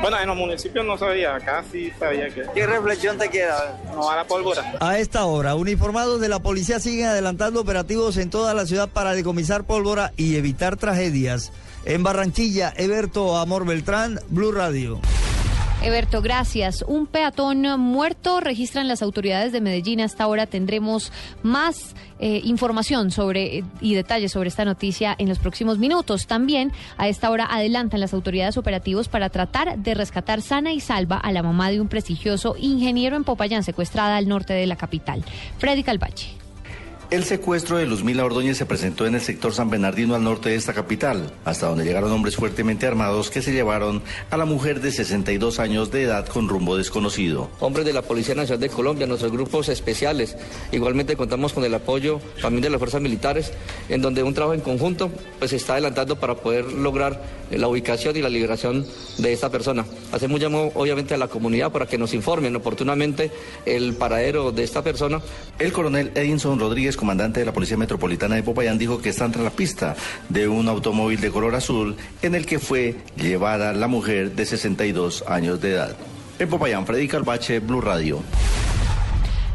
Bueno, 0.00 0.18
en 0.18 0.26
los 0.26 0.36
municipios 0.36 0.84
no 0.84 0.98
sabía, 0.98 1.36
acá 1.36 1.62
sí 1.70 1.92
sabía 2.00 2.30
que... 2.30 2.42
¿Qué 2.52 2.66
reflexión 2.66 3.16
te 3.16 3.28
queda? 3.28 3.80
No 3.94 4.10
a 4.10 4.16
la 4.16 4.24
pólvora. 4.24 4.74
A 4.80 4.98
esta 4.98 5.24
hora, 5.24 5.54
uniformados 5.54 6.20
de 6.20 6.28
la 6.28 6.40
policía 6.40 6.80
siguen 6.80 7.06
adelantando 7.32 7.62
operativos 7.62 8.18
en 8.18 8.28
toda 8.28 8.52
la 8.52 8.66
ciudad 8.66 8.90
para 8.90 9.14
decomisar 9.14 9.64
pólvora 9.64 10.12
y 10.18 10.36
evitar 10.36 10.76
tragedias. 10.76 11.50
En 11.86 12.02
Barranquilla, 12.02 12.74
Eberto 12.76 13.38
Amor 13.38 13.64
Beltrán, 13.64 14.20
Blue 14.28 14.52
Radio. 14.52 15.00
Eberto, 15.82 16.20
gracias. 16.20 16.84
Un 16.86 17.06
peatón 17.06 17.62
muerto 17.80 18.40
registran 18.40 18.86
las 18.86 19.00
autoridades 19.00 19.50
de 19.50 19.62
Medellín. 19.62 20.02
Hasta 20.02 20.24
ahora 20.24 20.46
tendremos 20.46 21.10
más 21.42 21.96
eh, 22.20 22.42
información 22.44 23.10
sobre 23.10 23.64
y 23.80 23.94
detalles 23.94 24.32
sobre 24.32 24.50
esta 24.50 24.66
noticia 24.66 25.16
en 25.18 25.28
los 25.30 25.38
próximos 25.38 25.78
minutos. 25.78 26.26
También 26.26 26.70
a 26.98 27.08
esta 27.08 27.30
hora 27.30 27.46
adelantan 27.50 27.98
las 28.00 28.12
autoridades 28.12 28.58
operativos 28.58 29.08
para 29.08 29.30
tratar 29.30 29.78
de 29.78 29.94
rescatar 29.94 30.42
sana 30.42 30.72
y 30.72 30.80
salva 30.80 31.16
a 31.16 31.32
la 31.32 31.42
mamá 31.42 31.70
de 31.70 31.80
un 31.80 31.88
prestigioso 31.88 32.56
ingeniero 32.58 33.16
en 33.16 33.24
Popayán 33.24 33.64
secuestrada 33.64 34.18
al 34.18 34.28
norte 34.28 34.52
de 34.52 34.66
la 34.66 34.76
capital. 34.76 35.24
Freddy 35.58 35.82
Calvache. 35.82 36.41
El 37.12 37.24
secuestro 37.24 37.76
de 37.76 37.84
Luzmila 37.84 38.24
Ordóñez 38.24 38.56
se 38.56 38.64
presentó 38.64 39.04
en 39.04 39.14
el 39.14 39.20
sector 39.20 39.52
San 39.52 39.68
Bernardino 39.68 40.14
al 40.14 40.24
norte 40.24 40.48
de 40.48 40.54
esta 40.54 40.72
capital, 40.72 41.30
hasta 41.44 41.66
donde 41.66 41.84
llegaron 41.84 42.10
hombres 42.10 42.36
fuertemente 42.36 42.86
armados 42.86 43.28
que 43.28 43.42
se 43.42 43.52
llevaron 43.52 44.00
a 44.30 44.38
la 44.38 44.46
mujer 44.46 44.80
de 44.80 44.90
62 44.90 45.58
años 45.58 45.90
de 45.90 46.04
edad 46.04 46.26
con 46.26 46.48
rumbo 46.48 46.74
desconocido. 46.78 47.50
Hombres 47.60 47.84
de 47.84 47.92
la 47.92 48.00
Policía 48.00 48.34
Nacional 48.34 48.60
de 48.60 48.70
Colombia, 48.70 49.06
nuestros 49.06 49.30
grupos 49.30 49.68
especiales. 49.68 50.38
Igualmente 50.72 51.14
contamos 51.14 51.52
con 51.52 51.62
el 51.64 51.74
apoyo 51.74 52.18
también 52.40 52.62
de 52.62 52.70
las 52.70 52.78
fuerzas 52.78 53.02
militares, 53.02 53.52
en 53.90 54.00
donde 54.00 54.22
un 54.22 54.32
trabajo 54.32 54.54
en 54.54 54.62
conjunto 54.62 55.10
pues, 55.38 55.50
se 55.50 55.58
está 55.58 55.74
adelantando 55.74 56.18
para 56.18 56.36
poder 56.36 56.72
lograr 56.72 57.22
la 57.50 57.68
ubicación 57.68 58.16
y 58.16 58.22
la 58.22 58.30
liberación 58.30 58.86
de 59.18 59.34
esta 59.34 59.50
persona. 59.50 59.84
Hacemos 60.12 60.40
llamo 60.40 60.72
obviamente 60.74 61.12
a 61.12 61.18
la 61.18 61.28
comunidad 61.28 61.72
para 61.72 61.84
que 61.84 61.98
nos 61.98 62.14
informen 62.14 62.56
oportunamente 62.56 63.30
el 63.66 63.92
paradero 63.96 64.50
de 64.50 64.64
esta 64.64 64.82
persona. 64.82 65.20
El 65.58 65.74
coronel 65.74 66.10
Edinson 66.14 66.58
Rodríguez 66.58 66.96
comandante 67.02 67.40
de 67.40 67.46
la 67.46 67.52
Policía 67.52 67.76
Metropolitana 67.76 68.36
de 68.36 68.44
Popayán, 68.44 68.78
dijo 68.78 69.02
que 69.02 69.08
están 69.08 69.32
tras 69.32 69.42
la 69.42 69.50
pista 69.50 69.96
de 70.28 70.46
un 70.46 70.68
automóvil 70.68 71.20
de 71.20 71.32
color 71.32 71.52
azul 71.56 71.96
en 72.22 72.36
el 72.36 72.46
que 72.46 72.60
fue 72.60 72.94
llevada 73.16 73.72
la 73.72 73.88
mujer 73.88 74.36
de 74.36 74.46
62 74.46 75.24
años 75.26 75.60
de 75.60 75.72
edad. 75.72 75.96
En 76.38 76.48
Popayán, 76.48 76.86
Freddy 76.86 77.08
Carbache, 77.08 77.58
Blue 77.58 77.80
Radio. 77.80 78.20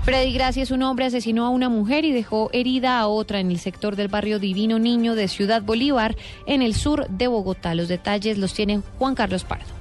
Freddy 0.04 0.34
Gracias, 0.34 0.72
un 0.72 0.84
hombre 0.84 1.06
asesinó 1.06 1.46
a 1.46 1.50
una 1.50 1.70
mujer 1.70 2.04
y 2.04 2.12
dejó 2.12 2.50
herida 2.52 3.00
a 3.00 3.08
otra 3.08 3.40
en 3.40 3.50
el 3.50 3.60
sector 3.60 3.96
del 3.96 4.10
barrio 4.10 4.40
Divino 4.40 4.78
Niño 4.78 5.16
de 5.16 5.30
Ciudad 5.30 5.62
Bolívar, 5.62 6.18
en 6.48 6.62
el 6.62 6.76
sur 6.76 7.08
de 7.08 7.28
Bogotá. 7.28 7.76
Los 7.76 7.88
detalles 7.88 8.38
los 8.38 8.54
tiene 8.54 8.82
Juan 8.98 9.16
Carlos 9.16 9.46
Pardo. 9.46 9.77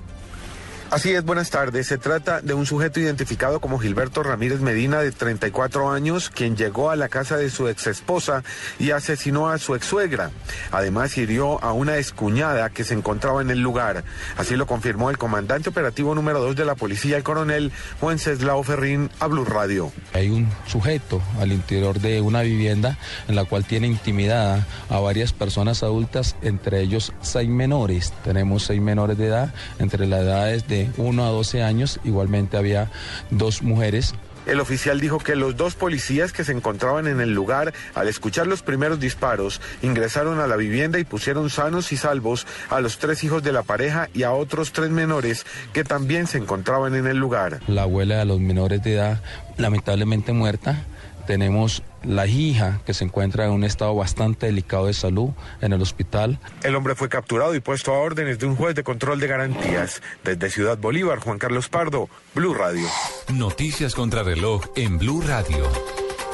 Así 0.89 1.13
es, 1.13 1.25
buenas 1.25 1.51
tardes. 1.51 1.89
Se 1.89 1.99
trata 1.99 2.41
de 2.41 2.55
un 2.55 2.65
sujeto 2.65 3.01
identificado 3.01 3.61
como 3.61 3.81
Gilberto 3.81 4.23
Ramírez 4.23 4.61
Medina, 4.61 5.01
de 5.01 5.11
34 5.11 5.91
años, 5.91 6.31
quien 6.31 6.57
llegó 6.57 6.91
a 6.91 6.97
la 6.97 7.09
casa 7.09 7.37
de 7.37 7.51
su 7.51 7.67
ex 7.67 7.89
esposa 7.89 8.45
y 8.79 8.93
asesinó 8.93 9.49
a 9.49 9.59
su 9.59 9.75
ex 9.75 9.85
suegra. 9.85 10.31
Además, 10.71 11.19
hirió 11.19 11.63
a 11.65 11.73
una 11.73 11.99
excuñada 11.99 12.71
que 12.71 12.85
se 12.85 12.95
encontraba 12.95 13.43
en 13.43 13.51
el 13.51 13.59
lugar. 13.59 14.05
Así 14.37 14.55
lo 14.55 14.67
confirmó 14.67 15.11
el 15.11 15.19
comandante 15.19 15.71
operativo 15.71 16.15
número 16.15 16.41
2 16.41 16.55
de 16.55 16.65
la 16.65 16.77
policía, 16.77 17.17
el 17.17 17.25
coronel 17.25 17.73
Juan 18.01 18.21
Ceslao 18.21 18.63
Ferrín, 18.63 19.11
a 19.19 19.27
Blue 19.27 19.45
Radio. 19.45 19.91
Hay 20.13 20.31
un 20.31 20.49
sujeto 20.69 21.21
al 21.41 21.51
interior 21.51 21.99
de 21.99 22.21
una 22.21 22.43
vivienda 22.43 22.97
en 23.27 23.35
la 23.35 23.45
cual 23.45 23.65
tiene 23.65 23.89
intimidada 23.89 24.65
a 24.89 25.01
varias 25.01 25.33
personas 25.33 25.83
adultas, 25.83 26.37
entre 26.43 26.81
ellos 26.81 27.13
seis 27.23 27.49
menores. 27.49 28.13
Tenemos 28.23 28.63
seis 28.63 28.81
menores 28.81 29.19
de 29.19 29.27
edad, 29.27 29.53
entre 29.81 30.07
las 30.07 30.21
edades 30.21 30.69
de 30.69 30.76
1 30.97 31.25
a 31.25 31.29
12 31.29 31.63
años. 31.63 32.01
Igualmente 32.05 32.57
había 32.57 32.91
dos 33.31 33.63
mujeres 33.63 34.15
el 34.47 34.61
oficial 34.61 35.01
dijo 35.01 35.19
que 35.19 35.35
los 35.35 35.57
dos 35.57 35.75
policías 35.75 36.33
que 36.33 36.45
se 36.45 36.53
encontraban 36.53 37.09
en 37.09 37.21
el 37.21 37.35
lugar, 37.35 37.75
al 37.95 38.07
escuchar 38.07 38.47
los 38.47 38.63
primeros 38.63 39.01
disparos, 39.01 39.61
ingresaron 39.83 40.39
a 40.39 40.47
la 40.47 40.55
vivienda 40.55 41.01
y 41.01 41.05
pusieron 41.05 41.51
sanos 41.51 41.91
y 41.91 41.97
salvos 41.97 42.47
a 42.71 42.81
los 42.81 42.99
tres 42.99 43.25
hijos 43.25 43.43
de 43.43 43.53
la 43.53 43.65
pareja 43.65 44.09
y 44.15 44.23
a 44.23 44.33
otros 44.33 44.73
tres 44.73 44.91
menores 44.91 45.45
que 45.73 45.83
también 45.83 46.29
se 46.29 46.39
encontraban 46.39 46.95
en 46.95 47.09
el 47.09 47.17
lugar. 47.17 47.61
La 47.67 47.83
abuela 47.83 48.19
de 48.19 48.25
los 48.25 48.39
menores 48.39 48.83
de 48.85 48.95
edad, 48.95 49.21
lamentablemente 49.57 50.33
muerta, 50.33 50.85
tenemos 51.27 51.83
la 52.03 52.27
hija 52.27 52.81
que 52.87 52.95
se 52.95 53.05
encuentra 53.05 53.45
en 53.45 53.51
un 53.51 53.65
estado 53.65 53.95
bastante 53.95 54.47
delicado 54.47 54.87
de 54.87 54.95
salud 54.95 55.31
en 55.61 55.73
el 55.73 55.83
hospital. 55.83 56.39
El 56.63 56.77
hombre 56.77 56.95
fue 56.95 57.09
capturado 57.09 57.55
y 57.55 57.61
puesto 57.61 57.93
a 57.93 57.99
órdenes 57.99 58.39
de 58.39 58.47
un 58.47 58.57
juez 58.57 58.75
de 58.75 58.85
control 58.85 59.21
de 59.21 59.27
garantías. 59.27 60.01
Desde 60.25 60.51
Ciudad 60.51 60.79
Bolívar, 60.79 61.19
Juan 61.19 61.39
Carlos 61.39 61.69
Pardo, 61.69 62.09
Blue 62.35 62.55
Radio. 62.55 62.87
Noticias 63.35 63.95
contra 63.95 64.23
reloj 64.23 64.65
en 64.77 64.99
Blue 64.99 65.21
Radio. 65.21 65.67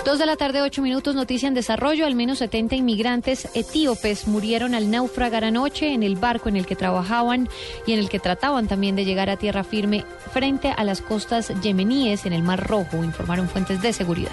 Dos 0.04 0.18
de 0.18 0.26
la 0.26 0.36
tarde, 0.36 0.62
ocho 0.62 0.82
minutos, 0.82 1.14
noticia 1.14 1.46
en 1.46 1.54
desarrollo. 1.54 2.06
Al 2.06 2.16
menos 2.16 2.38
70 2.38 2.74
inmigrantes 2.74 3.48
etíopes 3.54 4.26
murieron 4.26 4.74
al 4.74 4.90
naufragar 4.90 5.44
anoche 5.44 5.94
en 5.94 6.02
el 6.02 6.16
barco 6.16 6.48
en 6.48 6.56
el 6.56 6.66
que 6.66 6.74
trabajaban 6.74 7.48
y 7.86 7.92
en 7.92 8.00
el 8.00 8.08
que 8.08 8.18
trataban 8.18 8.66
también 8.66 8.96
de 8.96 9.04
llegar 9.04 9.30
a 9.30 9.36
tierra 9.36 9.62
firme 9.62 10.04
frente 10.32 10.72
a 10.72 10.82
las 10.82 11.00
costas 11.02 11.52
yemeníes 11.62 12.26
en 12.26 12.32
el 12.32 12.42
Mar 12.42 12.66
Rojo, 12.66 13.04
informaron 13.04 13.48
fuentes 13.48 13.80
de 13.80 13.92
seguridad. 13.92 14.32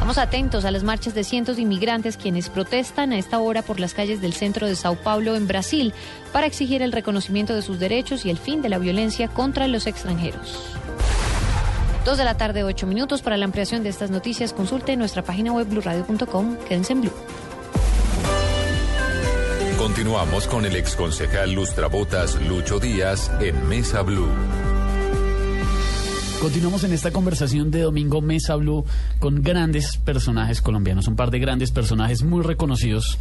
Estamos 0.00 0.16
atentos 0.16 0.64
a 0.64 0.70
las 0.70 0.82
marchas 0.82 1.12
de 1.12 1.24
cientos 1.24 1.56
de 1.56 1.62
inmigrantes 1.62 2.16
quienes 2.16 2.48
protestan 2.48 3.12
a 3.12 3.18
esta 3.18 3.38
hora 3.38 3.60
por 3.60 3.78
las 3.78 3.92
calles 3.92 4.22
del 4.22 4.32
centro 4.32 4.66
de 4.66 4.74
Sao 4.74 4.94
Paulo 4.94 5.36
en 5.36 5.46
Brasil 5.46 5.92
para 6.32 6.46
exigir 6.46 6.80
el 6.80 6.90
reconocimiento 6.90 7.54
de 7.54 7.60
sus 7.60 7.78
derechos 7.78 8.24
y 8.24 8.30
el 8.30 8.38
fin 8.38 8.62
de 8.62 8.70
la 8.70 8.78
violencia 8.78 9.28
contra 9.28 9.68
los 9.68 9.86
extranjeros. 9.86 10.74
Dos 12.06 12.16
de 12.16 12.24
la 12.24 12.38
tarde, 12.38 12.64
ocho 12.64 12.86
minutos. 12.86 13.20
Para 13.20 13.36
la 13.36 13.44
ampliación 13.44 13.82
de 13.82 13.90
estas 13.90 14.10
noticias, 14.10 14.54
consulte 14.54 14.96
nuestra 14.96 15.22
página 15.22 15.52
web 15.52 15.68
blurradio.com. 15.68 16.56
Quédense 16.66 16.94
en 16.94 17.02
Blue. 17.02 17.12
Continuamos 19.76 20.46
con 20.46 20.64
el 20.64 20.76
exconcejal 20.76 21.52
Lustrabotas 21.52 22.40
Lucho 22.40 22.80
Díaz 22.80 23.30
en 23.42 23.68
Mesa 23.68 24.00
Blue. 24.00 24.30
Continuamos 26.40 26.84
en 26.84 26.94
esta 26.94 27.10
conversación 27.10 27.70
de 27.70 27.82
Domingo 27.82 28.22
Mesa 28.22 28.56
Blue 28.56 28.86
con 29.18 29.42
grandes 29.42 29.98
personajes 29.98 30.62
colombianos, 30.62 31.06
un 31.06 31.14
par 31.14 31.30
de 31.30 31.38
grandes 31.38 31.70
personajes 31.70 32.22
muy 32.22 32.42
reconocidos 32.42 33.18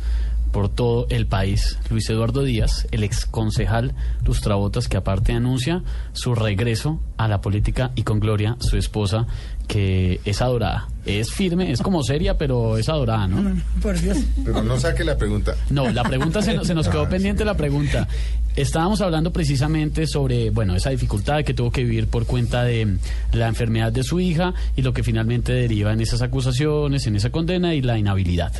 por 0.53 0.69
todo 0.69 1.05
el 1.09 1.27
país. 1.27 1.77
Luis 1.89 2.09
Eduardo 2.09 2.43
Díaz, 2.43 2.87
el 2.91 3.03
ex 3.03 3.25
concejal 3.25 3.93
Lustrabotas, 4.25 4.87
que 4.87 4.95
aparte 4.95 5.33
anuncia 5.33 5.83
su 6.13 6.33
regreso 6.33 7.01
a 7.17 7.27
la 7.27 7.41
política 7.41 7.91
y 7.95 8.03
con 8.03 8.21
Gloria, 8.21 8.55
su 8.61 8.77
esposa, 8.77 9.27
que 9.69 10.19
es 10.25 10.41
adorada. 10.41 10.89
Es 11.05 11.31
firme, 11.31 11.71
es 11.71 11.81
como 11.81 12.03
seria, 12.03 12.37
pero 12.37 12.77
es 12.77 12.89
adorada, 12.89 13.27
¿no? 13.27 13.61
Por 13.81 13.97
Dios. 14.01 14.17
Pero 14.43 14.63
no 14.63 14.77
saque 14.79 15.03
la 15.05 15.17
pregunta. 15.17 15.55
No, 15.69 15.89
la 15.91 16.03
pregunta 16.03 16.41
se, 16.41 16.53
nos- 16.55 16.67
se 16.67 16.73
nos 16.73 16.89
quedó 16.89 17.03
Ah, 17.03 17.09
pendiente 17.09 17.45
la 17.45 17.55
pregunta. 17.55 18.07
Estábamos 18.55 18.99
hablando 19.01 19.31
precisamente 19.31 20.05
sobre, 20.07 20.49
bueno, 20.49 20.75
esa 20.75 20.89
dificultad 20.89 21.43
que 21.43 21.53
tuvo 21.53 21.71
que 21.71 21.83
vivir 21.83 22.07
por 22.07 22.25
cuenta 22.25 22.63
de 22.63 22.97
la 23.31 23.47
enfermedad 23.47 23.91
de 23.93 24.03
su 24.03 24.19
hija 24.19 24.53
y 24.75 24.81
lo 24.81 24.91
que 24.91 25.03
finalmente 25.03 25.53
deriva 25.53 25.93
en 25.93 26.01
esas 26.01 26.21
acusaciones, 26.23 27.05
en 27.07 27.15
esa 27.15 27.29
condena 27.29 27.73
y 27.75 27.81
la 27.81 27.97
inhabilidad. 27.97 28.51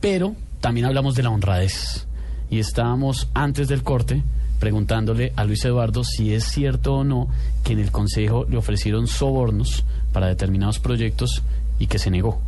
Pero 0.00 0.34
también 0.60 0.86
hablamos 0.86 1.14
de 1.14 1.22
la 1.22 1.30
honradez. 1.30 2.06
Y 2.50 2.58
estábamos 2.58 3.28
antes 3.34 3.68
del 3.68 3.82
corte 3.82 4.22
preguntándole 4.58 5.32
a 5.36 5.44
Luis 5.44 5.64
Eduardo 5.64 6.04
si 6.04 6.34
es 6.34 6.44
cierto 6.44 6.96
o 6.96 7.04
no 7.04 7.28
que 7.64 7.72
en 7.72 7.78
el 7.78 7.90
Consejo 7.90 8.46
le 8.50 8.58
ofrecieron 8.58 9.06
sobornos 9.06 9.84
para 10.12 10.26
determinados 10.28 10.78
proyectos 10.78 11.42
y 11.78 11.86
que 11.86 11.98
se 11.98 12.10
negó. 12.10 12.40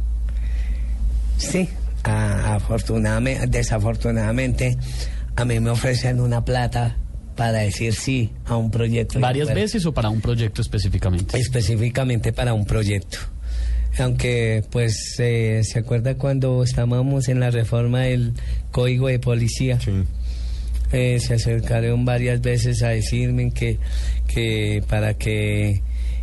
Sí, 1.38 1.68
a- 2.04 2.54
afortunadamente, 2.54 3.46
desafortunadamente, 3.46 4.76
a 5.36 5.44
mí 5.44 5.60
me 5.60 5.70
ofrecen 5.70 6.20
una 6.20 6.44
plata 6.44 6.96
para 7.36 7.58
decir 7.60 7.94
sí 7.94 8.30
a 8.46 8.56
un 8.56 8.70
proyecto. 8.70 9.18
¿Varias 9.18 9.52
veces 9.54 9.86
o 9.86 9.92
para 9.92 10.10
un 10.10 10.20
proyecto 10.20 10.60
específicamente? 10.62 11.38
Específicamente 11.38 12.32
para 12.32 12.52
un 12.54 12.64
proyecto. 12.66 13.18
Aunque, 13.98 14.64
pues, 14.70 15.16
eh, 15.18 15.60
¿se 15.64 15.78
acuerda 15.80 16.14
cuando 16.14 16.62
estábamos 16.62 17.28
en 17.28 17.40
la 17.40 17.50
reforma 17.50 18.00
del 18.02 18.32
Código 18.70 19.08
de 19.08 19.18
Policía? 19.18 19.78
Eh, 20.92 21.18
se 21.20 21.34
acercaron 21.34 22.04
varias 22.04 22.40
veces 22.42 22.82
a 22.82 22.88
decirme 22.88 23.50
que, 23.52 23.78
que 24.28 24.82
para 24.88 25.14
que 25.14 25.82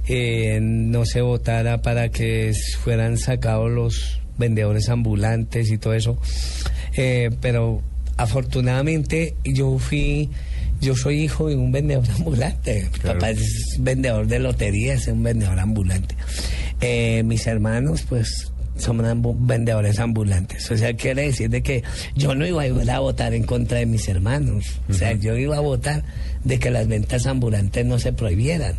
eh, 0.09 0.59
no 0.61 1.05
se 1.05 1.21
votara, 1.21 1.81
para 1.81 2.09
que 2.09 2.51
fueran 2.83 3.17
sacados 3.17 3.71
los 3.71 4.19
vendedores 4.37 4.89
ambulantes 4.89 5.69
y 5.71 5.77
todo 5.77 5.93
eso. 5.93 6.17
Eh, 6.97 7.29
pero 7.41 7.81
afortunadamente 8.17 9.35
yo 9.45 9.77
fui, 9.79 10.29
yo 10.81 10.95
soy 10.95 11.21
hijo 11.23 11.47
de 11.49 11.55
un 11.55 11.71
vendedor 11.71 12.09
ambulante. 12.17 12.89
Mi 12.91 12.99
Papá 12.99 13.29
es 13.31 13.77
vendedor 13.79 14.27
de 14.27 14.39
loterías, 14.39 15.01
es 15.03 15.07
un 15.13 15.23
vendedor 15.23 15.59
ambulante. 15.59 16.15
Eh, 16.81 17.23
mis 17.25 17.45
hermanos, 17.47 18.03
pues 18.07 18.51
son 18.77 18.99
ambu- 18.99 19.35
vendedores 19.37 19.99
ambulantes. 19.99 20.71
O 20.71 20.77
sea, 20.77 20.93
quiere 20.93 21.23
decir 21.23 21.49
de 21.49 21.61
que 21.61 21.83
yo 22.15 22.33
no 22.33 22.47
iba 22.47 22.61
a 22.61 22.67
ir 22.67 22.89
a 22.91 22.99
votar 22.99 23.33
en 23.33 23.43
contra 23.43 23.79
de 23.79 23.85
mis 23.85 24.07
hermanos. 24.07 24.79
O 24.89 24.93
sea, 24.93 25.11
yo 25.13 25.35
iba 25.37 25.57
a 25.57 25.59
votar 25.59 26.03
de 26.45 26.59
que 26.59 26.69
las 26.71 26.87
ventas 26.87 27.25
ambulantes 27.25 27.85
no 27.85 27.99
se 27.99 28.13
prohibieran, 28.13 28.75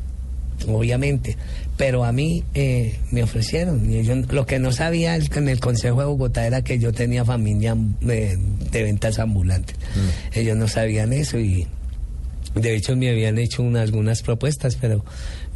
obviamente. 0.68 1.36
Pero 1.76 2.04
a 2.04 2.12
mí 2.12 2.44
eh, 2.54 2.96
me 3.10 3.22
ofrecieron. 3.22 3.90
Y 3.90 3.96
ellos- 3.98 4.30
lo 4.32 4.44
que 4.46 4.58
no 4.58 4.72
sabía 4.72 5.16
el- 5.16 5.30
en 5.34 5.48
el 5.48 5.60
Consejo 5.60 6.00
de 6.00 6.06
Bogotá 6.06 6.46
era 6.46 6.62
que 6.62 6.78
yo 6.78 6.92
tenía 6.92 7.24
familia 7.24 7.76
eh, 8.08 8.36
de 8.70 8.82
ventas 8.82 9.18
ambulantes. 9.18 9.76
Ellos 10.32 10.56
no 10.56 10.68
sabían 10.68 11.12
eso 11.12 11.38
y 11.38 11.66
de 12.54 12.74
hecho 12.74 12.96
me 12.96 13.08
habían 13.10 13.38
hecho 13.38 13.62
una- 13.62 13.80
algunas 13.82 14.22
propuestas, 14.22 14.76
pero 14.80 15.04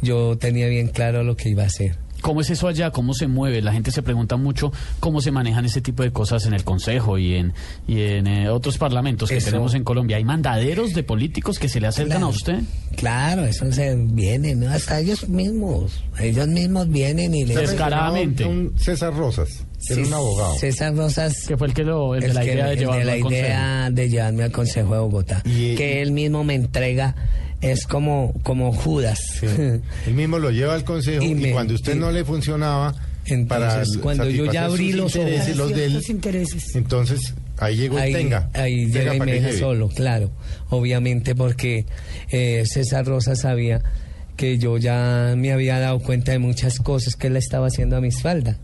yo 0.01 0.37
tenía 0.37 0.67
bien 0.67 0.87
claro 0.87 1.23
lo 1.23 1.35
que 1.35 1.49
iba 1.49 1.63
a 1.63 1.67
hacer. 1.67 1.95
¿Cómo 2.21 2.41
es 2.41 2.49
eso 2.49 2.67
allá? 2.67 2.89
¿Cómo 2.91 3.13
se 3.13 3.27
mueve? 3.27 3.61
La 3.61 3.71
gente 3.71 3.91
se 3.91 4.01
pregunta 4.01 4.35
mucho 4.35 4.71
cómo 4.99 5.21
se 5.21 5.31
manejan 5.31 5.65
ese 5.65 5.81
tipo 5.81 6.01
de 6.03 6.11
cosas 6.11 6.45
en 6.47 6.53
el 6.53 6.63
Consejo 6.63 7.17
y 7.19 7.35
en, 7.35 7.53
y 7.87 8.01
en 8.01 8.25
eh, 8.27 8.49
otros 8.49 8.77
parlamentos 8.77 9.29
que 9.29 9.37
Eso- 9.37 9.47
tenemos 9.51 9.73
en 9.75 9.83
Colombia. 9.83 10.17
¿Hay 10.17 10.23
mandaderos 10.23 10.93
de 10.93 11.03
políticos 11.03 11.59
que 11.59 11.69
se 11.69 11.79
le 11.79 11.87
acercan 11.87 12.23
a 12.23 12.27
usted? 12.27 12.59
Claro, 12.95 13.45
eso 13.45 13.71
se 13.71 13.95
viene, 13.95 14.55
¿no? 14.55 14.69
hasta 14.71 14.99
ellos 14.99 15.27
mismos. 15.29 16.03
Ellos 16.19 16.47
mismos 16.47 16.89
vienen 16.89 17.33
y 17.35 17.45
le 17.45 17.55
Descaradamente. 17.55 18.45
Un 18.45 18.73
César 18.77 19.13
Rosas, 19.15 19.63
que 19.87 19.93
era 19.93 20.07
un 20.07 20.13
abogado. 20.13 20.55
César 20.55 20.95
Rosas. 20.95 21.45
Que 21.47 21.57
fue 21.57 21.67
el 21.67 21.73
que 21.73 21.83
lo, 21.83 22.15
el 22.15 22.21
de 22.21 22.33
la 22.33 22.41
que- 22.41 22.53
idea 22.53 22.65
de 22.67 22.73
el 22.73 22.79
llevarlo 22.79 23.03
la 23.05 23.11
al 23.13 23.19
Consejo. 23.19 23.45
idea 23.45 23.89
de 23.91 24.09
llevarme 24.09 24.43
al 24.43 24.51
Consejo 24.51 24.93
de 24.93 24.99
Bogotá. 24.99 25.41
que 25.43 26.01
él 26.01 26.11
mismo 26.11 26.43
me 26.43 26.55
entrega, 26.55 27.15
es 27.71 27.85
como, 27.87 28.33
como 28.43 28.71
Judas. 28.73 29.19
Él 29.43 30.13
mismo 30.13 30.39
lo 30.39 30.51
lleva 30.51 30.75
al 30.75 30.83
consejo 30.83 31.23
y, 31.23 31.35
me- 31.35 31.51
cuando 31.51 31.73
usted 31.75 31.95
y- 31.95 31.99
no 31.99 32.11
le 32.11 32.23
funcionaba 32.25 32.93
para 33.47 33.71
Entonces, 33.73 33.97
cuando 33.97 34.29
yo 34.29 34.51
ya 34.51 34.65
abrí 34.65 34.93
los 34.93 35.15
intereses, 35.15 35.47
ojos- 35.47 35.57
los 35.57 35.73
de 35.75 35.85
él, 35.85 36.01
intereses. 36.09 36.75
entonces 36.75 37.33
ahí 37.57 37.75
llegó 37.77 37.97
ahí, 37.97 38.13
el 38.13 38.17
tenga. 38.19 38.49
ahí 38.53 38.85
Tenga 38.91 38.99
llega 38.99 39.15
y 39.15 39.19
para 39.19 39.31
me 39.31 39.41
deja 39.41 39.59
solo, 39.59 39.89
claro. 39.89 40.29
Obviamente 40.69 41.33
porque 41.35 41.85
eh, 42.29 42.63
César 42.67 43.05
Rosa 43.05 43.35
sabía 43.35 43.81
que 44.37 44.57
yo 44.59 44.77
ya 44.77 45.33
me 45.37 45.51
había 45.53 45.79
dado 45.79 45.99
cuenta 45.99 46.33
de 46.33 46.39
muchas 46.39 46.79
cosas 46.79 47.15
que 47.15 47.27
él 47.27 47.37
estaba 47.37 47.67
haciendo 47.67 47.95
a 47.97 48.01
mi 48.01 48.09
espalda. 48.09 48.57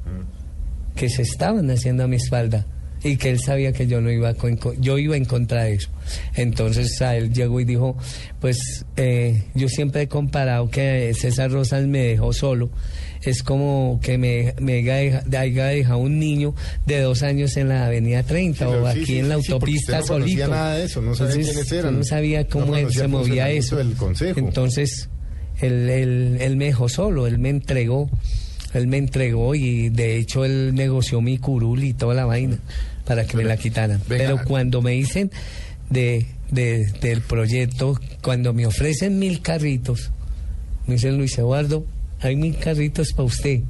Que 0.96 1.10
se 1.10 1.22
estaban 1.22 1.72
haciendo 1.72 2.04
a 2.04 2.08
mi 2.08 2.18
espalda. 2.18 2.66
Y 3.04 3.18
que 3.18 3.32
él 3.32 3.40
sabía 3.40 3.74
que 3.74 3.88
yo 3.88 4.00
no 4.00 4.12
iba 4.12 4.34
con- 4.36 4.60
yo 4.80 4.98
iba 5.00 5.18
en 5.18 5.26
contra 5.26 5.64
de 5.64 5.74
eso. 5.74 5.90
Entonces 6.36 7.02
a 7.02 7.16
él 7.16 7.34
llegó 7.34 7.60
y 7.60 7.66
dijo, 7.66 7.98
pues 8.40 8.86
eh, 8.96 9.44
yo 9.56 9.70
siempre 9.70 10.04
he 10.04 10.08
comparado 10.08 10.70
que 10.70 11.12
César 11.16 11.52
Rosas 11.52 11.86
me 11.88 12.00
dejó 12.00 12.32
solo. 12.34 12.70
Es 13.24 13.44
como 13.44 14.00
que 14.02 14.18
me, 14.18 14.54
me 14.60 14.78
haya 14.80 14.96
deja- 14.96 15.40
haya 15.40 15.66
dejado 15.68 16.00
un 16.00 16.20
niño 16.20 16.56
de 16.88 17.02
dos 17.02 17.22
años 17.24 17.56
en 17.58 17.70
la 17.70 17.86
avenida 17.86 18.24
30 18.24 18.66
Sí, 18.66 18.72
o 18.72 18.88
aquí 18.88 19.06
sí, 19.06 19.18
en 19.20 19.30
la 19.30 19.40
sí, 19.42 19.52
autopista 19.52 20.00
no 20.00 20.06
solito. 20.06 20.48
nada 20.48 20.76
de 20.78 20.86
eso, 20.86 21.02
no 21.02 21.14
sabía 21.16 21.34
Entonces, 21.36 21.54
quiénes 21.54 21.72
eran. 21.72 21.98
No 22.00 22.04
sabía 22.04 22.48
cómo 22.48 22.66
No 22.68 22.76
él 22.78 22.82
conocía 22.84 23.02
se 23.02 23.08
movía 23.08 23.50
eso. 23.52 23.76
del 23.78 23.94
consejo. 23.94 24.40
Entonces, 24.40 25.10
él, 25.60 25.90
él, 25.90 26.38
él 26.40 26.56
me 26.58 26.66
dejó 26.66 26.90
solo, 26.90 27.28
él 27.28 27.38
me 27.40 27.50
entregó. 27.50 28.10
Él 28.74 28.88
me 28.88 28.98
entregó 28.98 29.54
y 29.54 29.90
de 29.90 30.16
hecho 30.18 30.46
él 30.46 30.74
negoció 30.74 31.20
mi 31.20 31.38
curul 31.38 31.84
y 31.84 31.94
toda 31.94 32.14
la 32.16 32.24
vaina 32.26 32.58
para 33.06 33.26
que 33.26 33.38
me 33.38 33.44
la 33.44 33.58
quitaran. 33.58 34.02
venga. 34.08 34.24
Pero 34.26 34.40
cuando 34.46 34.82
me 34.82 34.92
dicen 34.92 35.32
de, 35.90 36.26
de- 36.52 36.92
del 37.02 37.22
proyecto, 37.22 38.00
cuando 38.22 38.54
me 38.54 38.66
ofrecen 38.66 39.20
mil 39.20 39.42
carritos, 39.42 40.12
me 40.88 40.96
dicen 40.96 41.18
Luis 41.18 41.38
Eduardo, 41.38 41.86
hay 42.22 42.36
mil 42.36 42.56
carritos 42.58 43.14
para 43.14 43.26
usted. 43.26 43.62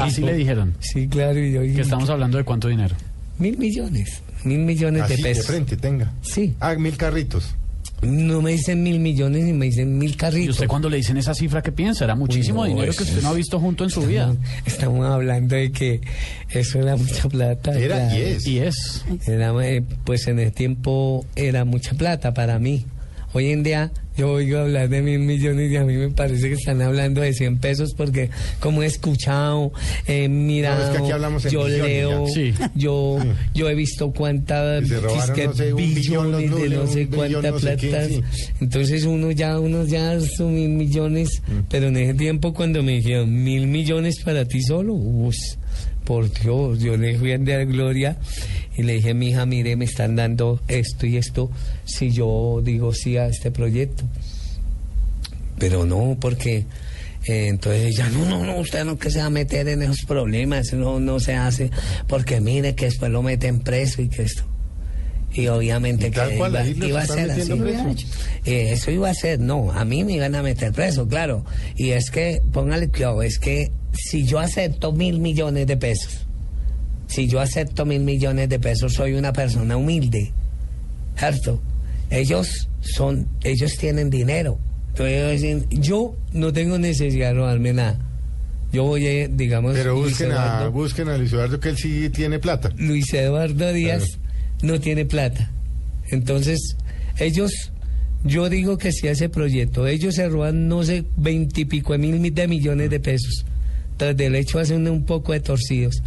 Así 0.00 0.20
Y 0.22 0.24
le 0.24 0.34
dijeron. 0.34 0.74
Sí, 0.80 1.08
claro. 1.08 1.38
Y 1.38 1.52
yo, 1.52 1.62
Que 1.62 1.80
estamos 1.80 2.10
hablando 2.10 2.36
de 2.38 2.44
cuánto 2.44 2.68
dinero. 2.68 2.94
Mil 3.38 3.56
millones, 3.56 4.22
mil 4.44 4.58
millones 4.60 5.02
Así, 5.02 5.12
de 5.14 5.16
de 5.16 5.22
pesos. 5.34 5.46
frente, 5.46 5.76
tenga. 5.76 6.12
Sí. 6.22 6.54
Ah, 6.60 6.74
mil 6.74 6.96
carritos. 6.96 7.54
No 8.02 8.40
me 8.40 8.52
dicen 8.52 8.82
mil 8.82 9.00
millones 9.00 9.44
ni 9.44 9.52
me 9.52 9.66
dicen 9.66 9.98
mil 9.98 10.12
¿Y 10.12 10.14
carritos. 10.14 10.56
usted 10.56 10.68
cuando 10.68 10.88
le 10.88 10.98
dicen 10.98 11.16
esa 11.16 11.34
cifra 11.34 11.62
qué 11.62 11.72
piensa? 11.72 12.04
Era 12.04 12.14
muchísimo 12.14 12.62
Uy, 12.62 12.68
no, 12.68 12.74
dinero 12.76 12.92
que 12.96 13.02
usted 13.02 13.22
no 13.22 13.30
ha 13.30 13.34
visto 13.34 13.58
junto 13.58 13.84
en 13.84 13.90
su 13.90 14.02
vida. 14.02 14.34
Estamos 14.64 15.04
hablando 15.06 15.56
de 15.56 15.72
que 15.72 16.00
eso 16.50 16.78
era 16.78 16.96
mucha 16.96 17.28
plata. 17.28 17.76
Era 17.78 18.16
y 18.16 18.20
es. 18.22 18.46
Y 18.46 18.58
eh, 19.26 19.82
pues 20.04 20.28
en 20.28 20.38
el 20.38 20.52
tiempo 20.52 21.26
era 21.34 21.64
mucha 21.64 21.94
plata 21.94 22.32
para 22.34 22.58
mí. 22.58 22.84
Hoy 23.34 23.50
en 23.50 23.62
día 23.62 23.90
yo 24.16 24.32
oigo 24.32 24.58
hablar 24.58 24.88
de 24.88 25.00
mil 25.00 25.20
millones 25.20 25.70
y 25.70 25.76
a 25.76 25.84
mí 25.84 25.94
me 25.96 26.08
parece 26.10 26.48
que 26.48 26.54
están 26.54 26.82
hablando 26.82 27.20
de 27.20 27.32
100 27.32 27.58
pesos 27.58 27.94
porque 27.96 28.30
como 28.58 28.82
he 28.82 28.86
escuchado, 28.86 29.70
he 30.08 30.28
mirado, 30.28 30.92
No, 30.92 31.36
es 31.36 31.44
que 31.44 31.50
yo 31.50 31.68
leo. 31.68 32.26
Sí. 32.26 32.52
yo, 32.74 33.18
yo 33.54 33.68
he 33.68 33.74
visto 33.76 34.10
cuántas 34.10 34.82
no 34.88 35.54
sé, 35.54 35.72
billones 35.72 36.50
de 36.50 36.68
no 36.70 36.86
sé 36.86 37.06
cuántas 37.06 37.52
no 37.52 37.58
sé 37.60 37.76
qué, 37.76 37.88
platas. 37.88 38.08
sí. 38.08 38.22
Entonces 38.60 39.04
uno 39.04 39.30
ya, 39.30 39.60
uno 39.60 39.84
ya 39.84 40.18
son 40.20 40.54
mil 40.54 40.70
millones, 40.70 41.28
Mm. 41.46 41.60
pero 41.70 41.88
en 41.88 41.96
ese 41.98 42.14
tiempo 42.14 42.52
cuando 42.52 42.82
me 42.82 42.92
dijeron 42.92 43.32
mil 43.44 43.66
millones 43.68 44.20
para 44.24 44.44
ti 44.46 44.62
solo, 44.62 44.94
uff, 44.94 45.34
por 46.08 46.32
Dios, 46.32 46.78
yo 46.78 46.96
le 46.96 47.18
fui 47.18 47.32
a 47.32 47.38
dar 47.38 47.66
gloria 47.66 48.16
y 48.74 48.82
le 48.82 48.94
dije, 48.94 49.12
mi 49.12 49.28
hija, 49.28 49.44
mire, 49.44 49.76
me 49.76 49.84
están 49.84 50.16
dando 50.16 50.58
esto 50.66 51.04
y 51.04 51.18
esto 51.18 51.50
si 51.84 52.12
yo 52.12 52.62
digo 52.64 52.94
sí 52.94 53.18
a 53.18 53.26
este 53.26 53.50
proyecto. 53.50 54.04
Pero 55.58 55.84
no, 55.84 56.16
porque 56.18 56.64
eh, 57.26 57.48
entonces 57.48 57.88
ella, 57.88 58.08
no, 58.08 58.24
no, 58.24 58.42
no, 58.42 58.56
usted 58.56 58.86
no 58.86 58.98
que 58.98 59.10
se 59.10 59.18
va 59.18 59.26
a 59.26 59.30
meter 59.30 59.68
en 59.68 59.82
esos 59.82 60.06
problemas, 60.06 60.72
no, 60.72 60.98
no 60.98 61.20
se 61.20 61.34
hace, 61.34 61.70
porque 62.06 62.40
mire 62.40 62.74
que 62.74 62.86
después 62.86 63.12
lo 63.12 63.22
meten 63.22 63.60
preso 63.60 64.00
y 64.00 64.08
que 64.08 64.22
esto. 64.22 64.44
Y 65.34 65.48
obviamente 65.48 66.10
tal 66.10 66.30
que 66.30 66.36
cual, 66.38 66.74
iba, 66.74 67.02
a 67.02 67.06
ser 67.06 67.30
así. 67.30 67.52
Eh, 68.46 68.72
eso 68.72 68.90
iba 68.90 69.10
a 69.10 69.14
ser, 69.14 69.40
no, 69.40 69.72
a 69.72 69.84
mí 69.84 70.04
me 70.04 70.14
iban 70.14 70.34
a 70.36 70.42
meter 70.42 70.72
preso, 70.72 71.06
claro. 71.06 71.44
Y 71.76 71.90
es 71.90 72.10
que, 72.10 72.40
póngale 72.50 72.88
claro, 72.88 73.20
es 73.22 73.38
que 73.38 73.72
si 73.98 74.24
yo 74.24 74.38
acepto 74.38 74.92
mil 74.92 75.18
millones 75.20 75.66
de 75.66 75.76
pesos, 75.76 76.26
si 77.06 77.26
yo 77.26 77.40
acepto 77.40 77.84
mil 77.84 78.00
millones 78.00 78.48
de 78.48 78.58
pesos, 78.58 78.94
soy 78.94 79.14
una 79.14 79.32
persona 79.32 79.76
humilde. 79.76 80.32
¿cierto? 81.18 81.60
Ellos 82.10 82.68
son, 82.80 83.26
ellos 83.42 83.72
tienen 83.76 84.08
dinero. 84.08 84.58
Entonces 84.90 85.14
ellos 85.16 85.32
dicen, 85.32 85.82
yo 85.82 86.14
no 86.32 86.52
tengo 86.52 86.78
necesidad 86.78 87.28
de 87.30 87.34
robarme 87.34 87.72
nada. 87.72 87.98
Yo 88.72 88.84
voy, 88.84 89.06
a, 89.06 89.28
digamos... 89.28 89.74
Pero 89.74 89.96
busquen 89.96 90.30
a, 90.30 90.34
Eduardo- 90.60 90.72
busquen 90.72 91.08
a 91.08 91.18
Luis 91.18 91.32
Eduardo 91.32 91.58
que 91.58 91.70
él 91.70 91.76
sí 91.76 92.08
tiene 92.10 92.38
plata. 92.38 92.70
Luis 92.76 93.12
Eduardo 93.12 93.72
Díaz 93.72 94.18
no 94.62 94.78
tiene 94.78 95.06
plata. 95.06 95.50
Entonces, 96.10 96.76
ellos, 97.18 97.50
yo 98.24 98.48
digo 98.48 98.78
que 98.78 98.92
si 98.92 99.08
ese 99.08 99.28
proyecto, 99.28 99.86
ellos 99.86 100.14
se 100.14 100.28
roban, 100.28 100.68
no 100.68 100.84
sé, 100.84 101.04
veintipico 101.16 101.96
mil 101.98 102.32
de 102.34 102.46
millones 102.46 102.90
de 102.90 103.00
pesos. 103.00 103.44
Tras 103.98 104.16
del 104.16 104.34
hecho 104.34 104.58
hacen 104.58 104.88
un 104.88 105.04
poco 105.04 105.32
de 105.34 105.40
torcidos 105.40 106.02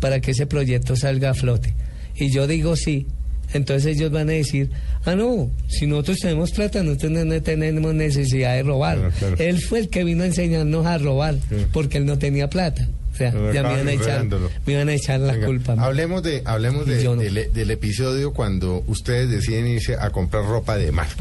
para 0.00 0.20
que 0.20 0.32
ese 0.32 0.46
proyecto 0.46 0.96
salga 0.96 1.30
a 1.30 1.34
flote. 1.34 1.74
Y 2.16 2.32
yo 2.32 2.46
digo 2.48 2.74
sí. 2.74 3.06
Entonces 3.54 3.96
ellos 3.96 4.10
van 4.10 4.28
a 4.28 4.32
decir, 4.32 4.70
ah, 5.06 5.14
no, 5.14 5.50
si 5.68 5.86
nosotros 5.86 6.18
tenemos 6.18 6.50
plata, 6.50 6.82
nosotros 6.82 7.12
no, 7.12 7.40
tenemos 7.42 7.94
necesidad 7.94 8.54
de 8.56 8.62
robar. 8.62 9.10
Él 9.38 9.58
fue 9.62 9.78
el 9.78 9.88
que 9.88 10.04
vino 10.04 10.22
a 10.22 10.26
enseñarnos 10.26 10.84
a 10.84 10.98
robar, 10.98 11.36
porque 11.72 11.96
él 11.96 12.04
no 12.04 12.18
tenía 12.18 12.50
plata. 12.50 12.86
O 13.14 13.16
sea, 13.16 13.32
Pero 13.32 13.52
ya 13.52 13.62
me 13.62 13.72
iban 13.74 13.88
a 13.88 13.92
echar, 13.92 14.24
me 14.66 14.72
iban 14.74 14.88
a 14.90 14.94
echar 14.94 15.20
la 15.20 15.32
Venga, 15.32 15.46
culpa. 15.46 15.72
Hablemos 15.78 16.22
de, 16.22 16.42
hablemos 16.44 16.86
de- 16.86 17.02
no. 17.02 17.16
del, 17.16 17.50
del 17.52 17.70
episodio 17.70 18.32
cuando 18.34 18.84
ustedes 18.86 19.30
deciden 19.30 19.66
irse 19.66 19.96
a 19.98 20.10
comprar 20.10 20.44
ropa 20.44 20.76
de 20.76 20.92
marca. 20.92 21.14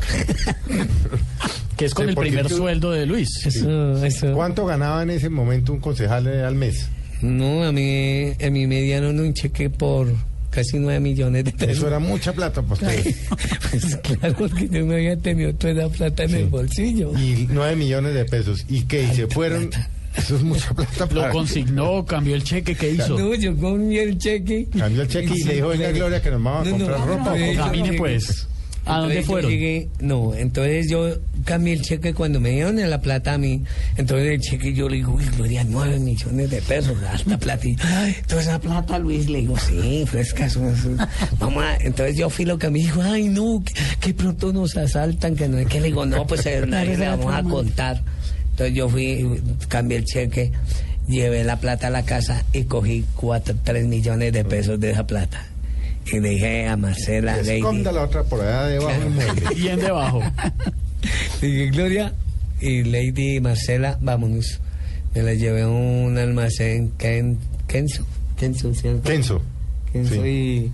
Que 1.78 1.86
es 1.86 1.93
con 1.93 2.05
Sí, 2.05 2.09
el 2.09 2.15
primer 2.15 2.47
tú- 2.47 2.57
sueldo 2.57 2.91
de 2.91 3.05
Luis. 3.05 3.30
¿Cuánto 4.34 4.65
ganaba 4.65 5.03
en 5.03 5.11
ese 5.11 5.30
momento 5.30 5.73
un 5.73 5.80
concejal 5.80 6.28
eh, 6.28 6.41
al 6.43 6.55
mes? 6.55 6.89
No, 7.21 7.63
a 7.63 7.71
mí, 7.71 8.32
a 8.43 8.49
mí 8.49 8.67
me 8.67 8.82
dieron 8.82 9.19
un 9.19 9.34
cheque 9.34 9.69
por 9.69 10.07
casi 10.49 10.80
nueve 10.80 10.99
millones 10.99 11.45
de 11.45 11.51
pesos. 11.51 11.78
Eso 11.78 11.88
era 11.88 11.99
mucha 11.99 12.34
plata 12.34 12.61
para 12.61 12.73
ustedes. 12.73 13.15
Pues 13.69 13.95
claro, 13.97 14.34
porque 14.38 14.69
yo 14.69 14.86
no 14.86 14.93
había 14.93 15.17
tenido 15.17 15.53
toda 15.53 15.73
esa 15.73 15.89
plata 15.89 16.23
en 16.23 16.36
el 16.36 16.45
bolsillo. 16.47 17.11
Y 17.19 17.47
nueve 17.51 17.75
millones 17.75 18.13
de 18.13 18.25
pesos. 18.25 18.65
¿Y 18.69 18.84
qué? 18.86 19.03
¿Y 19.03 19.15
se 19.15 19.28
fueron? 19.28 19.69
Eso 20.15 20.36
es 20.38 20.41
mucha 20.41 20.73
plata 20.73 21.05
Lo 21.13 21.21
para... 21.21 21.34
consignó, 21.34 22.03
cambió 22.05 22.34
el 22.34 22.43
cheque, 22.43 22.73
¿qué 22.75 22.91
hizo? 22.91 23.19
No, 23.19 23.36
yo 23.36 23.55
comí 23.57 23.97
el 23.97 24.17
cheque. 24.17 24.67
Cambió 24.75 25.01
el 25.03 25.07
cheque 25.09 25.34
y 25.36 25.43
le 25.43 25.55
dijo, 25.55 25.67
venga 25.67 25.91
Gloria 25.91 26.21
que 26.21 26.32
nos 26.32 26.41
vamos 26.41 26.67
a 26.67 26.71
No, 26.71 26.78
no, 26.78 26.86
comprar 26.86 27.07
ropa. 27.07 27.36
no. 27.38 27.63
Camine 27.65 27.93
pues. 27.97 28.47
¿A 28.88 28.99
dónde 28.99 29.21
fueron? 29.23 29.51
llegué- 29.51 29.89
no, 29.99 30.33
entonces 30.35 30.89
yo 30.89 31.17
cambié 31.45 31.73
el 31.73 31.81
cheque 31.81 32.13
cuando 32.13 32.39
me 32.39 32.51
dieron 32.51 32.77
la 32.89 33.01
plata 33.01 33.33
a 33.33 33.38
mí. 33.38 33.63
Entonces 33.97 34.27
el 34.29 34.41
cheque 34.41 34.73
yo 34.73 34.89
le 34.89 34.97
digo, 34.97 35.13
uy, 35.13 35.23
Gloria, 35.35 35.63
nueve 35.67 35.99
millones 35.99 36.49
de 36.49 36.61
pesos, 36.61 36.95
alta 37.03 37.38
plata. 37.38 37.67
Y, 37.67 37.75
ay, 37.83 38.15
toda 38.27 38.41
esa 38.41 38.59
plata, 38.59 38.99
Luis, 38.99 39.29
le 39.29 39.39
digo, 39.39 39.57
sí, 39.57 40.03
fresca. 40.07 40.45
eso- 40.45 40.67
eso". 40.69 40.89
Vamos 41.39 41.63
a- 41.63 41.77
entonces 41.77 42.17
yo 42.17 42.29
fui 42.29 42.45
lo 42.45 42.57
que 42.57 42.69
me 42.69 42.79
dijo, 42.79 43.01
ay, 43.01 43.29
no, 43.29 43.63
que, 43.63 43.73
que 43.99 44.13
pronto 44.13 44.51
nos 44.53 44.75
asaltan, 44.77 45.35
que 45.35 45.47
no 45.47 45.57
es 45.57 45.67
que 45.67 45.79
le 45.79 45.88
digo, 45.88 46.05
no, 46.05 46.25
pues 46.27 46.45
eh, 46.45 46.65
le 46.65 46.97
vamos 47.09 47.33
a 47.33 47.43
contar. 47.43 48.01
Entonces 48.51 48.75
yo 48.75 48.89
fui, 48.89 49.25
cambié 49.67 49.97
el 49.99 50.05
cheque, 50.05 50.51
llevé 51.07 51.43
la 51.43 51.59
plata 51.59 51.88
a 51.88 51.89
la 51.89 52.03
casa 52.03 52.43
y 52.53 52.63
cogí 52.63 53.05
cuatro, 53.15 53.55
tres 53.63 53.85
millones 53.85 54.33
de 54.33 54.43
pesos 54.43 54.79
de 54.79 54.91
esa 54.91 55.05
plata. 55.07 55.45
Y 56.12 56.20
le 56.20 56.30
dije 56.30 56.68
a 56.68 56.78
Marcela, 56.78 57.38
Lady, 57.38 57.58
Esconda 57.58 57.91
la 57.91 58.03
otra 58.03 58.24
por 58.24 58.41
allá 58.41 58.64
debajo 58.66 58.99
del 58.99 59.10
mueble. 59.10 59.43
Bien 59.55 59.80
debajo. 59.80 60.22
Dije, 61.41 61.68
Gloria 61.68 62.14
y 62.62 62.84
Lady 62.84 63.39
Marcela, 63.39 63.97
vámonos. 64.01 64.60
Me 65.14 65.24
la 65.24 65.34
llevé 65.34 65.64
a 65.64 65.68
un 65.68 66.18
almacén, 66.18 66.91
Ken, 66.97 67.38
Kenzo. 67.68 68.05
Kenzo, 68.38 68.74
¿cierto? 68.74 69.03
Kenzo. 69.03 69.41
Kenzo 69.91 70.26
y, 70.26 70.72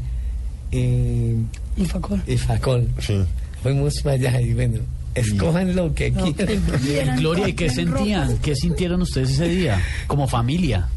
y... 0.71 1.35
Y 1.77 1.85
Facol. 1.85 2.21
Y 2.27 2.37
Facol. 2.37 2.87
Sí. 2.99 3.23
Fuimos 3.61 4.01
para 4.01 4.15
allá 4.15 4.41
y 4.41 4.53
bueno, 4.53 4.79
escojan 5.15 5.75
lo 5.75 5.93
que 5.93 6.11
quieran. 6.11 7.17
Gloria, 7.17 7.47
¿y 7.47 7.53
qué 7.53 7.69
sentían? 7.69 8.37
¿Qué 8.39 8.55
sintieron 8.55 9.01
ustedes 9.01 9.31
ese 9.31 9.47
día? 9.47 9.81
Como 10.07 10.27
familia. 10.27 10.87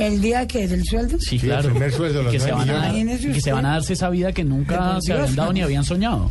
El 0.00 0.20
día 0.20 0.46
que 0.46 0.64
es 0.64 0.72
el 0.72 0.84
sueldo. 0.84 1.18
Sí, 1.20 1.26
Sí, 1.30 1.36
el 1.36 1.42
claro. 1.42 1.68
primer 1.70 1.92
sueldo, 1.92 2.22
los 2.22 2.32
que, 2.32 2.40
se 2.40 2.52
van 2.52 2.70
a, 2.70 2.92
que 2.92 3.40
se 3.40 3.52
van 3.52 3.66
a 3.66 3.72
darse 3.72 3.92
esa 3.92 4.08
vida 4.08 4.32
que 4.32 4.44
nunca 4.44 4.98
se 5.00 5.12
habían 5.12 5.36
dado 5.36 5.52
ni 5.52 5.62
habían 5.62 5.84
soñado. 5.84 6.30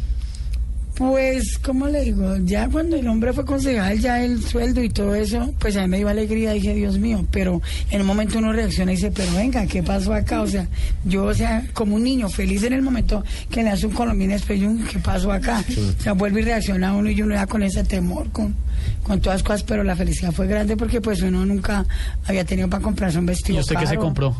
Pues, 1.00 1.58
¿cómo 1.60 1.88
le 1.88 2.04
digo? 2.04 2.36
Ya 2.44 2.68
cuando 2.68 2.98
el 2.98 3.08
hombre 3.08 3.32
fue 3.32 3.46
concejal, 3.46 3.98
ya 4.00 4.22
el 4.22 4.44
sueldo 4.44 4.84
y 4.84 4.90
todo 4.90 5.16
eso, 5.16 5.54
pues 5.58 5.78
a 5.78 5.84
mí 5.84 5.88
me 5.88 5.98
dio 6.00 6.10
alegría, 6.10 6.52
dije, 6.52 6.76
Dios 6.76 7.00
mío, 7.00 7.26
pero 7.32 7.62
en 7.90 8.02
un 8.02 8.08
momento 8.08 8.38
uno 8.40 8.52
reacciona 8.52 8.92
y 8.92 8.96
dice, 8.96 9.10
pero 9.10 9.32
venga, 9.32 9.66
¿qué 9.66 9.82
pasó 9.82 10.14
acá? 10.14 10.42
O 10.42 10.48
sea, 10.48 10.68
yo, 11.06 11.24
o 11.24 11.34
sea, 11.34 11.64
como 11.72 11.96
un 11.96 12.04
niño 12.04 12.28
feliz 12.28 12.64
en 12.64 12.74
el 12.74 12.82
momento 12.82 13.24
que 13.50 13.64
le 13.64 13.70
hace 13.70 13.88
un 13.88 13.94
colombiano 13.94 14.34
después, 14.34 14.60
¿qué 14.92 15.00
pasó 15.00 15.32
acá? 15.32 15.64
O 15.98 16.02
sea, 16.04 16.12
vuelve 16.12 16.42
y 16.42 16.44
reacciona 16.44 16.94
uno 16.94 17.10
y 17.10 17.22
uno 17.22 17.34
ya 17.34 17.48
con 17.48 17.64
ese 17.64 17.86
temor, 17.86 18.30
con, 18.32 18.54
con 19.02 19.22
todas 19.22 19.40
las 19.40 19.44
cosas, 19.44 19.64
pero 19.64 19.86
la 19.86 19.96
felicidad 19.96 20.34
fue 20.34 20.48
grande 20.48 20.76
porque 20.76 21.00
pues 21.00 21.22
uno 21.22 21.46
nunca 21.46 21.86
había 22.26 22.44
tenido 22.44 22.70
para 22.70 22.84
comprarse 22.84 23.20
un 23.20 23.26
vestido 23.26 23.60
¿Y 23.60 23.62
usted 23.62 23.78
qué 23.78 23.88
se 23.88 23.96
compró? 23.96 24.36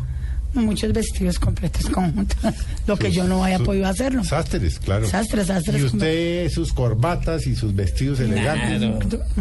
Muchos 0.54 0.92
vestidos 0.92 1.38
completos 1.38 1.86
conjuntos, 1.90 2.36
lo 2.86 2.96
que 2.96 3.10
yo 3.12 3.24
no 3.24 3.44
haya 3.44 3.58
Sus- 3.58 3.66
podido 3.66 3.86
hacerlo. 3.86 4.24
Sastres, 4.24 4.78
claro. 4.80 5.08
Sastres, 5.08 5.46
sastres. 5.46 5.80
Y 5.80 5.84
usted, 5.84 6.50
sus 6.50 6.72
corbatas 6.72 7.46
y 7.46 7.54
sus 7.54 7.74
vestidos 7.74 8.20
elegantes. 8.20 8.82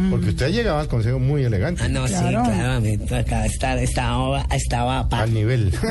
Porque 0.09 0.29
usted 0.29 0.49
llegaba 0.51 0.81
al 0.81 0.87
consejo 0.87 1.19
muy 1.19 1.43
elegante. 1.43 1.83
Ah, 1.83 1.89
no, 1.89 2.07
sí, 2.07 2.13
claramente. 2.13 3.15
Acá 3.15 3.45
está, 3.45 3.81
estaba, 3.81 4.41
estaba 4.51 4.99
a. 4.99 5.21
Al 5.21 5.33
nivel. 5.33 5.73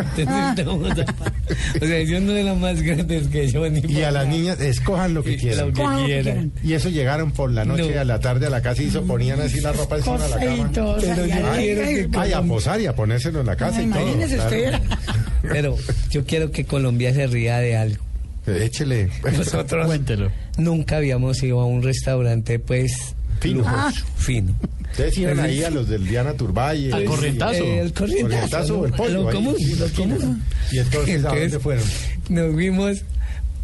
o 1.81 1.87
sea, 1.87 2.03
yo 2.03 2.21
no 2.21 2.33
de 2.33 2.45
los 2.45 2.59
más 2.59 2.81
grandes 2.83 3.29
que 3.29 3.49
yo. 3.51 3.69
Ni 3.69 3.81
Y 3.93 4.03
a 4.03 4.11
las 4.11 4.27
niñas, 4.27 4.61
escojan 4.61 5.14
lo 5.14 5.23
que 5.23 5.37
quieran. 5.37 5.69
Lo 5.69 5.73
que 5.73 6.05
quieran. 6.07 6.53
Y 6.62 6.73
eso 6.75 6.89
llegaron 6.89 7.33
por 7.33 7.51
la 7.51 7.64
noche, 7.64 7.95
No. 7.95 8.01
a 8.01 8.05
la 8.05 8.21
tarde 8.21 8.47
a 8.47 8.51
la 8.51 8.62
casa 8.62 8.83
y 8.83 8.87
eso 8.87 9.03
ponían 9.05 9.41
así 9.41 9.61
la 9.61 9.73
ropa 9.73 9.97
encima 9.97 10.19
de 10.19 10.29
la 10.29 10.39
cama. 10.39 10.71
Pero 10.73 10.95
ay, 10.95 10.99
yo 10.99 11.23
ay, 11.51 11.64
quiero 11.64 11.83
ay, 11.85 11.95
que 12.11 12.19
Ay, 12.19 12.33
a 12.33 12.43
posar 12.43 12.81
y 12.81 12.87
a 12.87 12.95
ponérselo 12.95 13.41
en 13.41 13.47
la 13.47 13.57
casa 13.57 13.83
y 13.83 13.87
todo. 13.87 14.01
Imagínese 14.01 14.37
claro. 14.37 14.79
Pero 15.43 15.77
yo 16.11 16.25
quiero 16.25 16.51
que 16.51 16.65
Colombia 16.65 17.13
se 17.15 17.27
ría 17.27 17.59
de 17.59 17.77
algo. 17.77 18.05
Échele. 18.47 19.11
Nosotros 19.37 19.87
Cuéntelo. 19.87 20.31
nunca 20.57 20.97
habíamos 20.97 21.43
ido 21.43 21.61
a 21.61 21.67
un 21.67 21.83
restaurante, 21.83 22.59
pues, 22.59 23.15
Fino. 23.41 23.59
lujoso, 23.61 24.05
fino. 24.17 24.55
Ustedes 24.91 25.19
iban 25.19 25.39
ahí 25.41 25.63
a 25.63 25.71
los 25.71 25.87
del 25.89 26.07
Diana 26.09 26.33
Turbay. 26.33 26.91
Al 26.91 27.03
el- 27.03 27.09
corrientazo. 27.09 27.63
Eh, 27.63 27.81
el 27.81 27.93
corrientazo. 27.93 28.77
Corrientazo 28.79 28.87
el 28.87 28.93
pollo. 28.93 29.23
Lo 29.23 29.29
ahí, 29.29 29.35
común, 29.35 29.55
sí, 29.59 29.75
lo 29.77 29.89
común. 29.91 30.43
Y 30.73 30.79
entonces, 30.79 31.15
¿a 31.15 31.19
Entonces, 31.19 31.41
dónde 31.53 31.59
fueron? 31.61 31.85
Nos 32.31 32.57
vimos 32.57 32.99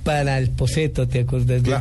para 0.05 0.39
el 0.39 0.51
Poseto, 0.51 1.09
¿te 1.09 1.21
acuerdas 1.21 1.63
de 1.63 1.73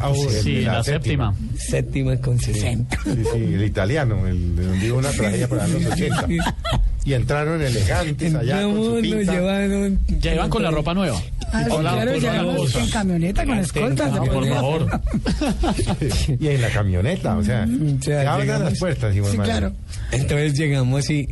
Sí, 0.41 0.61
la 0.61 0.83
séptima. 0.83 1.35
Séptima 1.57 2.15
con 2.17 2.39
60. 2.39 2.97
Sí, 3.03 3.11
sí, 3.33 3.37
el 3.53 3.63
italiano, 3.63 4.25
el 4.27 4.55
de 4.55 4.65
donde 4.65 4.91
hubo 4.91 4.99
una 4.99 5.11
tragedia 5.11 5.47
para 5.47 5.67
los 5.67 5.85
80. 5.85 6.27
Y 7.05 7.13
entraron 7.13 7.61
elegantes 7.61 8.33
allá 8.33 8.63
con 8.63 8.75
su 8.75 9.01
pinta. 9.01 9.33
llevaron. 9.33 9.99
Ya 10.21 10.33
iban 10.35 10.49
con 10.49 10.63
la 10.63 10.71
ropa 10.71 10.93
nueva. 10.93 11.21
Ah, 11.51 11.65
sí, 11.69 11.75
claro, 11.77 12.11
en 12.13 12.89
camioneta 12.89 13.45
con 13.45 13.59
escoltas. 13.59 14.11
Ah, 14.13 14.23
por 14.23 14.47
favor. 14.47 15.01
y 16.39 16.47
en 16.47 16.61
la 16.61 16.69
camioneta, 16.69 17.37
o 17.37 17.43
sea, 17.43 17.65
O 17.67 18.01
sea, 18.01 18.21
se 18.21 18.27
abran 18.27 18.39
llegamos- 18.47 18.69
las 18.71 18.79
puertas. 18.79 19.15
igual 19.15 19.31
Sí, 19.33 19.37
manera. 19.37 19.59
claro. 19.59 19.75
Entonces 20.13 20.53
llegamos 20.57 21.09
y 21.09 21.27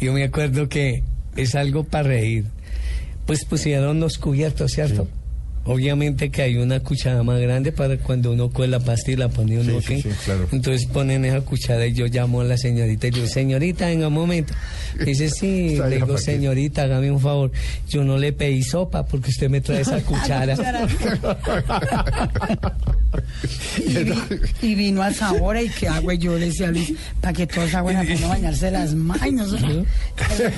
yo 0.00 0.12
me 0.12 0.24
acuerdo 0.24 0.68
que 0.68 1.04
es 1.36 1.54
algo 1.54 1.84
para 1.84 2.08
reír. 2.08 2.44
Pues 3.26 3.44
pusieron 3.44 4.00
los 4.00 4.18
cubiertos, 4.18 4.72
¿cierto? 4.72 5.06
Obviamente 5.64 6.30
que 6.30 6.42
hay 6.42 6.56
una 6.56 6.80
cuchara 6.80 7.22
más 7.22 7.40
grande 7.40 7.70
para 7.70 7.96
cuando 7.96 8.32
uno 8.32 8.50
coge 8.50 8.66
la 8.68 8.80
pasta 8.80 9.12
y 9.12 9.16
la 9.16 9.28
pone 9.28 9.58
uno 9.60 9.80
Sí, 9.80 9.86
sí, 9.86 9.92
aquí. 9.94 10.02
sí, 10.02 10.08
claro. 10.24 10.48
Entonces 10.50 10.86
ponen 10.86 11.24
esa 11.24 11.40
cuchara 11.42 11.86
y 11.86 11.92
yo 11.92 12.06
llamo 12.06 12.40
a 12.40 12.44
la 12.44 12.56
señorita 12.56 13.06
y 13.06 13.10
digo, 13.12 13.26
señorita, 13.28 13.86
venga 13.86 14.08
un 14.08 14.14
momento. 14.14 14.54
Dice, 15.04 15.30
sí, 15.30 15.76
le 15.88 15.94
digo, 15.96 16.06
¿para 16.08 16.18
qué? 16.18 16.24
señorita, 16.24 16.82
hágame 16.82 17.10
un 17.12 17.20
favor. 17.20 17.52
Yo 17.88 18.02
no 18.02 18.18
le 18.18 18.32
pedí 18.32 18.62
sopa 18.64 19.04
porque 19.06 19.30
usted 19.30 19.48
me 19.50 19.60
trae 19.60 19.82
esa 19.82 20.00
cuchara. 20.04 20.56
Y, 23.78 24.04
vi- 24.04 24.12
y 24.62 24.74
vino 24.74 25.02
al 25.02 25.14
sabor 25.14 25.56
y 25.58 25.68
que 25.68 25.86
agua 25.88 26.14
y 26.14 26.18
yo 26.18 26.38
le 26.38 26.46
decía 26.46 26.68
a 26.68 26.70
Luis, 26.70 26.94
para 27.20 27.32
que 27.34 27.46
todos 27.46 27.74
agua 27.74 27.92
a 27.98 28.02
no 28.04 28.28
bañarse 28.28 28.70
las 28.70 28.94
manos. 28.94 29.54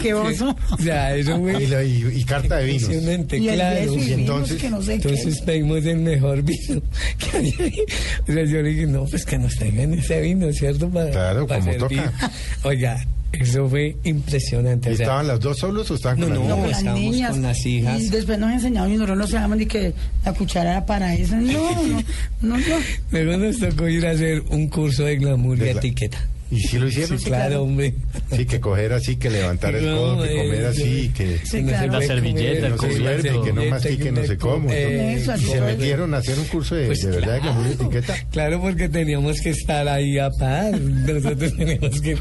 Qué 0.01 0.15
oso. 0.15 0.55
o 0.71 0.79
sea, 0.83 1.15
eso 1.17 1.39
fue 1.41 1.63
Y, 1.63 1.67
la- 1.67 1.83
y- 1.85 2.05
y 2.15 2.25
carta 2.25 2.59
de 2.59 2.67
vinos. 2.67 2.91
Y 3.33 3.41
claro. 3.49 3.95
y 3.97 4.13
entonces- 4.13 4.61
que 4.61 4.71
no 4.71 4.81
sé 4.83 4.94
qué. 4.94 4.94
Entonces 4.95 5.41
pedimos 5.43 5.85
el 5.85 5.99
mejor 5.99 6.43
vino 6.43 6.83
que 7.19 7.37
había 7.37 7.55
ahí. 7.61 7.81
O 8.29 8.33
sea, 8.33 8.45
yo 8.45 8.63
le 8.63 8.69
dije, 8.71 8.87
no, 8.87 9.05
pues 9.05 9.25
que 9.25 9.39
nos 9.39 9.55
traigan 9.57 9.95
ese 9.95 10.21
vino, 10.21 10.53
¿cierto? 10.53 10.89
Para, 10.91 11.11
Claro, 11.11 11.47
para 11.47 11.61
como 11.61 11.75
toca. 11.75 12.13
Oiga, 12.65 13.05
eso 13.33 13.69
fue 13.69 13.97
impresionante. 14.05 14.91
¿Y 14.91 14.93
o 14.93 14.97
sea, 14.97 15.05
estaban 15.07 15.27
las 15.27 15.41
dos 15.41 15.59
solos 15.59 15.91
o 15.91 15.95
estaban 15.97 16.21
No, 16.21 16.27
con 16.29 16.39
las 16.39 16.45
no, 16.49 16.55
niñas? 16.55 16.69
las 16.71 16.79
estábamos 16.79 17.01
niñas. 17.15 17.31
con 17.33 17.43
las 17.43 17.67
hijas. 17.67 18.01
Y 18.01 18.09
después 18.11 18.39
nos 18.39 18.53
enseñaron 18.53 18.91
y 18.91 18.95
nosotros 18.95 19.19
no 19.19 19.27
sabíamos 19.27 19.57
ni 19.59 19.67
que 19.67 19.93
la 20.25 20.33
cuchara 20.35 20.71
era 20.71 20.87
para 20.87 21.15
eso. 21.15 21.35
No, 21.37 21.83
no, 21.83 22.03
no, 22.43 22.57
no. 22.57 22.77
Luego 23.11 23.37
nos 23.37 23.59
tocó 23.59 23.89
ir 23.89 24.07
a 24.07 24.13
hacer 24.13 24.43
un 24.51 24.69
curso 24.69 25.05
de 25.05 25.17
glamour 25.17 25.59
y 25.59 25.69
etiqueta. 25.69 26.19
¿Y 26.55 26.61
si 26.61 26.79
lo 26.79 26.89
hicieron? 26.89 27.19
Sí, 27.19 27.25
claro, 27.25 27.63
hombre. 27.63 27.95
Sí, 28.35 28.45
que 28.47 28.61
coger 28.61 28.93
así, 28.93 29.17
que 29.17 29.31
levantar 29.31 29.75
el 29.75 29.87
No, 29.87 29.97
codo, 29.97 30.23
que 30.23 30.37
comer 30.37 30.61
eh, 30.63 30.67
así, 30.67 31.11
que, 31.15 31.39
Sí, 31.45 31.63
claro. 31.65 31.93
La 31.93 32.03
servilleta, 32.03 32.71
comer, 32.77 32.79
que 32.79 32.87
no 32.87 32.93
se 32.95 32.99
duerme, 33.01 33.45
que 33.45 33.53
no 33.53 33.65
mastique, 33.71 34.13
no 34.13 34.25
sé 34.25 34.37
cómo. 34.39 34.69
Eh, 34.73 35.17
y 35.19 35.41
se 35.41 35.61
metieron 35.61 36.15
a 36.15 36.19
hacer 36.19 36.39
un 36.39 36.45
curso 36.47 36.75
de, 36.75 36.87
Pues 36.87 37.03
de 37.03 37.11
verdad 37.11 37.35
de 37.35 37.41
glamour 37.41 37.67
y 37.67 37.73
etiqueta. 37.73 38.15
Claro, 38.31 38.61
porque 38.61 38.89
teníamos 38.89 39.41
que 39.41 39.51
estar 39.51 39.87
ahí 39.89 40.19
a 40.19 40.31
par. 40.31 40.79
Nosotros 40.81 41.53
teníamos 41.57 42.01
que. 42.01 42.17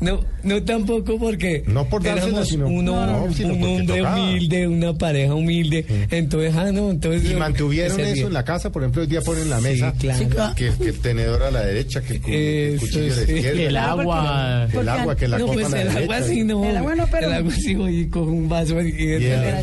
no, 0.00 0.20
no 0.42 0.62
tampoco 0.64 1.18
porque. 1.18 1.62
No 1.66 1.88
por 1.88 2.02
dársela, 2.02 2.28
éramos 2.28 2.48
sino- 2.48 2.66
uno- 2.68 3.06
no, 3.26 3.32
sino 3.34 3.54
un 3.54 3.62
hombre 3.64 3.98
tocaba. 3.98 4.22
humilde, 4.24 4.68
una 4.68 4.94
pareja 4.94 5.34
humilde. 5.34 5.84
Entonces, 6.10 6.54
ah, 6.56 6.70
no, 6.72 6.90
entonces. 6.90 7.30
Y 7.30 7.34
mantuvieron 7.34 7.98
eso 8.00 8.26
en 8.26 8.32
la 8.32 8.44
casa, 8.44 8.70
por 8.70 8.82
ejemplo, 8.82 9.02
hoy 9.02 9.08
día 9.08 9.20
ponen 9.20 9.44
en 9.44 9.50
la 9.50 9.60
mesa 9.60 9.92
claro. 9.98 10.18
Sí, 10.18 10.26
claro. 10.26 10.54
que, 10.54 10.70
que 10.70 10.88
el 10.90 10.98
tenedor 11.00 11.42
a 11.42 11.50
la 11.50 11.62
derecha, 11.64 12.02
que 12.02 12.76
cuchillo 12.86 13.06
izquierda. 13.22 13.62
El 13.62 13.76
agua. 13.76 14.68
El 14.72 14.88
agua, 14.88 15.16
que 15.16 15.28
la 15.28 15.38
no, 15.38 15.46
copa 15.46 15.60
pues 15.60 15.72
el 15.74 15.88
agua 15.96 16.22
sí 16.22 16.44
no. 16.44 16.64
El 16.64 16.76
agua 16.76 16.94
no, 16.94 17.06
pero- 17.06 17.26
El 17.28 17.32
agua 17.34 17.52
sí 17.54 17.74
voy 17.74 18.00
y 18.00 18.06
cojo 18.08 18.30
un 18.30 18.48
vaso 18.48 18.80
y, 18.80 18.92
Yeah. 19.24 19.62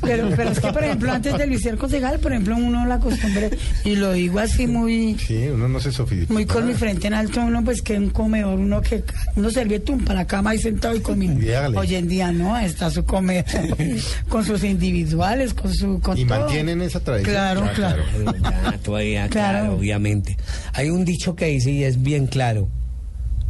Pero, 0.00 0.30
pero 0.36 0.50
es 0.50 0.60
que, 0.60 0.72
por 0.72 0.82
ejemplo, 0.84 1.10
antes 1.12 1.36
de 1.36 1.46
Luis 1.46 1.64
el 1.66 1.76
concejal, 1.76 2.18
por 2.20 2.32
ejemplo, 2.32 2.56
uno 2.56 2.86
la 2.86 2.98
costumbre, 2.98 3.50
y 3.84 3.96
lo 3.96 4.12
digo 4.12 4.38
así 4.38 4.66
muy 4.66 5.16
Sí, 5.18 5.48
uno 5.52 5.68
no 5.68 5.80
se 5.80 5.92
sofistica. 5.92 6.32
muy 6.32 6.46
con 6.46 6.66
mi 6.66 6.74
frente 6.74 7.06
en 7.08 7.14
alto, 7.14 7.40
uno 7.40 7.62
pues 7.64 7.82
que 7.82 7.96
un 7.98 8.10
comedor, 8.10 8.58
uno 8.58 8.80
que 8.80 9.02
uno 9.36 9.50
servía 9.50 9.82
tum 9.82 10.02
para 10.04 10.20
la 10.20 10.26
cama 10.26 10.54
y 10.54 10.58
sentado 10.58 10.94
y 10.96 11.00
comiendo. 11.00 11.44
Hoy 11.78 11.94
en 11.94 12.08
día 12.08 12.32
no, 12.32 12.56
está 12.58 12.90
su 12.90 13.04
comedor 13.04 13.44
con 14.28 14.44
sus 14.44 14.64
individuales, 14.64 15.52
con 15.54 15.72
su 15.74 16.00
con 16.00 16.16
Y 16.16 16.24
todo. 16.24 16.40
mantienen 16.40 16.80
esa 16.82 17.00
tradición. 17.00 17.34
Claro, 17.34 17.64
Ah, 17.68 17.72
claro. 17.74 18.02
Ya, 18.42 18.78
todavía, 18.82 19.28
claro. 19.28 19.58
Claro. 19.58 19.74
obviamente. 19.74 20.36
Hay 20.72 20.90
un 20.90 21.04
dicho 21.04 21.34
que 21.34 21.46
dice 21.46 21.70
y 21.70 21.84
es 21.84 21.97
bien 22.02 22.26
claro, 22.26 22.68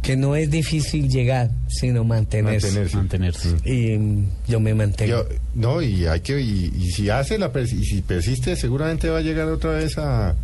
que 0.01 0.15
no 0.15 0.35
es 0.35 0.49
difícil 0.49 1.09
llegar, 1.09 1.51
sino 1.67 2.03
mantenerse. 2.03 2.67
Mantenerse. 2.67 2.97
Mantenerse. 2.97 3.49
Y 3.65 3.97
mm, 3.97 4.25
yo 4.47 4.59
me 4.59 4.73
mantengo. 4.73 5.11
Yo- 5.11 5.25
no, 5.55 5.81
y 5.81 6.05
hay 6.05 6.21
que, 6.21 6.39
y, 6.39 6.71
y 6.77 6.91
si 6.91 7.09
hace 7.09 7.37
la, 7.37 7.51
pers- 7.51 7.73
y 7.73 7.83
si 7.83 8.01
persiste, 8.01 8.55
seguramente 8.55 9.09
va 9.09 9.17
a 9.19 9.21
llegar 9.21 9.47
otra 9.49 9.71
vez 9.71 9.97
a, 9.97 10.35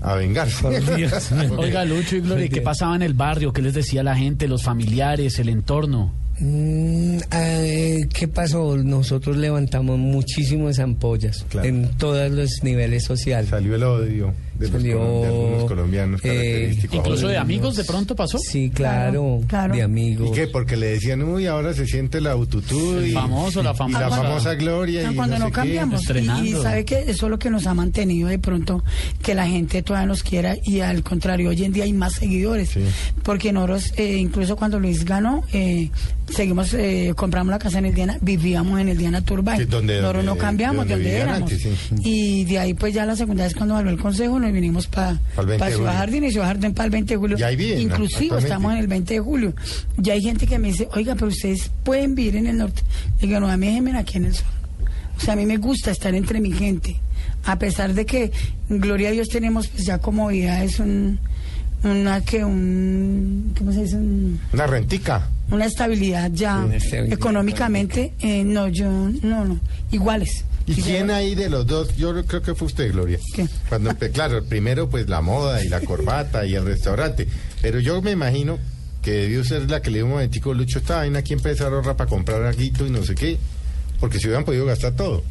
a 0.00 0.14
vengarse. 0.14 0.64
Oiga, 1.58 1.84
Lucho 1.84 2.16
y 2.16 2.20
Gloria, 2.20 2.48
¿qué 2.48 2.60
pasaba 2.60 2.94
en 2.94 3.02
el 3.02 3.14
barrio? 3.14 3.52
¿Qué 3.52 3.62
les 3.62 3.74
decía 3.74 4.02
la 4.04 4.14
gente, 4.16 4.46
los 4.46 4.62
familiares, 4.62 5.38
el 5.40 5.48
entorno? 5.48 6.14
Mm, 6.40 7.18
eh, 7.32 8.06
¿Qué 8.14 8.28
pasó? 8.28 8.76
Nosotros 8.76 9.36
levantamos 9.36 9.98
muchísimas 9.98 10.78
ampollas 10.78 11.44
Claro. 11.48 11.66
en 11.68 11.88
todos 11.98 12.30
los 12.30 12.62
niveles 12.62 13.02
sociales. 13.02 13.50
Salió 13.50 13.74
el 13.74 13.82
odio 13.82 14.32
de, 14.58 14.66
los 14.68 14.70
Salió, 14.82 14.98
de 15.20 15.26
algunos 15.26 15.64
colombianos 15.64 16.20
eh, 16.24 16.28
característicos. 16.28 16.96
Incluso 16.98 17.28
de 17.28 17.36
amigos 17.38 17.76
de 17.76 17.84
pronto 17.84 18.16
pasó. 18.16 18.38
Sí, 18.38 18.70
claro, 18.70 19.40
Claro, 19.46 19.72
de 19.72 19.78
¿Y 19.78 19.82
amigos. 19.82 20.30
qué? 20.34 20.46
Porque 20.48 20.76
le 20.76 20.86
decían, 20.88 21.22
uy, 21.22 21.46
ahora 21.46 21.72
se 21.74 21.86
siente 21.86 22.20
la 22.20 22.32
autotune 22.32 22.98
El 23.04 23.08
y, 23.10 23.12
famoso, 23.12 23.62
la 23.62 23.72
y 23.72 23.76
famosa. 23.76 24.00
la 24.00 24.10
famosa 24.10 24.54
gloria. 24.54 25.10
Y 25.10 25.14
cuando 25.14 25.34
no 25.38 25.40
no, 25.40 25.46
sé 25.46 25.50
qué. 25.52 25.56
cambiamos. 25.56 26.02
Y, 26.44 26.48
y 26.48 26.52
sabe 26.52 26.84
que 26.84 26.98
eso 27.08 27.26
es 27.26 27.30
lo 27.30 27.38
que 27.38 27.50
nos 27.50 27.66
ha 27.66 27.74
mantenido 27.74 28.28
de 28.28 28.38
pronto 28.38 28.82
que 29.22 29.34
la 29.34 29.46
gente 29.46 29.82
todavía 29.82 30.06
nos 30.06 30.22
quiera 30.22 30.56
y 30.64 30.80
al 30.80 31.02
contrario, 31.02 31.50
hoy 31.50 31.64
en 31.64 31.72
día 31.72 31.84
hay 31.84 31.92
más 31.92 32.14
seguidores. 32.14 32.70
Sí. 32.70 32.80
Porque 33.22 33.52
nosotros, 33.52 33.92
eh, 33.96 34.16
incluso 34.16 34.56
cuando 34.56 34.80
Luis 34.80 35.04
ganó, 35.04 35.42
eh, 35.52 35.90
seguimos, 36.28 36.74
eh, 36.74 37.12
compramos 37.16 37.50
la 37.50 37.58
casa 37.58 37.78
en 37.78 37.86
el 37.86 37.94
Diana, 37.94 38.18
vivíamos 38.20 38.80
en 38.80 38.88
el 38.88 38.98
Diana 38.98 39.22
Turbay. 39.24 39.58
Que 39.58 39.66
donde- 39.66 40.00
nosotros 40.00 40.24
no 40.24 40.36
cambiamos 40.36 40.86
de 40.86 40.94
donde 40.94 41.10
donde 41.10 41.22
éramos. 41.22 41.52
antes, 41.52 41.62
sí. 41.62 41.94
Y 42.04 42.44
de 42.44 42.58
ahí 42.58 42.74
pues 42.74 42.94
ya 42.94 43.04
la 43.06 43.16
segunda 43.16 43.44
vez 43.44 43.54
cuando 43.54 43.76
habló 43.76 43.90
el 43.90 43.98
consejo 43.98 44.38
nos 44.48 44.54
vinimos 44.54 44.86
para 44.86 45.18
Pa'l 45.36 45.46
20 45.46 45.64
de 45.64 45.72
Ciudad. 45.74 45.92
Jardín 45.94 46.24
y 46.24 46.30
Ciudad 46.32 46.46
Jardín 46.46 46.74
para 46.74 46.84
el 46.86 46.90
20 46.90 47.14
de 47.14 47.18
julio. 47.18 47.38
Y 47.38 47.42
ahí 47.42 47.56
viven, 47.56 47.80
Inclusive 47.80 48.38
estamos 48.38 48.72
en 48.72 48.78
el 48.78 48.86
20 48.88 49.14
de 49.14 49.20
julio. 49.20 49.54
Ya 49.96 50.12
hay 50.14 50.22
gente 50.22 50.46
que 50.46 50.58
me 50.58 50.68
dice, 50.68 50.88
oiga, 50.92 51.14
pero 51.14 51.28
ustedes 51.28 51.70
pueden 51.84 52.14
vivir 52.14 52.36
en 52.36 52.46
el 52.46 52.58
norte. 52.58 52.82
Digo, 53.20 53.38
no, 53.40 53.48
a 53.48 53.56
mí 53.56 53.66
déjenme 53.66 53.96
aquí 53.96 54.18
en 54.18 54.26
el 54.26 54.34
sur. 54.34 54.46
O 55.16 55.20
sea, 55.20 55.34
a 55.34 55.36
mí 55.36 55.46
me 55.46 55.56
gusta 55.56 55.90
estar 55.90 56.14
entre 56.14 56.40
mi 56.40 56.52
gente. 56.52 56.96
A 57.44 57.58
pesar 57.58 57.94
de 57.94 58.04
que, 58.06 58.30
gloria 58.68 59.08
a 59.08 59.12
Dios, 59.12 59.28
tenemos 59.28 59.68
pues 59.68 59.84
ya 59.86 59.98
como 59.98 60.28
vida, 60.28 60.62
es 60.64 60.78
un, 60.80 61.18
una 61.84 62.20
que 62.20 62.44
un, 62.44 63.52
¿cómo 63.56 63.72
se 63.72 63.82
dice? 63.82 63.96
Un- 63.96 64.38
Una 64.52 64.66
rentica. 64.66 65.28
una 65.50 65.64
estabilidad 65.64 66.30
ya 66.32 66.58
Una 66.64 66.76
estabilidad 66.76 67.12
económicamente. 67.18 68.12
eh, 68.20 68.44
no, 68.44 68.68
yo, 68.68 68.90
no, 69.22 69.44
no, 69.44 69.58
iguales. 69.92 70.44
¿Y 70.68 70.74
Sí, 70.74 70.82
quién 70.82 71.10
ahí 71.10 71.34
de 71.34 71.48
los 71.48 71.66
dos? 71.66 71.96
Yo 71.96 72.12
creo 72.26 72.42
que 72.42 72.54
fue 72.54 72.66
usted, 72.66 72.92
Gloria. 72.92 73.18
¿Qué? 73.34 73.48
Cuando, 73.70 73.94
claro, 74.12 74.44
primero 74.44 74.88
pues 74.90 75.08
la 75.08 75.22
moda 75.22 75.64
y 75.64 75.68
la 75.68 75.80
corbata 75.80 76.44
y 76.44 76.54
el 76.54 76.64
restaurante. 76.66 77.26
Pero 77.62 77.80
yo 77.80 78.02
me 78.02 78.10
imagino 78.10 78.58
que 79.02 79.12
debió 79.12 79.42
ser 79.44 79.70
la 79.70 79.80
que 79.80 79.90
le 79.90 79.98
dio 79.98 80.04
un 80.04 80.12
momentico, 80.12 80.52
Lucho, 80.52 80.78
esta 80.78 80.96
vaina 80.96 81.20
aquí 81.20 81.32
empezar 81.32 81.72
a 81.72 81.76
ahorrar 81.76 81.96
para 81.96 82.10
comprar 82.10 82.42
aguito 82.42 82.86
y 82.86 82.90
no 82.90 83.02
sé 83.02 83.14
qué. 83.14 83.38
Porque 83.98 84.18
si 84.18 84.26
hubieran 84.26 84.44
podido 84.44 84.66
gastar 84.66 84.94
todo. 84.94 85.24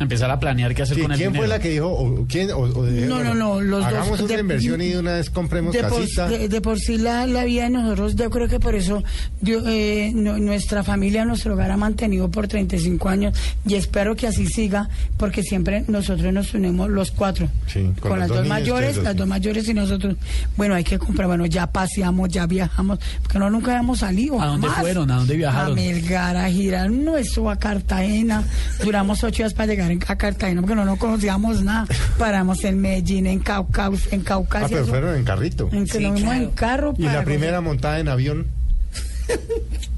Empezar 0.00 0.30
a 0.30 0.40
planear 0.40 0.74
qué 0.74 0.80
hacer 0.82 0.98
con 1.00 1.12
el 1.12 1.18
¿Quién 1.18 1.28
dinero. 1.32 1.42
fue 1.46 1.48
la 1.48 1.58
que 1.62 1.68
dijo? 1.68 1.88
O, 1.88 2.26
¿quién, 2.26 2.50
o- 2.52 2.58
o 2.60 2.82
de- 2.84 3.06
No, 3.06 3.22
no, 3.22 3.34
no, 3.34 3.60
los 3.60 3.80
dos. 3.84 3.86
Hagamos 3.92 4.20
una 4.20 4.34
de- 4.34 4.40
inversión 4.40 4.80
y 4.80 4.88
de 4.88 4.98
una 4.98 5.12
vez 5.12 5.28
compremos 5.28 5.74
de 5.74 5.82
por, 5.84 6.00
casita. 6.00 6.26
de, 6.28 6.48
de 6.48 6.60
por 6.62 6.78
sí 6.80 6.96
la, 6.96 7.26
la 7.26 7.44
vida 7.44 7.64
de 7.64 7.70
nosotros, 7.70 8.16
yo 8.16 8.30
creo 8.30 8.48
que 8.48 8.58
por 8.58 8.74
eso 8.74 9.04
eh, 9.46 10.10
nu- 10.14 10.38
nuestra 10.38 10.82
familia, 10.82 11.26
nuestro 11.26 11.52
hogar 11.52 11.70
ha 11.70 11.76
mantenido 11.76 12.30
por 12.30 12.48
35 12.48 13.08
años 13.10 13.34
y 13.66 13.74
espero 13.74 14.16
que 14.16 14.26
así 14.26 14.46
siga 14.46 14.88
porque 15.18 15.42
siempre 15.42 15.84
nosotros 15.86 16.32
nos 16.32 16.54
unimos 16.54 16.88
los 16.88 17.10
cuatro. 17.10 17.48
Sí, 17.66 17.82
con, 18.00 18.10
con 18.12 18.18
las 18.20 18.28
dos 18.28 18.38
dos 18.38 18.46
mayores, 18.46 18.96
las 18.96 19.04
dos. 19.04 19.16
dos 19.16 19.28
mayores 19.28 19.68
y 19.68 19.74
nosotros, 19.74 20.16
bueno, 20.56 20.74
hay 20.76 20.84
que 20.84 20.98
comprar, 20.98 21.28
bueno, 21.28 21.44
ya 21.44 21.66
paseamos, 21.66 22.30
ya 22.30 22.46
viajamos, 22.46 22.98
porque 23.22 23.38
no 23.38 23.50
nunca 23.50 23.72
habíamos 23.72 23.98
salido. 23.98 24.40
¿A 24.40 24.46
dónde 24.46 24.66
jamás. 24.68 24.82
fueron? 24.82 25.10
¿A 25.10 25.16
dónde 25.16 25.36
viajaron? 25.36 25.72
A 25.72 25.74
Melgar, 25.74 26.36
a 26.38 26.48
girar, 26.50 26.90
no, 26.90 27.18
eso 27.18 27.50
a 27.50 27.56
Cartagena. 27.56 28.44
Duramos 28.82 29.22
ocho 29.24 29.42
días 29.42 29.52
para 29.52 29.66
llegar 29.66 29.89
en- 29.90 30.00
a 30.06 30.16
Cartagena 30.16 30.60
porque 30.60 30.74
no 30.76 30.84
nos 30.84 30.98
conocíamos 30.98 31.62
nada. 31.62 31.86
Paramos 32.18 32.62
en 32.64 32.80
Medellín, 32.80 33.26
en 33.26 33.40
Caucaus, 33.40 34.12
en 34.12 34.20
Ah, 34.20 34.24
Caucasia. 34.24 34.68
pero 34.68 34.86
fueron 34.86 35.16
en 35.16 35.24
carrito. 35.24 35.68
en 35.72 35.84
que 35.86 35.98
Sí, 35.98 35.98
claro. 35.98 36.32
en 36.32 36.50
carro. 36.50 36.94
Y 36.98 37.02
la 37.04 37.24
primera 37.24 37.60
montada 37.60 37.98
en 38.00 38.08
avión. 38.08 38.46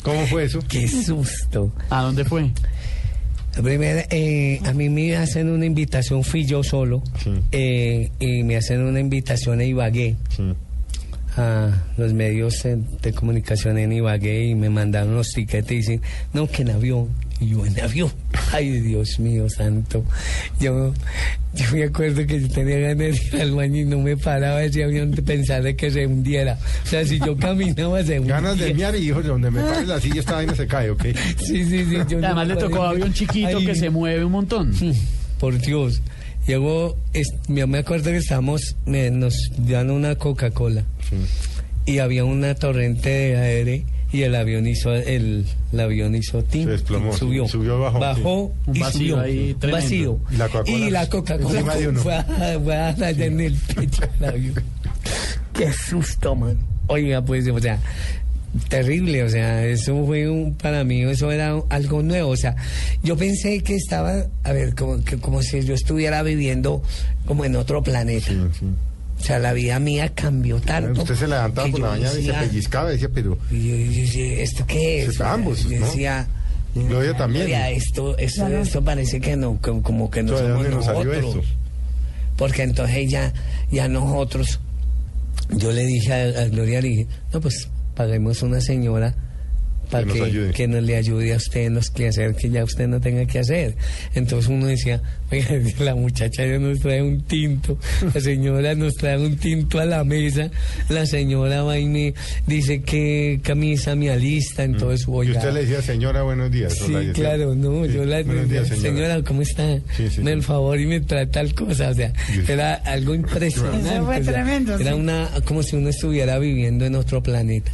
¿Cómo 0.03 0.27
fue 0.27 0.45
eso? 0.45 0.61
Qué 0.69 0.87
susto. 0.89 1.73
¿A 1.91 2.03
dónde 2.03 2.25
fue? 2.25 2.51
La 3.57 3.63
primera, 3.63 4.05
eh, 4.11 4.61
a 4.65 4.73
mí 4.73 4.89
me 4.89 5.15
hacen 5.17 5.51
una 5.51 5.67
invitación, 5.67 6.25
fui 6.25 6.45
yo 6.47 6.63
solo, 6.63 7.03
Sí. 7.23 7.31
eh, 7.53 8.11
y 8.19 8.43
me 8.45 8.57
hacen 8.57 8.81
una 8.83 8.99
invitación 8.99 9.61
a 9.61 9.65
Ibagué, 9.65 10.17
Sí. 10.35 10.55
a 11.37 11.71
los 11.99 12.15
medios 12.15 12.65
eh, 12.65 12.79
de 13.03 13.13
comunicación 13.13 13.77
en 13.79 13.93
Ibagué, 13.93 14.47
y 14.47 14.55
me 14.55 14.71
mandaron 14.71 15.15
los 15.15 15.29
tiquetes 15.29 15.71
y 15.71 15.77
dicen, 15.77 16.01
no, 16.33 16.47
que 16.49 16.63
en 16.63 16.71
avión, 16.71 17.09
y 17.43 17.51
yo 17.51 17.67
en 17.67 17.81
avión. 17.81 18.11
Ay, 18.53 18.81
Dios 18.81 19.19
mío, 19.19 19.49
santo. 19.51 20.05
Yo, 20.61 20.93
yo 21.55 21.65
me 21.73 21.85
acuerdo 21.85 22.27
que 22.27 22.41
yo 22.41 22.49
tenía 22.49 22.79
ganas 22.79 22.99
de 22.99 23.09
ir 23.11 23.41
al 23.41 23.53
baño 23.53 23.81
y 23.81 23.85
no 23.85 23.99
me 23.99 24.17
paraba 24.17 24.63
ese 24.63 24.85
avión 24.85 25.11
de 25.11 25.23
pensar 25.23 25.63
de 25.63 25.75
que 25.77 25.91
se 25.91 26.07
hundiera. 26.07 26.59
O 26.85 26.89
sea, 26.89 27.05
si 27.05 27.19
yo 27.19 27.37
caminaba, 27.37 28.03
se 28.05 28.19
hundía. 28.21 28.35
Ganas 28.37 28.59
de 28.59 28.75
miar 28.75 28.95
y 28.97 29.01
dijo, 29.01 29.23
donde 29.23 29.51
me 29.51 29.61
pare 29.63 29.87
la 29.87 30.01
silla 30.01 30.21
esta 30.21 30.35
vaina 30.35 30.55
se 30.55 30.67
cae, 30.67 30.91
¿ok? 30.91 31.05
Sí, 31.39 31.65
sí, 31.65 31.85
sí. 31.85 31.97
yo 32.09 32.19
no 32.21 32.27
Además 32.27 32.49
le 32.49 32.55
me 32.55 32.61
tocó 32.61 32.83
avión 32.83 33.13
chiquito 33.13 33.59
Ay, 33.59 33.67
que 33.67 33.75
se 33.75 33.91
mueve 33.91 34.25
un 34.25 34.33
montón. 34.33 34.73
Por 35.39 35.59
Dios. 35.59 36.01
Llegó, 36.47 36.97
es- 37.13 37.33
yo 37.49 37.67
me 37.69 37.79
acuerdo 37.79 38.11
que 38.11 38.17
estábamos, 38.17 38.75
me- 38.85 39.11
nos 39.11 39.35
dan 39.59 39.91
una 39.91 40.17
Coca-Cola 40.17 40.85
y 41.87 41.99
había 41.99 42.25
una 42.25 42.55
torrente 42.55 43.09
de 43.11 43.37
aire 43.37 43.85
y 44.13 44.23
el 44.23 44.35
avión 44.35 44.67
hizo, 44.67 44.93
el, 44.95 45.47
el 45.73 45.81
avión 45.81 46.15
hizo 46.15 46.43
tim, 46.45 46.65
Se 46.65 46.71
desplomó, 46.73 47.13
subió, 47.17 47.49
subió, 47.49 47.79
bajó, 47.81 47.99
bajó 47.99 48.53
sí. 48.65 48.71
Un 48.71 48.77
y 48.77 48.81
vacío 48.81 48.99
subió, 49.01 49.21
ahí 49.21 49.53
un 49.55 49.59
tremendo. 49.61 49.83
vacío. 49.85 50.21
Y 50.67 50.91
la 50.91 51.09
Coca-Cola 51.09 51.63
fue 51.97 52.15
a- 52.15 52.89
allá 52.89 53.25
en 53.25 53.41
el 53.41 53.55
pecho 53.55 54.03
del 54.21 54.29
avión. 54.29 54.55
Qué 55.55 55.73
susto, 55.73 56.35
man. 56.35 56.59
Oiga, 56.89 57.23
pues, 57.25 57.49
o 57.49 57.59
sea, 57.59 57.79
terrible, 58.69 59.23
o 59.23 59.29
sea, 59.31 59.65
eso 59.67 60.05
fue 60.05 60.29
un, 60.29 60.55
para 60.55 60.85
mí, 60.85 61.03
eso 61.03 61.31
era 61.33 61.57
algo 61.71 62.03
nuevo, 62.03 62.31
o 62.31 62.37
sea, 62.37 62.55
yo 63.03 63.17
pensé 63.17 63.61
que 63.63 63.77
estaba, 63.77 64.27
a 64.45 64.53
ver, 64.53 64.75
como, 64.75 65.03
que, 65.05 65.17
como 65.19 65.43
si 65.43 65.63
yo 65.63 65.75
estuviera 65.75 66.23
viviendo 66.23 66.83
como 67.25 67.45
en 67.47 67.57
otro 67.57 67.83
planeta. 67.83 68.27
Sí, 68.27 68.39
sí. 68.59 68.67
O 69.23 69.25
sea, 69.25 69.39
la 69.39 69.53
vida 69.53 69.79
mía 69.79 70.09
cambió 70.13 70.59
tanto. 70.61 71.03
Usted 71.03 71.15
se 71.15 71.29
levantaba 71.29 71.69
por 71.69 71.79
yo 71.79 71.87
la 71.87 71.93
mañana 71.93 72.11
y 72.11 72.13
se 72.15 72.19
decía- 72.23 72.41
pellizcaba 72.41 72.91
y 72.91 72.93
decía, 72.95 73.09
pero 73.15 73.39
y 73.53 73.69
yo, 73.69 73.77
yo 73.77 74.01
decía, 74.03 74.43
¿esto 74.43 74.67
qué 74.67 75.05
es? 75.05 75.21
Ambos, 75.21 75.63
yo 75.63 75.79
¿no? 75.79 75.87
decía, 75.87 76.27
Gloria 76.75 77.17
también. 77.17 77.45
Gloria, 77.47 77.71
esto, 77.71 78.19
esto, 78.19 78.49
esto 78.49 78.83
parece 78.83 79.21
que 79.21 79.37
no, 79.37 79.61
que- 79.61 79.81
como 79.81 80.11
que 80.11 80.25
no 80.25 80.33
¿De 80.33 80.39
somos 80.39 80.53
dónde 80.55 80.71
nos 80.71 80.85
salió 80.85 81.05
nosotros. 81.05 81.45
esto? 81.45 81.57
Porque 82.37 82.63
entonces 82.65 83.09
ya, 83.11 83.33
ya 83.71 83.87
nosotros, 83.87 84.59
yo 85.51 85.71
le 85.71 85.85
dije 85.87 86.13
a, 86.13 86.43
a 86.43 86.45
Gloria, 86.49 86.81
le 86.83 86.89
dije, 86.89 87.07
no, 87.33 87.41
pues 87.41 87.69
paguemos 87.95 88.43
una 88.43 88.61
señora 88.61 89.15
para 89.93 90.07
nos 90.07 90.17
que, 90.55 90.67
nos 90.69 90.83
le 90.83 90.97
ayude 90.97 91.33
a 91.33 91.37
usted 91.37 91.67
en 91.67 91.75
los 91.75 91.91
quehaceres 91.91 92.37
que 92.37 92.51
ya 92.51 92.65
usted 92.65 92.89
no 92.89 93.01
tenga 93.01 93.25
que 93.27 93.39
hacer. 93.39 93.77
Entonces 94.15 94.49
uno 94.51 94.67
decía, 94.67 95.03
oiga, 95.31 95.49
la 95.81 95.95
muchacha 95.95 96.45
ya 96.47 96.59
nos 96.59 96.81
trae 96.81 97.03
un 97.03 97.23
tinto, 97.23 97.79
la 98.15 98.21
señora 98.21 98.75
nos 98.75 98.95
trae 98.95 99.19
un 99.19 99.37
tinto 99.37 99.79
a 99.79 99.85
la 99.85 100.03
mesa, 100.05 100.51
la 100.89 101.07
señora 101.07 101.63
va 101.63 101.79
y 101.79 101.87
me 101.87 102.15
dice 102.47 102.83
que 102.83 103.41
camisa 103.43 103.95
me 103.95 104.11
alista, 104.11 104.65
entonces 104.65 105.07
voy 105.07 105.23
Mm. 105.23 105.29
Y 105.29 105.37
usted 105.37 105.53
le 105.53 105.61
decía, 105.61 105.83
señora, 105.83 106.23
buenos 106.23 106.51
días. 106.51 106.75
Sí, 106.75 106.93
claro, 107.15 107.55
no, 107.55 107.85
Sí, 107.87 107.93
yo 107.93 108.05
la 108.05 108.23
buenos 108.23 108.49
días, 108.49 108.69
señora. 108.69 108.89
señora. 108.89 109.23
¿cómo 109.23 109.43
está? 109.43 109.77
Sí, 109.97 110.09
sí, 110.11 110.21
Me 110.21 110.31
sí. 110.33 110.37
el 110.37 110.43
favor 110.43 110.81
y 110.81 110.87
me 110.87 111.01
trae 111.01 111.27
tal 111.27 111.55
cosa, 111.55 111.91
o 111.91 111.95
sea, 111.95 112.13
era 112.49 112.75
algo 112.75 113.15
impresionante. 113.23 113.89
Eso 113.89 114.05
fue 114.05 114.21
o 114.21 114.25
sea, 114.25 114.33
tremendo, 114.33 114.79
Era 114.79 114.95
una, 114.97 115.29
como 115.45 115.63
si 115.63 115.77
uno 115.77 115.91
estuviera 115.91 116.39
viviendo 116.39 116.85
en 116.85 116.95
otro 116.97 117.23
planeta. 117.23 117.71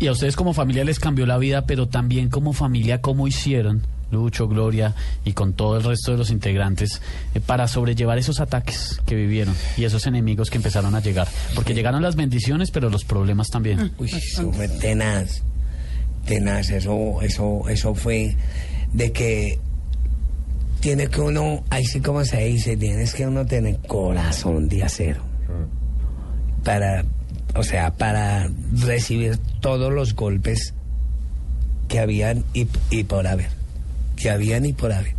Y 0.00 0.06
a 0.06 0.12
ustedes 0.12 0.34
como 0.34 0.54
familia 0.54 0.82
les 0.82 0.98
cambió 0.98 1.26
la 1.26 1.38
vida, 1.38 1.66
pero 1.66 1.86
también 1.86 2.30
como 2.30 2.52
familia, 2.52 3.00
¿cómo 3.00 3.28
hicieron? 3.28 3.86
Lucho, 4.10 4.48
Gloria 4.48 4.94
y 5.24 5.34
con 5.34 5.52
todo 5.52 5.76
el 5.76 5.84
resto 5.84 6.10
de 6.10 6.18
los 6.18 6.30
integrantes 6.30 7.00
eh, 7.34 7.40
para 7.40 7.68
sobrellevar 7.68 8.18
esos 8.18 8.40
ataques 8.40 9.00
que 9.06 9.14
vivieron 9.14 9.54
y 9.76 9.84
esos 9.84 10.06
enemigos 10.06 10.50
que 10.50 10.56
empezaron 10.56 10.94
a 10.96 11.00
llegar. 11.00 11.28
Porque 11.54 11.74
llegaron 11.74 12.02
las 12.02 12.16
bendiciones, 12.16 12.72
pero 12.72 12.90
los 12.90 13.04
problemas 13.04 13.48
también. 13.48 13.92
Uy, 13.98 14.10
eso 14.10 14.50
fue 14.52 14.68
tenaz, 14.68 15.42
tenaz, 16.26 16.70
eso, 16.70 17.22
eso, 17.22 17.68
eso 17.68 17.94
fue 17.94 18.34
de 18.92 19.12
que 19.12 19.60
tiene 20.80 21.08
que 21.08 21.20
uno, 21.20 21.62
ahí 21.70 21.84
sí 21.84 22.00
como 22.00 22.24
se 22.24 22.44
dice, 22.46 22.76
tienes 22.76 23.14
que 23.14 23.26
uno 23.26 23.46
tener 23.46 23.78
corazón 23.86 24.68
de 24.68 24.82
acero 24.82 25.22
para, 26.64 27.04
o 27.54 27.62
sea, 27.62 27.92
para 27.92 28.50
recibir 28.72 29.38
todos 29.60 29.92
los 29.92 30.14
golpes 30.14 30.74
que 31.88 31.98
habían 31.98 32.44
y, 32.52 32.64
por 33.04 33.26
haber, 33.26 33.50
que 34.16 34.30
habían 34.30 34.64
y 34.66 34.72
por 34.72 34.92
haber. 34.92 35.14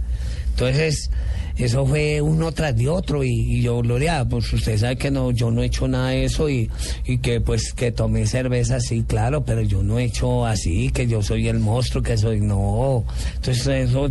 Entonces, 0.52 1.10
eso 1.58 1.86
fue 1.86 2.22
uno 2.22 2.52
tras 2.52 2.76
de 2.76 2.88
otro 2.90 3.24
y, 3.24 3.30
y 3.30 3.62
yo, 3.62 3.80
Gloria, 3.82 4.26
pues 4.30 4.52
usted 4.54 4.78
sabe 4.78 4.96
que 4.98 5.12
no, 5.12 5.32
yo 5.32 5.52
no 5.52 5.62
he 5.64 5.66
hecho 5.68 5.88
nada 5.88 6.10
de 6.10 6.26
eso 6.26 6.50
y, 6.50 6.70
y 7.06 7.18
que 7.20 7.42
pues 7.42 7.74
que 7.74 7.92
tomé 7.92 8.26
cerveza, 8.28 8.80
sí, 8.80 9.04
claro, 9.08 9.44
pero 9.46 9.62
yo 9.62 9.84
no 9.84 10.00
he 10.00 10.06
hecho 10.06 10.46
así, 10.46 10.90
que 10.92 11.08
yo 11.08 11.22
soy 11.22 11.48
el 11.48 11.60
monstruo, 11.60 12.02
que 12.04 12.18
soy, 12.18 12.42
no. 12.42 13.06
Entonces 13.36 13.68
eso 13.68 14.10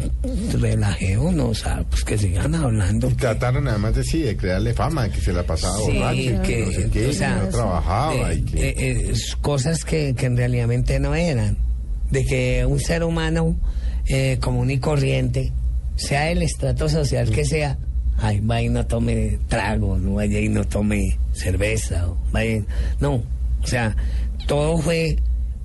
relajé 0.58 1.18
uno, 1.18 1.48
o 1.48 1.54
sea, 1.54 1.84
pues 1.88 2.04
que 2.04 2.18
sigan 2.18 2.54
hablando. 2.54 3.08
Y 3.08 3.14
trataron 3.14 3.66
además 3.68 3.94
de 3.94 4.04
sí, 4.04 4.22
de 4.22 4.36
crearle 4.36 4.74
fama, 4.74 5.08
que 5.08 5.20
se 5.20 5.32
la 5.32 5.42
pasaba 5.42 5.76
Sí, 5.78 5.92
borracho, 5.98 6.42
que, 6.42 6.64
no 6.66 6.72
sé 6.72 6.90
qué, 6.92 7.06
o 7.06 7.10
y 7.10 7.14
sea, 7.14 7.34
que 7.38 7.44
no 7.44 7.48
trabajaba. 7.50 8.32
eh, 8.32 8.36
y 8.36 8.42
que... 8.42 8.68
eh, 8.68 8.74
eh, 8.78 9.12
cosas 9.40 9.84
que, 9.84 10.14
que 10.14 10.28
realmente 10.28 10.98
no 11.00 11.14
eran. 11.14 11.56
De 12.10 12.24
que 12.24 12.66
un 12.66 12.80
ser 12.80 13.04
humano 13.04 13.56
eh, 14.06 14.38
común 14.40 14.70
y 14.70 14.78
corriente, 14.78 15.52
sea 16.00 16.30
el 16.30 16.42
estrato 16.42 16.88
social 16.88 17.30
que 17.30 17.44
sea, 17.44 17.76
ay, 18.16 18.40
vaya 18.42 18.66
y 18.66 18.68
no 18.70 18.86
tome 18.86 19.38
trago, 19.48 19.98
no 19.98 20.14
vaya 20.14 20.40
y 20.40 20.48
no 20.48 20.64
tome 20.64 21.18
cerveza, 21.32 22.08
vaya, 22.32 22.62
no, 23.00 23.22
o 23.62 23.66
sea, 23.66 23.94
todo 24.46 24.78
fue 24.78 25.18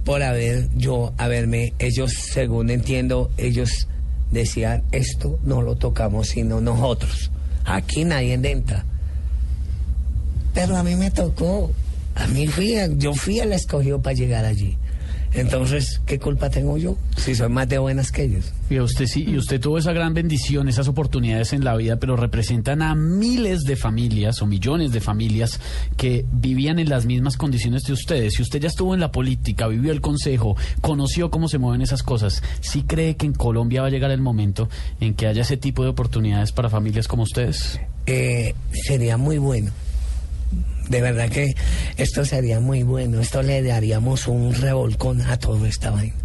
por 0.03 0.21
haber 0.21 0.69
yo, 0.75 1.13
haberme, 1.17 1.73
ellos, 1.79 2.11
según 2.13 2.69
entiendo, 2.69 3.31
ellos 3.37 3.87
decían, 4.31 4.83
esto 4.91 5.39
no 5.43 5.61
lo 5.61 5.77
tocamos 5.77 6.27
sino 6.27 6.59
nosotros, 6.59 7.31
aquí 7.63 8.03
nadie 8.03 8.33
entra. 8.33 8.83
Pero 10.53 10.75
a 10.75 10.83
mí 10.83 10.95
me 10.95 11.11
tocó, 11.11 11.71
a 12.13 12.27
mí 12.27 12.47
fui, 12.47 12.75
yo 12.97 13.13
fui 13.13 13.39
el 13.39 13.53
escogido 13.53 14.01
para 14.01 14.15
llegar 14.15 14.43
allí. 14.43 14.77
Entonces, 15.35 16.01
¿qué 16.05 16.17
culpa 16.17 16.49
tengo 16.49 16.77
yo? 16.77 16.97
Si 17.17 17.35
soy 17.35 17.49
más 17.49 17.67
de 17.67 17.77
buenas 17.77 18.11
que 18.11 18.23
ellos. 18.23 18.53
Y 18.69 18.79
usted 18.79 19.05
sí, 19.05 19.25
y 19.27 19.37
usted 19.37 19.59
tuvo 19.59 19.77
esa 19.77 19.91
gran 19.91 20.13
bendición, 20.13 20.69
esas 20.69 20.87
oportunidades 20.87 21.51
en 21.51 21.63
la 21.63 21.75
vida, 21.75 21.97
pero 21.97 22.15
representan 22.15 22.81
a 22.81 22.95
miles 22.95 23.63
de 23.63 23.75
familias 23.75 24.41
o 24.41 24.45
millones 24.45 24.91
de 24.91 25.01
familias 25.01 25.59
que 25.97 26.25
vivían 26.31 26.79
en 26.79 26.89
las 26.89 27.05
mismas 27.05 27.35
condiciones 27.35 27.83
de 27.83 27.93
ustedes. 27.93 28.35
Si 28.35 28.41
usted 28.41 28.61
ya 28.61 28.69
estuvo 28.69 28.93
en 28.93 29.01
la 29.01 29.11
política, 29.11 29.67
vivió 29.67 29.91
el 29.91 30.01
consejo, 30.01 30.55
conoció 30.81 31.29
cómo 31.29 31.49
se 31.49 31.57
mueven 31.57 31.81
esas 31.81 32.01
cosas, 32.01 32.41
¿sí 32.61 32.83
cree 32.83 33.15
que 33.15 33.25
en 33.25 33.33
Colombia 33.33 33.81
va 33.81 33.87
a 33.87 33.91
llegar 33.91 34.11
el 34.11 34.21
momento 34.21 34.69
en 35.01 35.15
que 35.15 35.27
haya 35.27 35.41
ese 35.41 35.57
tipo 35.57 35.83
de 35.83 35.89
oportunidades 35.89 36.53
para 36.53 36.69
familias 36.69 37.07
como 37.07 37.23
ustedes? 37.23 37.79
Eh, 38.05 38.55
sería 38.71 39.17
muy 39.17 39.37
bueno. 39.37 39.71
De 40.89 41.01
verdad 41.01 41.29
que 41.29 41.55
esto 41.97 42.25
sería 42.25 42.59
muy 42.59 42.83
bueno. 42.83 43.19
Esto 43.19 43.41
le 43.41 43.61
daríamos 43.63 44.27
un 44.27 44.53
revolcón 44.53 45.21
a 45.21 45.37
toda 45.37 45.67
esta 45.67 45.91
vaina, 45.91 46.15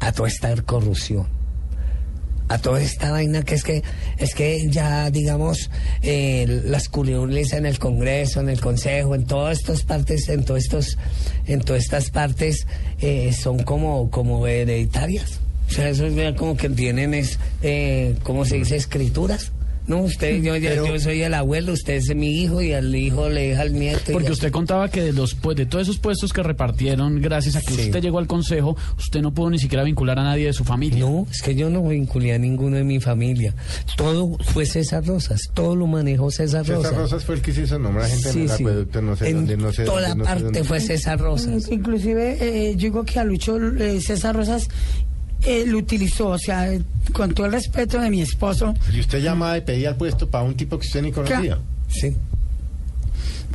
a 0.00 0.12
toda 0.12 0.28
esta 0.28 0.54
corrupción, 0.62 1.26
a 2.48 2.58
toda 2.58 2.82
esta 2.82 3.10
vaina 3.10 3.42
que 3.42 3.54
es 3.54 3.64
que 3.64 3.82
es 4.18 4.34
que 4.34 4.68
ya 4.68 5.10
digamos 5.10 5.70
eh, 6.02 6.62
las 6.64 6.88
curiones 6.88 7.52
en 7.54 7.64
el 7.64 7.78
Congreso, 7.78 8.40
en 8.40 8.50
el 8.50 8.60
Consejo, 8.60 9.14
en 9.14 9.24
todas 9.24 9.58
estas 9.58 9.82
partes, 9.82 10.28
en 10.28 10.44
todos 10.44 10.62
estos, 10.62 10.98
en 11.46 11.60
todas 11.60 11.82
estas 11.82 12.10
partes 12.10 12.66
eh, 13.00 13.32
son 13.32 13.62
como 13.62 14.10
como 14.10 14.46
hereditarias. 14.46 15.40
O 15.68 15.74
sea, 15.74 15.88
eso 15.88 16.06
es 16.06 16.36
como 16.36 16.54
que 16.54 16.68
tienen 16.68 17.14
es, 17.14 17.38
eh, 17.62 18.14
¿cómo 18.24 18.44
se 18.44 18.56
dice? 18.56 18.76
Escrituras. 18.76 19.52
No, 19.86 19.98
usted, 19.98 20.40
yo, 20.42 20.56
yo- 20.56 20.68
Pero- 20.68 20.86
yo 20.86 20.98
soy 21.00 21.22
el 21.22 21.34
abuelo, 21.34 21.72
usted 21.72 21.94
es 21.94 22.14
mi 22.14 22.40
hijo 22.40 22.62
y 22.62 22.72
al 22.72 22.94
hijo 22.94 23.28
le 23.28 23.48
deja 23.48 23.62
al 23.62 23.74
nieto. 23.74 24.12
Porque 24.12 24.28
así. 24.28 24.34
usted 24.34 24.52
contaba 24.52 24.88
que 24.88 25.02
de 25.02 25.12
los 25.12 25.34
pues, 25.34 25.56
de 25.56 25.66
todos 25.66 25.82
esos 25.82 25.98
puestos 25.98 26.32
que 26.32 26.42
repartieron, 26.42 27.20
gracias 27.20 27.56
a 27.56 27.60
que 27.62 27.74
Sí. 27.74 27.80
usted 27.82 28.00
llegó 28.00 28.18
al 28.20 28.26
consejo, 28.28 28.76
usted 28.96 29.20
no 29.22 29.34
pudo 29.34 29.50
ni 29.50 29.58
siquiera 29.58 29.82
vincular 29.82 30.18
a 30.20 30.22
nadie 30.22 30.46
de 30.46 30.52
su 30.52 30.62
familia. 30.64 31.00
No, 31.00 31.26
es 31.30 31.42
que 31.42 31.54
yo 31.56 31.68
no 31.68 31.82
vinculé 31.88 32.32
a 32.32 32.38
ninguno 32.38 32.76
de 32.76 32.84
mi 32.84 33.00
familia. 33.00 33.54
Todo 33.96 34.36
fue 34.52 34.66
César 34.66 35.04
Rosas, 35.04 35.40
todo 35.52 35.74
lo 35.74 35.86
manejó 35.88 36.30
César 36.30 36.64
Rosas. 36.66 36.82
César 36.84 36.98
Rosas 36.98 37.24
fue 37.24 37.34
el 37.34 37.42
que 37.42 37.52
se 37.52 37.62
hizo 37.62 37.78
nombrar 37.78 38.08
gente 38.08 38.28
en 38.28 38.32
Sí, 38.34 38.40
el 38.42 38.48
sí. 38.50 38.54
acueducto, 38.62 39.02
no 39.02 39.16
sé 39.16 39.28
En 39.28 39.36
dónde, 39.36 39.56
no 39.56 39.72
sé 39.72 39.84
toda 39.84 40.08
dónde, 40.10 40.14
no 40.18 40.24
sé 40.24 40.28
parte 40.28 40.44
dónde. 40.44 40.64
fue 40.64 40.80
César 40.80 41.18
Rosas. 41.18 41.68
Inclusive 41.72 42.36
eh, 42.40 42.72
yo 42.76 42.82
digo 42.82 43.04
que 43.04 43.18
a 43.18 43.24
Lucho 43.24 43.58
eh, 43.58 44.00
César 44.00 44.36
Rosas 44.36 44.68
eh, 45.44 45.64
lo 45.66 45.78
utilizó, 45.78 46.28
o 46.28 46.38
sea, 46.38 46.68
con 47.12 47.32
todo 47.34 47.46
el 47.46 47.52
respeto 47.52 48.00
de 48.00 48.10
mi 48.10 48.22
esposo, 48.22 48.74
Y 48.92 49.00
usted 49.00 49.20
llamaba 49.22 49.58
y 49.58 49.60
pedía 49.62 49.90
el 49.90 49.96
puesto 49.96 50.28
para 50.28 50.44
un 50.44 50.54
tipo 50.54 50.78
que 50.78 50.86
usted 50.86 51.02
ni 51.02 51.12
conocía. 51.12 51.58
Sí. 51.88 52.16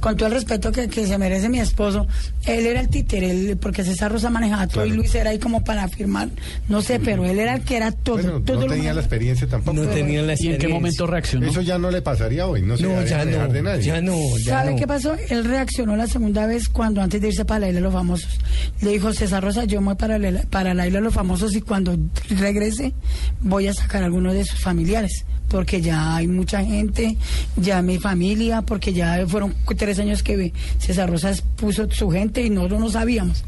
Con 0.02 0.16
todo 0.18 0.28
el 0.28 0.34
respeto 0.36 0.72
que, 0.72 0.88
que 0.88 1.06
se 1.08 1.18
merece 1.18 1.50
mi 1.50 1.60
esposo, 1.60 2.08
él 2.45 2.66
era 2.66 2.80
el 2.82 2.89
títere, 2.89 3.32
él- 3.32 3.58
porque 3.62 3.84
César 3.84 4.12
Rosa 4.12 4.30
manejaba 4.30 4.68
todo 4.68 4.86
y 4.86 4.91
Luis 4.91 5.14
era 5.16 5.32
ahí 5.32 5.39
como 5.39 5.64
para 5.64 5.88
firmar, 5.88 6.30
no 6.70 6.82
sé, 6.82 7.00
pero 7.00 7.26
él 7.26 7.39
era 7.39 7.56
el 7.56 7.62
que 7.62 7.78
era 7.78 7.91
todo. 7.91 8.16
Bueno, 8.16 8.41
todo 8.41 8.62
no 8.62 8.68
tenía 8.74 8.93
la 8.93 9.02
experiencia 9.02 9.48
tampoco. 9.48 9.78
No 9.82 9.89
tenía 9.89 10.22
la 10.22 10.34
¿Y 10.34 10.36
en 10.36 10.38
qué 10.38 10.45
experiencia. 10.50 10.70
momento 10.70 11.08
reaccionó? 11.08 11.48
Eso 11.48 11.62
ya 11.62 11.78
no 11.78 11.91
le 11.91 12.02
pasaría 12.02 12.45
hoy, 12.48 12.62
no 12.62 12.78
se 12.78 12.84
No, 12.84 13.04
ya 13.04 13.26
no, 13.26 13.48
de 13.48 13.62
nadie. 13.62 13.84
ya 13.84 14.02
no, 14.02 14.16
ya 14.38 14.60
¿Sabe 14.60 14.72
no. 14.72 14.78
qué 14.78 14.88
pasó? 14.88 15.16
Él 15.30 15.43
reaccionó 15.45 15.95
la 15.95 16.08
segunda 16.08 16.45
vez 16.48 16.70
cuando 16.70 17.02
antes 17.02 17.22
de 17.22 17.30
irse 17.30 17.45
para 17.45 17.62
la 17.62 17.68
isla 17.70 17.80
de 17.80 17.84
los 17.84 17.93
famosos. 17.93 18.39
Le 18.82 18.91
dijo, 18.91 19.12
César 19.14 19.43
Rosa, 19.43 19.66
yo 19.66 19.82
me 19.82 19.88
voy 19.88 19.95
para 19.95 20.18
la, 20.20 20.41
para 20.43 20.74
la 20.74 20.88
isla 20.88 21.00
de 21.00 21.04
los 21.06 21.14
famosos 21.14 21.56
y 21.56 21.62
cuando 21.62 21.98
regrese 22.30 22.93
voy 23.41 23.68
a 23.68 23.74
sacar 23.74 24.04
a 24.04 24.06
algunos 24.06 24.34
de 24.34 24.45
sus 24.45 24.60
familiares. 24.60 25.26
Porque 25.50 25.82
ya 25.82 26.18
hay 26.18 26.28
mucha 26.28 26.64
gente, 26.64 27.16
ya 27.56 27.82
mi 27.82 27.98
familia, 28.00 28.62
porque 28.62 28.91
ya 28.93 29.26
fueron 29.28 29.54
tres 29.78 29.98
años 30.00 30.22
que 30.24 30.52
César 30.78 31.10
Rosas 31.10 31.41
puso 31.56 31.89
su 31.89 32.10
gente 32.10 32.41
y 32.43 32.50
nosotros 32.50 32.80
no 32.82 32.89
sabíamos. 32.89 33.43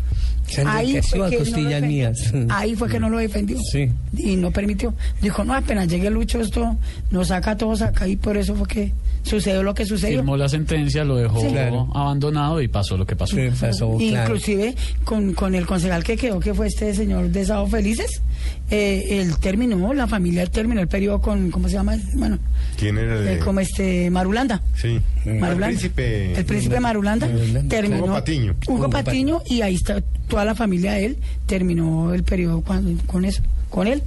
Se 0.48 0.62
enriqueció 0.62 1.26
a 1.26 1.30
que 1.30 1.36
no 1.36 1.42
lo 1.42 1.46
costillas 1.46 1.82
defendió. 1.82 1.88
mías. 1.90 2.34
Ahí 2.50 2.76
fue 2.76 2.90
que 2.90 3.00
no 3.00 3.08
lo 3.10 3.18
defendió. 3.20 3.58
Sí. 3.72 3.88
Y 4.18 4.36
no 4.36 4.50
permitió. 4.50 4.96
Dijo, 5.22 5.44
no, 5.44 5.54
apenas 5.54 5.88
llegue 5.88 6.10
Lucho, 6.10 6.42
esto 6.42 6.76
nos 7.12 7.28
saca 7.28 7.52
a 7.52 7.58
todos 7.58 7.84
acá 7.84 8.08
y 8.08 8.16
por 8.16 8.36
eso 8.36 8.56
fue 8.56 8.66
que 8.68 8.92
sucedió 9.22 9.62
lo 9.62 9.76
que 9.76 9.86
sucedió. 9.86 10.20
Firmó 10.20 10.38
la 10.38 10.50
sentencia, 10.50 11.04
lo 11.04 11.18
dejó 11.18 11.40
Sí. 11.42 11.48
Claro. 11.50 11.88
abandonado 11.94 12.62
y 12.64 12.68
pasó 12.68 12.98
lo 12.98 13.06
que 13.06 13.16
pasó. 13.16 13.36
Sí, 13.36 13.50
pasó, 13.60 13.96
claro. 13.98 14.24
Inclusive 14.26 14.74
con, 15.04 15.34
con 15.36 15.54
el 15.54 15.68
concejal 15.68 16.04
que 16.04 16.18
quedó, 16.18 16.40
que 16.40 16.54
fue 16.56 16.66
este 16.66 16.96
señor 16.96 17.30
de 17.30 17.46
Sábado 17.46 17.68
Felices, 17.68 18.22
eh, 18.70 19.20
él 19.22 19.38
terminó, 19.40 19.94
la 19.94 20.08
familia 20.08 20.46
terminó 20.48 20.82
el 20.82 20.88
periodo 20.88 21.22
con, 21.22 21.50
¿cómo 21.52 21.68
se 21.68 21.76
llama? 21.76 21.96
Bueno, 22.14 22.38
¿Quién 22.78 22.98
era 22.98 23.20
el 23.20 23.28
eh, 23.28 23.40
como 23.40 23.60
este 23.60 24.10
Marulanda. 24.10 24.62
Sí. 24.76 25.00
Marulanda. 25.26 25.54
El 25.54 25.76
príncipe... 25.76 26.34
El 26.36 26.46
príncipe 26.46 26.80
Marulanda, 26.80 27.28
Marulanda. 27.28 27.70
terminó. 27.70 28.04
Hugo 28.04 28.14
Patiño. 28.14 28.56
Hugo 28.68 28.78
Hugo 28.80 28.90
Patiño, 28.90 29.42
y 29.48 29.62
ahí 29.62 29.76
está 29.76 30.02
toda 30.28 30.46
la 30.46 30.56
familia 30.56 30.94
de 30.94 31.06
él, 31.06 31.18
terminó 31.46 32.14
el 32.14 32.24
periodo 32.24 32.62
cuando- 32.62 33.02
con 33.06 33.26
eso, 33.26 33.42
con 33.70 33.88
él. 33.88 34.02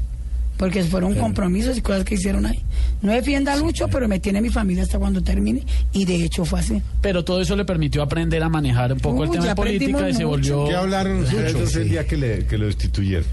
Porque 0.59 0.85
fueron 0.85 1.15
compromisos 1.17 1.77
y 1.77 1.81
cosas 1.81 2.05
que 2.05 2.15
hicieron 2.15 2.47
ahí. 2.47 2.61
No 3.01 3.11
defienda 3.11 3.53
a 3.53 3.57
Lucho, 3.57 3.89
pero 3.89 4.07
me 4.07 4.21
tiene 4.21 4.41
mi 4.41 4.49
familia 4.49 4.85
hasta 4.85 4.97
cuando 4.97 5.21
termine. 5.21 5.65
Y 5.93 6.05
de 6.05 6.23
hecho 6.25 6.45
fue 6.45 6.61
así. 6.61 6.81
Pero 7.01 7.25
todo 7.25 7.41
eso 7.41 7.57
le 7.57 7.65
permitió 7.65 8.01
aprender 8.01 8.41
a 8.45 8.49
manejar 8.49 8.93
un 8.93 9.01
poco 9.01 9.25
el 9.25 9.31
tema 9.31 9.47
de 9.47 9.55
política 9.57 10.09
y 10.09 10.15
se 10.15 10.25
volvió... 10.25 10.67
¿Qué 10.69 10.77
hablaron 10.77 11.21
ustedes 11.23 11.53
entonces 11.53 11.77
el 11.77 11.83
sí. 11.85 11.89
día 11.89 12.07
que, 12.07 12.17
le, 12.17 12.47
que 12.47 12.59
lo 12.59 12.67
destituyeron? 12.67 13.25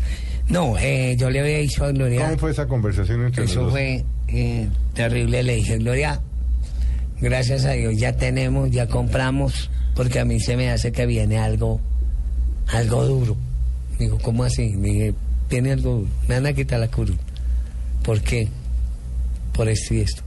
No, 0.49 0.77
eh, 0.79 1.15
yo 1.17 1.29
le 1.29 1.39
había 1.41 1.57
dicho 1.59 1.85
a 1.85 1.91
Gloria. 1.91 2.25
¿Cómo 2.25 2.37
fue 2.39 2.51
esa 2.51 2.67
conversación 2.67 3.25
entre 3.25 3.43
los 3.43 3.51
Eso 3.51 3.61
dos? 3.63 3.71
fue 3.71 4.03
eh, 4.27 4.67
terrible. 4.95 5.43
Le 5.43 5.55
dije, 5.55 5.77
Gloria, 5.77 6.19
gracias 7.21 7.65
a 7.65 7.71
Dios 7.71 7.95
ya 7.97 8.13
tenemos, 8.17 8.71
ya 8.71 8.87
compramos, 8.87 9.69
porque 9.95 10.19
a 10.19 10.25
mí 10.25 10.39
se 10.39 10.57
me 10.57 10.71
hace 10.71 10.91
que 10.91 11.05
viene 11.05 11.37
algo, 11.37 11.79
algo 12.67 13.05
duro. 13.05 13.37
Digo, 13.99 14.17
¿cómo 14.23 14.43
así? 14.43 14.73
Dije, 14.73 15.13
tiene 15.49 15.73
algo 15.73 15.95
duro. 15.97 16.07
Me 16.27 16.35
van 16.35 16.47
a 16.47 16.53
quitar 16.53 16.79
la 16.79 16.87
curul. 16.87 17.17
¿Por 18.03 18.21
qué? 18.21 18.47
Por 19.53 19.69
esto 19.69 19.93
y 19.93 19.99
esto. 20.01 20.23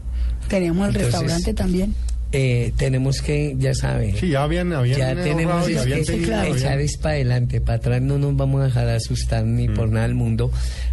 Teníamos 0.48 0.88
el 0.90 0.96
Entonces, 0.96 1.20
restaurante 1.20 1.54
también. 1.54 1.94
Eh, 2.34 2.72
tenemos 2.78 3.20
que, 3.20 3.54
ya 3.58 3.74
saben, 3.74 4.16
Sí, 4.16 4.30
ya 4.30 4.42
habían, 4.44 4.72
habían 4.72 4.98
ya 4.98 5.14
tenemos 5.14 5.68
y 5.68 5.74
es 5.74 5.80
habían 5.82 5.98
que 6.00 6.04
tenido- 6.06 6.42
echar 6.44 6.80
es 6.80 6.96
para 6.96 7.14
adelante, 7.16 7.60
para 7.60 7.76
atrás 7.76 8.00
no 8.00 8.16
nos 8.16 8.34
vamos 8.36 8.62
a 8.62 8.64
dejar 8.64 8.88
asustar 8.88 9.44
ni 9.44 9.68
por 9.68 9.88
Mm. 9.88 9.92
nada 9.92 10.06
del 10.06 10.14
mundo, 10.14 10.50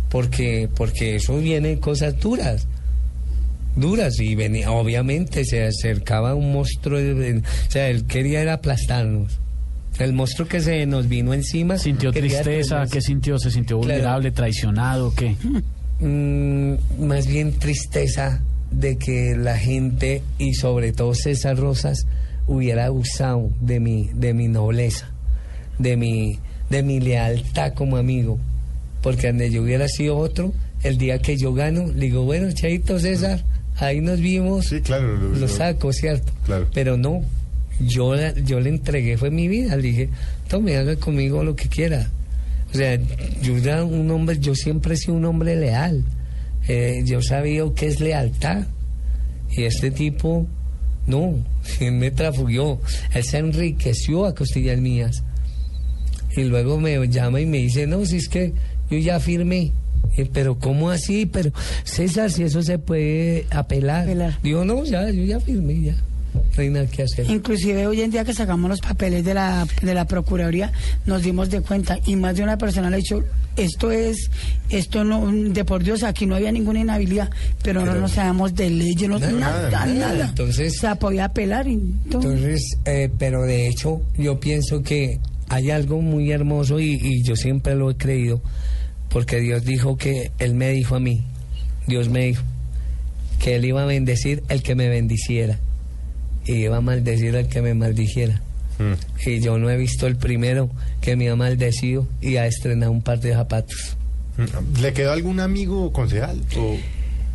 porque, 0.10 0.68
porque 0.76 1.16
eso 1.16 1.38
viene 1.38 1.80
cosas 1.80 2.20
duras, 2.20 2.68
duras, 3.78 4.20
y 4.20 4.36
venía, 4.36 4.72
obviamente 4.72 5.46
se 5.46 5.66
acercaba 5.66 6.36
un 6.36 6.52
monstruo, 6.52 7.00
o 7.00 7.42
sea, 7.72 7.88
él 7.88 8.04
quería 8.06 8.42
era 8.42 8.54
aplastarnos. 8.56 9.40
El 9.98 10.12
monstruo 10.14 10.48
que 10.48 10.60
se 10.62 10.86
nos 10.86 11.08
vino 11.08 11.34
encima. 11.34 11.78
¿Sintió 11.78 12.12
tristeza? 12.12 12.44
tenernos- 12.44 12.92
¿Qué 12.92 13.02
sintió? 13.02 13.40
¿Se 13.40 13.50
sintió 13.52 13.80
Claro. 13.80 13.94
vulnerable, 13.96 14.32
traicionado? 14.32 15.14
¿Qué? 15.16 15.36
Mm, 16.02 16.76
más 17.06 17.28
bien 17.28 17.54
tristeza 17.60 18.42
de 18.72 18.98
que 18.98 19.36
la 19.36 19.58
gente 19.58 20.22
y 20.38 20.54
sobre 20.54 20.92
todo 20.94 21.14
César 21.16 21.58
Rosas 21.58 22.06
hubiera 22.48 22.86
abusado 22.86 23.50
de 23.62 23.80
mi, 23.80 24.10
de 24.14 24.34
mi 24.34 24.48
nobleza, 24.48 25.10
de 25.78 25.98
mi, 25.98 26.40
de 26.70 26.84
mi 26.84 27.00
lealtad 27.00 27.74
como 27.74 27.98
amigo. 27.98 28.38
Porque 29.02 29.28
donde 29.28 29.50
yo 29.50 29.62
hubiera 29.64 29.88
sido 29.88 30.18
otro, 30.18 30.54
el 30.84 30.98
día 30.98 31.20
que 31.20 31.38
yo 31.38 31.54
gano, 31.54 31.88
le 31.88 32.06
digo, 32.08 32.24
bueno, 32.24 32.52
Chaito 32.52 33.00
César, 33.00 33.44
ahí 33.78 34.02
nos 34.02 34.20
vimos, 34.20 34.68
Sí, 34.68 34.82
claro. 34.82 35.16
lo- 35.16 35.36
lo 35.36 35.48
saco, 35.48 35.94
¿cierto? 35.94 36.32
Claro. 36.46 36.68
Pero 36.74 36.98
no, 36.98 37.22
yo, 37.80 38.16
la- 38.16 38.34
yo 38.36 38.60
le 38.60 38.70
entregué, 38.70 39.18
fue 39.18 39.32
mi 39.32 39.48
vida, 39.48 39.76
le 39.78 39.82
dije, 39.84 40.10
tome, 40.48 40.76
haga 40.76 40.96
conmigo 40.98 41.44
lo 41.44 41.56
que 41.56 41.70
quiera. 41.70 42.10
O 42.74 42.78
sea, 42.78 43.00
yo 43.42 43.58
era 43.58 43.84
un 43.84 44.12
hombre, 44.12 44.38
yo 44.40 44.54
siempre 44.54 44.94
he 44.94 44.98
sido 44.98 45.14
un 45.16 45.26
hombre 45.26 45.56
leal. 45.56 46.04
Eh, 46.70 47.02
yo 47.04 47.20
sabía 47.22 47.64
qué 47.76 47.88
es 47.88 48.00
lealtad. 48.00 48.68
Y 49.52 49.64
este 49.64 49.90
tipo, 49.90 50.46
no, 51.08 51.34
él 51.80 51.94
me 51.94 52.12
trafugió. 52.12 52.80
Él 53.14 53.24
se 53.24 53.40
enriqueció 53.40 54.26
a 54.26 54.36
costillas 54.36 54.80
mías. 54.80 55.24
Y 56.38 56.44
luego 56.44 56.80
me 56.80 57.08
llama 57.10 57.42
y 57.42 57.48
me 57.48 57.58
dice, 57.58 57.88
no, 57.88 58.06
si 58.06 58.18
es 58.18 58.30
que 58.30 58.54
yo 58.90 59.00
ya 59.00 59.20
firmé. 59.20 59.72
Y, 60.16 60.26
Pero 60.26 60.60
¿cómo 60.60 60.92
así? 60.92 61.26
Pero 61.26 61.52
César, 61.84 62.32
si 62.32 62.44
eso 62.44 62.62
se 62.62 62.78
puede 62.78 63.48
apelar. 63.50 64.08
Digo, 64.44 64.64
no, 64.64 64.84
ya, 64.86 65.10
yo 65.10 65.24
ya 65.24 65.40
firmé, 65.40 65.82
ya. 65.82 65.96
No 66.34 66.62
hay 66.64 66.70
nada 66.70 66.86
que 66.88 67.04
hacer. 67.04 67.30
Inclusive 67.30 67.88
hoy 67.88 68.02
en 68.02 68.12
día 68.12 68.26
que 68.26 68.34
sacamos 68.34 68.70
los 68.70 68.82
papeles 68.82 69.24
de 69.24 69.34
la, 69.34 69.66
de 69.82 69.94
la 69.94 70.06
Procuraduría, 70.06 70.72
nos 71.06 71.24
dimos 71.24 71.50
de 71.50 71.62
cuenta 71.62 71.98
y 72.06 72.16
más 72.16 72.36
de 72.36 72.44
una 72.44 72.58
persona 72.58 72.90
le 72.90 72.98
ha 72.98 73.00
dicho, 73.00 73.24
esto 73.56 73.92
es, 73.92 74.30
esto 74.70 75.04
no, 75.04 75.32
de 75.32 75.66
por 75.66 75.84
Dios, 75.84 76.04
aquí 76.04 76.26
no 76.26 76.36
había 76.36 76.52
ninguna 76.52 76.80
inhabilidad, 76.82 77.30
pero, 77.64 77.86
no 77.86 77.96
nos 77.96 78.12
sabemos 78.12 78.54
de 78.56 78.70
leyes, 78.70 79.08
no, 79.10 79.20
Nada, 79.20 79.32
nada, 79.32 79.70
nada. 79.70 79.86
nada. 79.86 80.26
Entonces- 80.30 80.78
o 80.78 80.80
sea, 80.82 80.96
podía 80.96 81.26
apelar 81.26 81.68
y 81.68 81.78
todo. 82.10 82.22
Entonces, 82.24 82.78
eh, 82.86 83.10
pero 83.18 83.44
de 83.44 83.68
hecho, 83.68 84.02
yo 84.18 84.40
pienso 84.40 84.82
que 84.84 85.20
hay 85.48 85.72
algo 85.72 86.02
muy 86.02 86.32
hermoso 86.32 86.80
y, 86.80 87.00
y 87.02 87.24
yo 87.24 87.36
siempre 87.36 87.76
lo 87.76 87.90
he 87.90 87.96
creído, 87.96 88.42
porque 89.10 89.40
Dios 89.40 89.64
dijo 89.66 89.98
que 89.98 90.32
Él 90.40 90.54
me 90.56 90.70
dijo 90.72 90.96
a 90.96 91.00
mí, 91.00 91.24
Dios 91.88 92.10
me 92.10 92.26
dijo, 92.26 92.44
que 93.40 93.56
Él 93.56 93.66
iba 93.66 93.84
a 93.84 93.86
bendecir 93.86 94.44
el 94.50 94.62
que 94.62 94.76
me 94.76 94.90
bendiciera 94.90 95.58
y 96.46 96.54
iba 96.54 96.78
a 96.78 96.82
maldecir 96.82 97.36
al 97.36 97.48
que 97.48 97.62
me 97.62 97.74
maldijera. 97.74 98.42
Mm. 98.80 99.28
Y 99.30 99.40
yo 99.42 99.58
no 99.58 99.70
he 99.70 99.78
visto 99.78 100.08
el 100.08 100.16
primero 100.16 100.70
que 101.02 101.16
me 101.16 101.30
ha 101.30 101.36
maldecido 101.36 102.08
y 102.22 102.38
ha 102.38 102.48
estrenado 102.48 102.92
un 102.92 103.02
par 103.02 103.20
de 103.20 103.34
zapatos. 103.34 103.98
Mm. 104.38 104.82
¿Le 104.82 104.94
quedó 104.94 105.12
algún 105.12 105.40
amigo 105.40 105.92
concejal? 105.92 106.42
¿O 106.58 106.78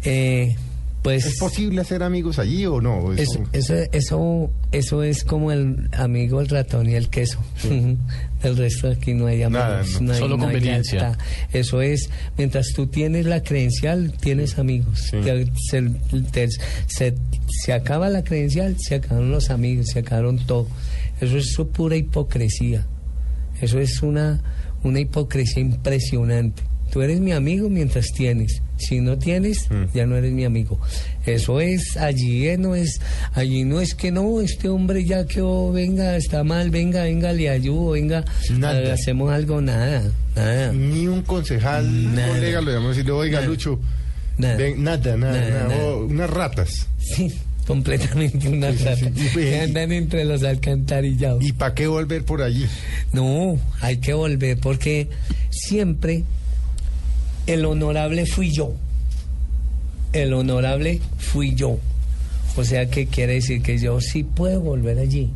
Eh, 0.07 0.55
pues 1.05 1.27
¿Es 1.27 1.39
posible 1.39 1.81
hacer 1.83 2.03
amigos 2.03 2.39
allí 2.41 2.65
o 2.67 2.81
no? 2.81 3.13
Eso, 3.13 3.45
eso, 3.53 3.75
eso, 3.93 4.51
eso 4.73 5.03
es 5.05 5.23
como 5.23 5.53
el 5.53 5.89
amigo, 5.93 6.41
el 6.41 6.49
ratón 6.49 6.89
y 6.89 6.95
el 6.95 7.11
queso. 7.11 7.39
el 8.43 8.57
resto 8.57 8.89
aquí 8.91 9.13
no 9.15 9.27
hay 9.27 9.43
amigos. 9.43 9.63
Nada, 9.65 9.83
no. 10.01 10.13
hay- 10.15 10.19
Solo 10.19 10.39
conveniencia. 10.39 11.19
Eso 11.53 11.83
es, 11.83 12.09
mientras 12.39 12.69
tú 12.75 12.87
tienes 12.87 13.27
la 13.27 13.43
credencial, 13.43 14.15
tienes 14.19 14.59
amigos. 14.59 15.11
Te- 15.11 15.47
se, 15.71 15.83
te- 16.33 16.49
se- 16.87 17.15
se 17.49 17.73
acaba 17.75 18.09
la 18.09 18.25
credencial, 18.25 18.75
se 18.79 18.95
acabaron 18.97 19.31
los 19.31 19.51
amigos, 19.51 19.89
se 19.89 19.99
acabaron 19.99 20.39
todo. 20.47 20.67
Eso 21.21 21.37
es 21.37 21.53
su 21.53 21.69
pura 21.69 21.97
hipocresía. 21.97 22.87
Eso 23.61 23.79
es 23.79 24.03
una, 24.03 24.43
una 24.83 25.01
hipocresía 25.01 25.61
impresionante. 25.63 26.63
Tú 26.95 27.03
eres 27.03 27.19
mi 27.19 27.33
amigo 27.33 27.69
mientras 27.69 28.13
tienes. 28.13 28.63
Si 28.77 29.01
no 29.01 29.19
tienes, 29.19 29.67
ya 29.93 30.07
no 30.07 30.15
eres 30.17 30.33
mi 30.33 30.45
amigo. 30.45 30.79
Eso 31.27 31.59
es, 31.59 31.97
allí 31.97 32.47
eh, 32.47 32.57
no 32.57 32.77
es, 32.77 33.01
allí 33.33 33.65
no 33.65 33.81
es 33.81 33.97
que 33.97 34.13
no, 34.13 34.41
este 34.41 34.69
hombre 34.69 35.05
ya 35.05 35.27
que 35.27 35.41
oh, 35.43 35.73
venga, 35.73 36.17
está 36.17 36.45
mal, 36.45 36.71
venga, 36.71 37.03
venga, 37.03 37.33
le 37.33 37.51
ayudo, 37.51 37.91
venga, 37.91 38.25
Nada. 38.57 38.95
hacemos 38.95 39.33
algo, 39.33 39.61
nada, 39.61 40.05
nada. 40.37 40.73
Ni 40.73 41.09
un 41.09 41.23
concejal, 41.23 41.85
un 41.85 42.15
Nada. 42.15 42.29
colega, 42.29 42.61
lo 42.61 42.71
llamamos 42.71 42.97
y 42.97 43.03
le 43.03 43.11
oiga, 43.11 43.39
Nada. 43.41 43.49
Lucho. 43.49 43.81
Nada. 44.39 44.57
ven, 44.57 44.81
nada, 44.85 45.17
nada, 45.17 45.69
oh, 45.77 46.05
unas 46.05 46.31
ratas. 46.31 46.87
Sí, 47.01 47.35
completamente 47.67 48.49
una 48.49 48.73
Sí, 48.73 48.85
rata. 48.85 49.11
que 49.35 49.61
andan 49.63 49.91
entre 49.91 50.25
los 50.25 50.45
alcantarillados. 50.45 51.43
¿Y 51.45 51.51
para 51.55 51.75
qué 51.75 51.89
volver 51.89 52.25
por 52.25 52.41
allí? 52.41 52.67
No, 53.13 53.59
hay 53.81 53.97
que 53.97 54.13
volver 54.15 54.59
porque 54.61 55.09
siempre 55.51 56.23
el 57.47 57.65
honorable 57.65 58.27
fui 58.27 58.51
yo. 58.51 58.75
El 60.13 60.33
honorable 60.33 61.01
fui 61.19 61.55
yo. 61.55 61.79
O 62.57 62.65
sea, 62.65 62.87
que 62.87 63.07
quiere 63.07 63.35
decir 63.35 63.63
que 63.63 63.79
yo 63.79 64.01
sí 64.01 64.23
puedo 64.23 64.61
volver 64.61 64.99
allí 64.99 65.31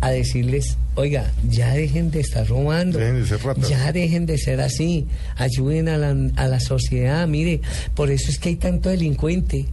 a 0.00 0.10
decirles, 0.10 0.76
oiga, 0.96 1.32
ya 1.48 1.72
dejen 1.72 2.10
de 2.10 2.20
estar 2.20 2.46
robando, 2.46 2.98
Dejen 2.98 3.22
de 3.22 3.26
ser 3.26 3.42
ratas. 3.42 3.68
ya 3.68 3.90
dejen 3.90 4.26
de 4.26 4.36
ser 4.38 4.60
así, 4.60 5.06
ayuden 5.36 5.88
a 5.88 5.96
la, 5.96 6.14
a 6.36 6.46
la 6.46 6.60
sociedad, 6.60 7.26
mire, 7.26 7.62
por 7.94 8.10
eso 8.10 8.30
es 8.30 8.38
que 8.38 8.50
hay 8.50 8.56
tanto 8.56 8.90
delincuente. 8.90 9.64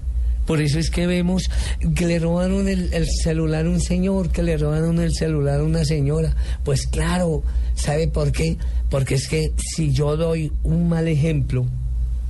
Por 0.46 0.62
eso 0.62 0.80
es 0.80 0.89
que 0.89 1.08
vemos 1.08 1.50
que 1.96 2.06
le 2.06 2.20
robaron 2.20 2.68
el, 2.68 2.94
el 2.94 3.08
celular 3.08 3.66
a 3.66 3.70
un 3.70 3.82
señor, 3.82 4.32
que 4.32 4.44
le 4.44 4.58
robaron 4.58 5.00
el 5.00 5.14
celular 5.14 5.60
a 5.60 5.64
una 5.64 5.86
señora. 5.86 6.36
Pues 6.64 6.88
claro, 6.88 7.44
¿sabe 7.76 8.08
por 8.08 8.32
qué? 8.32 8.58
Porque 8.89 9.16
es 9.16 9.28
que 9.28 9.52
si 9.58 9.92
yo 9.92 10.18
doy 10.18 10.52
un 10.64 10.89
mal 10.89 11.08
ejemplo, 11.08 11.66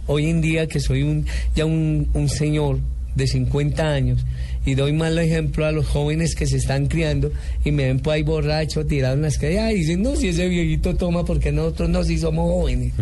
hoy 0.07 0.29
en 0.29 0.41
día 0.41 0.67
que 0.67 0.79
soy 0.79 1.03
un, 1.03 1.25
ya 1.55 1.65
un, 1.65 2.09
un 2.13 2.29
señor 2.29 2.79
de 3.15 3.27
50 3.27 3.91
años 3.91 4.25
y 4.65 4.75
doy 4.75 4.93
mal 4.93 5.17
ejemplo 5.17 5.65
a 5.65 5.71
los 5.71 5.87
jóvenes 5.87 6.35
que 6.35 6.45
se 6.45 6.57
están 6.57 6.87
criando 6.87 7.31
y 7.65 7.71
me 7.71 7.85
ven 7.85 7.99
por 7.99 8.13
ahí 8.13 8.23
borracho, 8.23 8.85
tirado 8.85 9.15
en 9.15 9.23
las 9.23 9.37
calles, 9.37 9.73
y 9.73 9.79
dicen, 9.79 10.03
no, 10.03 10.15
si 10.15 10.29
ese 10.29 10.47
viejito 10.47 10.95
toma, 10.95 11.25
porque 11.25 11.51
nosotros 11.51 11.89
no, 11.89 12.03
si 12.03 12.17
somos 12.17 12.49
jóvenes. 12.49 12.93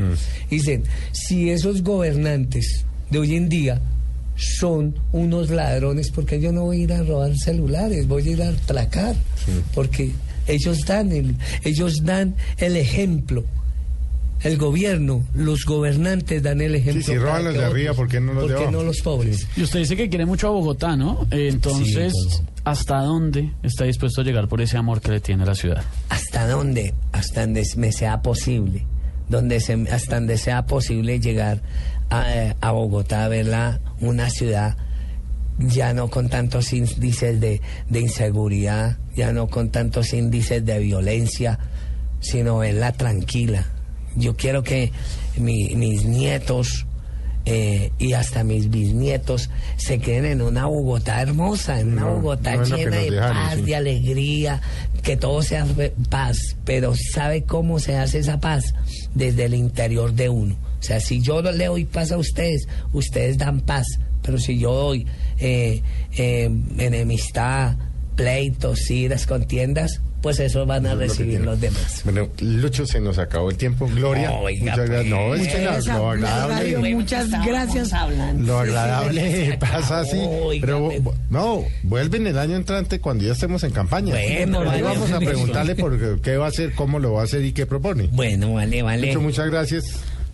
Dicen, 0.50 0.84
si 1.12 1.50
esos 1.50 1.84
gobernantes 1.84 2.86
de 3.10 3.20
hoy 3.20 3.36
en 3.36 3.50
día 3.50 3.82
son 4.40 4.96
unos 5.12 5.50
ladrones, 5.50 6.12
porque 6.12 6.40
yo 6.40 6.52
no 6.52 6.64
voy 6.64 6.82
a 6.82 6.84
ir 6.84 6.94
a 6.94 7.04
robar 7.04 7.36
celulares, 7.38 8.08
voy 8.08 8.28
a 8.28 8.32
ir 8.32 8.42
a 8.44 8.50
atracar, 8.50 9.16
porque 9.76 10.12
ellos 10.48 10.80
dan 10.86 11.12
el, 11.12 11.36
ellos 11.64 12.04
dan 12.04 12.36
el 12.58 12.78
ejemplo. 12.78 13.44
El 14.42 14.58
gobierno, 14.58 15.26
los 15.34 15.66
gobernantes 15.66 16.42
dan 16.42 16.62
el 16.62 16.74
ejemplo. 16.74 17.04
si 17.04 17.18
roban 17.18 17.44
los 17.44 17.54
de 17.56 17.66
arriba, 17.66 17.94
¿por 17.94 18.08
qué 18.08 18.22
no 18.22 18.32
los 18.34 18.44
de 18.44 18.48
¿por 18.48 18.56
qué 18.56 18.64
abajo? 18.64 18.72
no 18.72 18.84
los 18.84 19.02
pobres? 19.02 19.46
Y 19.58 19.64
usted 19.64 19.80
dice 19.80 19.98
que 19.98 20.08
quiere 20.08 20.26
mucho 20.26 20.48
a 20.48 20.52
Bogotá, 20.52 20.96
¿no? 20.96 21.28
Entonces, 21.30 22.14
Sí, 22.16 22.38
¿hasta 22.64 23.02
dónde 23.02 23.52
está 23.64 23.84
dispuesto 23.84 24.22
a 24.22 24.24
llegar 24.24 24.48
por 24.48 24.62
ese 24.62 24.78
amor 24.78 25.02
que 25.02 25.12
le 25.12 25.20
tiene 25.20 25.44
a 25.44 25.48
la 25.48 25.56
ciudad? 25.56 25.84
hasta 26.08 26.48
dónde, 26.48 26.94
hasta 27.12 27.42
donde 27.42 27.64
me 27.76 27.92
sea 27.92 28.22
posible, 28.22 28.86
donde 29.30 29.60
se, 29.60 29.74
hasta 29.92 30.16
donde 30.16 30.38
sea 30.38 30.66
posible 30.66 31.20
llegar 31.20 31.62
a, 32.10 32.36
eh, 32.36 32.56
a 32.60 32.72
Bogotá, 32.72 33.26
a 33.26 33.28
verla 33.30 33.80
una 34.02 34.30
ciudad 34.30 34.76
ya 35.60 35.94
no 35.94 36.10
con 36.10 36.30
tantos 36.30 36.72
índices 36.72 37.40
de, 37.42 37.62
de 37.90 38.00
inseguridad, 38.00 38.98
ya 39.14 39.34
no 39.34 39.48
con 39.50 39.72
tantos 39.72 40.14
índices 40.14 40.66
de 40.66 40.80
violencia, 40.80 41.60
sino 42.22 42.60
verla 42.60 42.94
tranquila. 42.94 43.66
Yo 44.16 44.38
quiero 44.38 44.64
que 44.64 44.94
mi- 45.38 45.76
mis 45.76 46.06
nietos 46.06 46.86
eh, 47.46 47.92
y 47.98 48.14
hasta 48.14 48.44
mis 48.44 48.70
bisnietos 48.70 49.50
se 49.78 50.00
queden 50.00 50.26
en 50.26 50.42
una 50.42 50.66
Bogotá 50.66 51.22
hermosa, 51.22 51.80
en 51.80 51.94
una 51.94 52.02
No, 52.02 52.16
Bogotá 52.16 52.56
no 52.56 52.64
llena 52.64 52.98
de 52.98 53.12
dejaron, 53.12 53.36
paz, 53.36 53.56
sí. 53.56 53.62
de 53.62 53.76
alegría, 53.76 54.62
que 55.04 55.18
todo 55.18 55.42
sea 55.42 55.66
paz, 56.10 56.38
pero 56.66 56.94
¿sabe 56.96 57.44
cómo 57.44 57.80
se 57.80 57.98
hace 57.98 58.20
esa 58.20 58.40
paz? 58.40 58.74
Desde 59.16 59.46
el 59.46 59.54
interior 59.54 60.14
de 60.14 60.30
uno. 60.30 60.56
O 60.80 60.84
sea, 60.84 61.00
si 61.00 61.22
yo 61.22 61.42
le 61.42 61.66
doy 61.66 61.86
paz 61.86 62.12
a 62.12 62.18
ustedes, 62.18 62.68
ustedes 62.94 63.38
dan 63.38 63.62
paz, 63.62 63.86
pero 64.22 64.38
si 64.38 64.60
yo 64.60 64.74
doy 64.74 65.06
eh, 65.40 65.82
eh, 66.18 66.50
enemistad, 66.78 67.78
pleitos, 68.16 68.90
iras, 68.92 69.26
contiendas, 69.26 70.02
pues 70.22 70.40
eso 70.40 70.66
van 70.66 70.86
a 70.86 70.94
lo 70.94 71.00
recibir 71.02 71.42
los 71.42 71.60
demás. 71.60 72.02
Bueno, 72.04 72.30
Lucho, 72.40 72.86
se 72.86 73.00
nos 73.00 73.18
acabó 73.18 73.50
el 73.50 73.58
tiempo. 73.58 73.88
Gloria, 73.88 74.32
Oiga, 74.32 74.72
muchas 74.72 74.90
gracias. 74.90 75.06
No, 75.10 75.36
es 75.36 75.48
que 75.48 75.58
la- 75.64 75.78
Esa, 75.78 75.98
lo 75.98 76.14
Radio, 76.14 76.28
agradable, 76.28 76.96
muchas 76.96 77.30
gracias. 77.46 77.92
lo 78.38 78.60
agradable 78.60 79.58
pasa 79.60 80.00
así. 80.02 80.20
Pero 80.62 80.90
bu- 80.92 81.14
no, 81.30 81.64
vuelven 81.84 82.28
el 82.28 82.38
año 82.38 82.56
entrante 82.56 83.00
cuando 83.00 83.24
ya 83.26 83.34
estemos 83.34 83.64
en 83.64 83.72
campaña. 83.72 84.14
Bueno, 84.14 84.60
Ahí 84.62 84.82
vale, 84.82 84.82
vamos 84.82 85.12
a 85.12 85.20
preguntarle 85.20 85.76
por 85.76 86.22
qué 86.22 86.38
va 86.38 86.46
a 86.46 86.50
hacer, 86.50 86.74
cómo 86.74 87.00
lo 87.00 87.14
va 87.14 87.22
a 87.22 87.24
hacer 87.26 87.44
y 87.44 87.52
qué 87.54 87.66
propone. 87.66 88.08
Bueno, 88.12 88.54
vale, 88.54 88.82
vale. 88.82 89.08
Lucho, 89.08 89.22
muchas 89.22 89.50
gracias. 89.50 89.86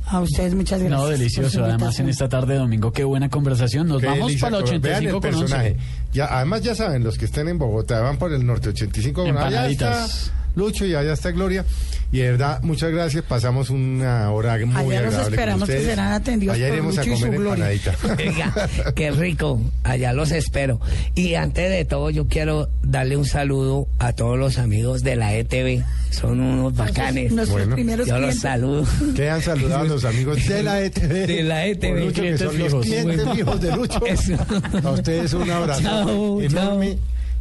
A 0.07 0.21
ustedes 0.21 0.53
muchas 0.53 0.79
gracias. 0.81 0.99
No, 0.99 1.07
delicioso. 1.07 1.63
Además, 1.65 1.99
en 1.99 2.09
esta 2.09 2.29
tarde 2.29 2.53
de 2.53 2.59
domingo, 2.59 2.91
qué 2.91 3.03
buena 3.03 3.29
conversación. 3.29 3.87
Nos 3.87 4.01
Qué 4.01 4.07
vamos 4.07 4.27
delicia, 4.27 4.49
para 4.49 4.57
el 4.59 4.79
vean 4.79 5.05
85 5.05 5.05
el 5.05 5.11
con 5.11 5.15
11. 5.15 5.39
personaje. 5.39 5.77
Ya, 6.13 6.25
además 6.25 6.61
ya 6.61 6.75
saben, 6.75 7.03
los 7.03 7.17
que 7.17 7.25
estén 7.25 7.47
en 7.47 7.57
Bogotá 7.57 8.01
van 8.01 8.17
por 8.17 8.31
el 8.31 8.45
norte 8.45 8.69
85 8.69 9.23
con 9.23 9.37
allá 9.37 9.67
está 9.67 9.87
Empanaditas. 9.87 10.31
Lucho 10.55 10.85
y 10.85 10.95
allá 10.95 11.13
está 11.13 11.31
Gloria. 11.31 11.65
Y 12.11 12.19
de 12.19 12.31
verdad, 12.31 12.61
muchas 12.61 12.91
gracias. 12.91 13.23
Pasamos 13.23 13.69
una 13.69 14.31
hora 14.31 14.57
muy 14.65 14.75
Allá 14.75 15.01
los 15.01 15.13
agradable 15.15 15.23
con 15.23 15.33
esperamos 15.33 15.69
que 15.69 15.81
serán 15.81 16.13
atendidos 16.13 16.55
Allá 16.55 16.67
por 16.67 16.73
iremos 16.75 16.97
a 16.97 17.03
Lucho 17.03 17.25
comer 17.25 17.41
empanadita. 17.41 17.95
Oiga, 18.17 18.69
qué 18.95 19.11
rico, 19.11 19.61
allá 19.83 20.13
los 20.13 20.31
espero. 20.31 20.79
Y 21.15 21.35
antes 21.35 21.69
de 21.69 21.83
todo, 21.83 22.09
yo 22.09 22.27
quiero 22.27 22.69
darle 22.83 23.17
un 23.17 23.25
saludo 23.25 23.87
a 23.99 24.13
todos 24.13 24.37
los 24.37 24.57
amigos 24.57 25.03
de 25.03 25.15
la 25.15 25.33
ETV. 25.35 25.83
Son 26.11 26.39
unos 26.39 26.73
bacanes. 26.75 27.31
nuestros 27.33 27.59
Bueno. 27.59 27.75
primeros 27.75 28.07
Yo 28.07 28.17
los 28.19 28.35
saludo. 28.35 28.85
Que 29.15 29.29
han 29.29 29.41
saludado 29.41 29.81
a 29.81 29.87
los 29.87 30.05
amigos 30.05 30.47
de 30.47 30.63
la 30.63 30.81
ETV. 30.81 31.27
De 31.27 31.43
la 31.43 31.65
ETV. 31.65 31.99
Lucho, 32.05 32.21
que 32.21 32.37
son 32.37 32.57
los 32.57 32.85
clientes 32.85 33.29
fijos 33.33 33.59
de 33.59 33.75
Lucho. 33.75 34.05
Eso. 34.05 34.35
A 34.83 34.91
ustedes 34.91 35.33
un 35.33 35.49
abrazo 35.51 35.81
Chao, 35.81 36.41
enorme. 36.41 36.97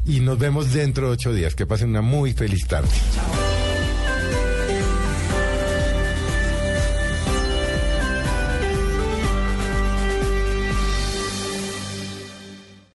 Y 0.06 0.20
nos 0.20 0.38
vemos 0.38 0.72
dentro 0.72 1.06
de 1.06 1.12
ocho 1.12 1.32
días. 1.32 1.54
Que 1.54 1.66
pasen 1.66 1.90
una 1.90 2.02
muy 2.02 2.32
feliz 2.32 2.66
tarde. 2.66 2.90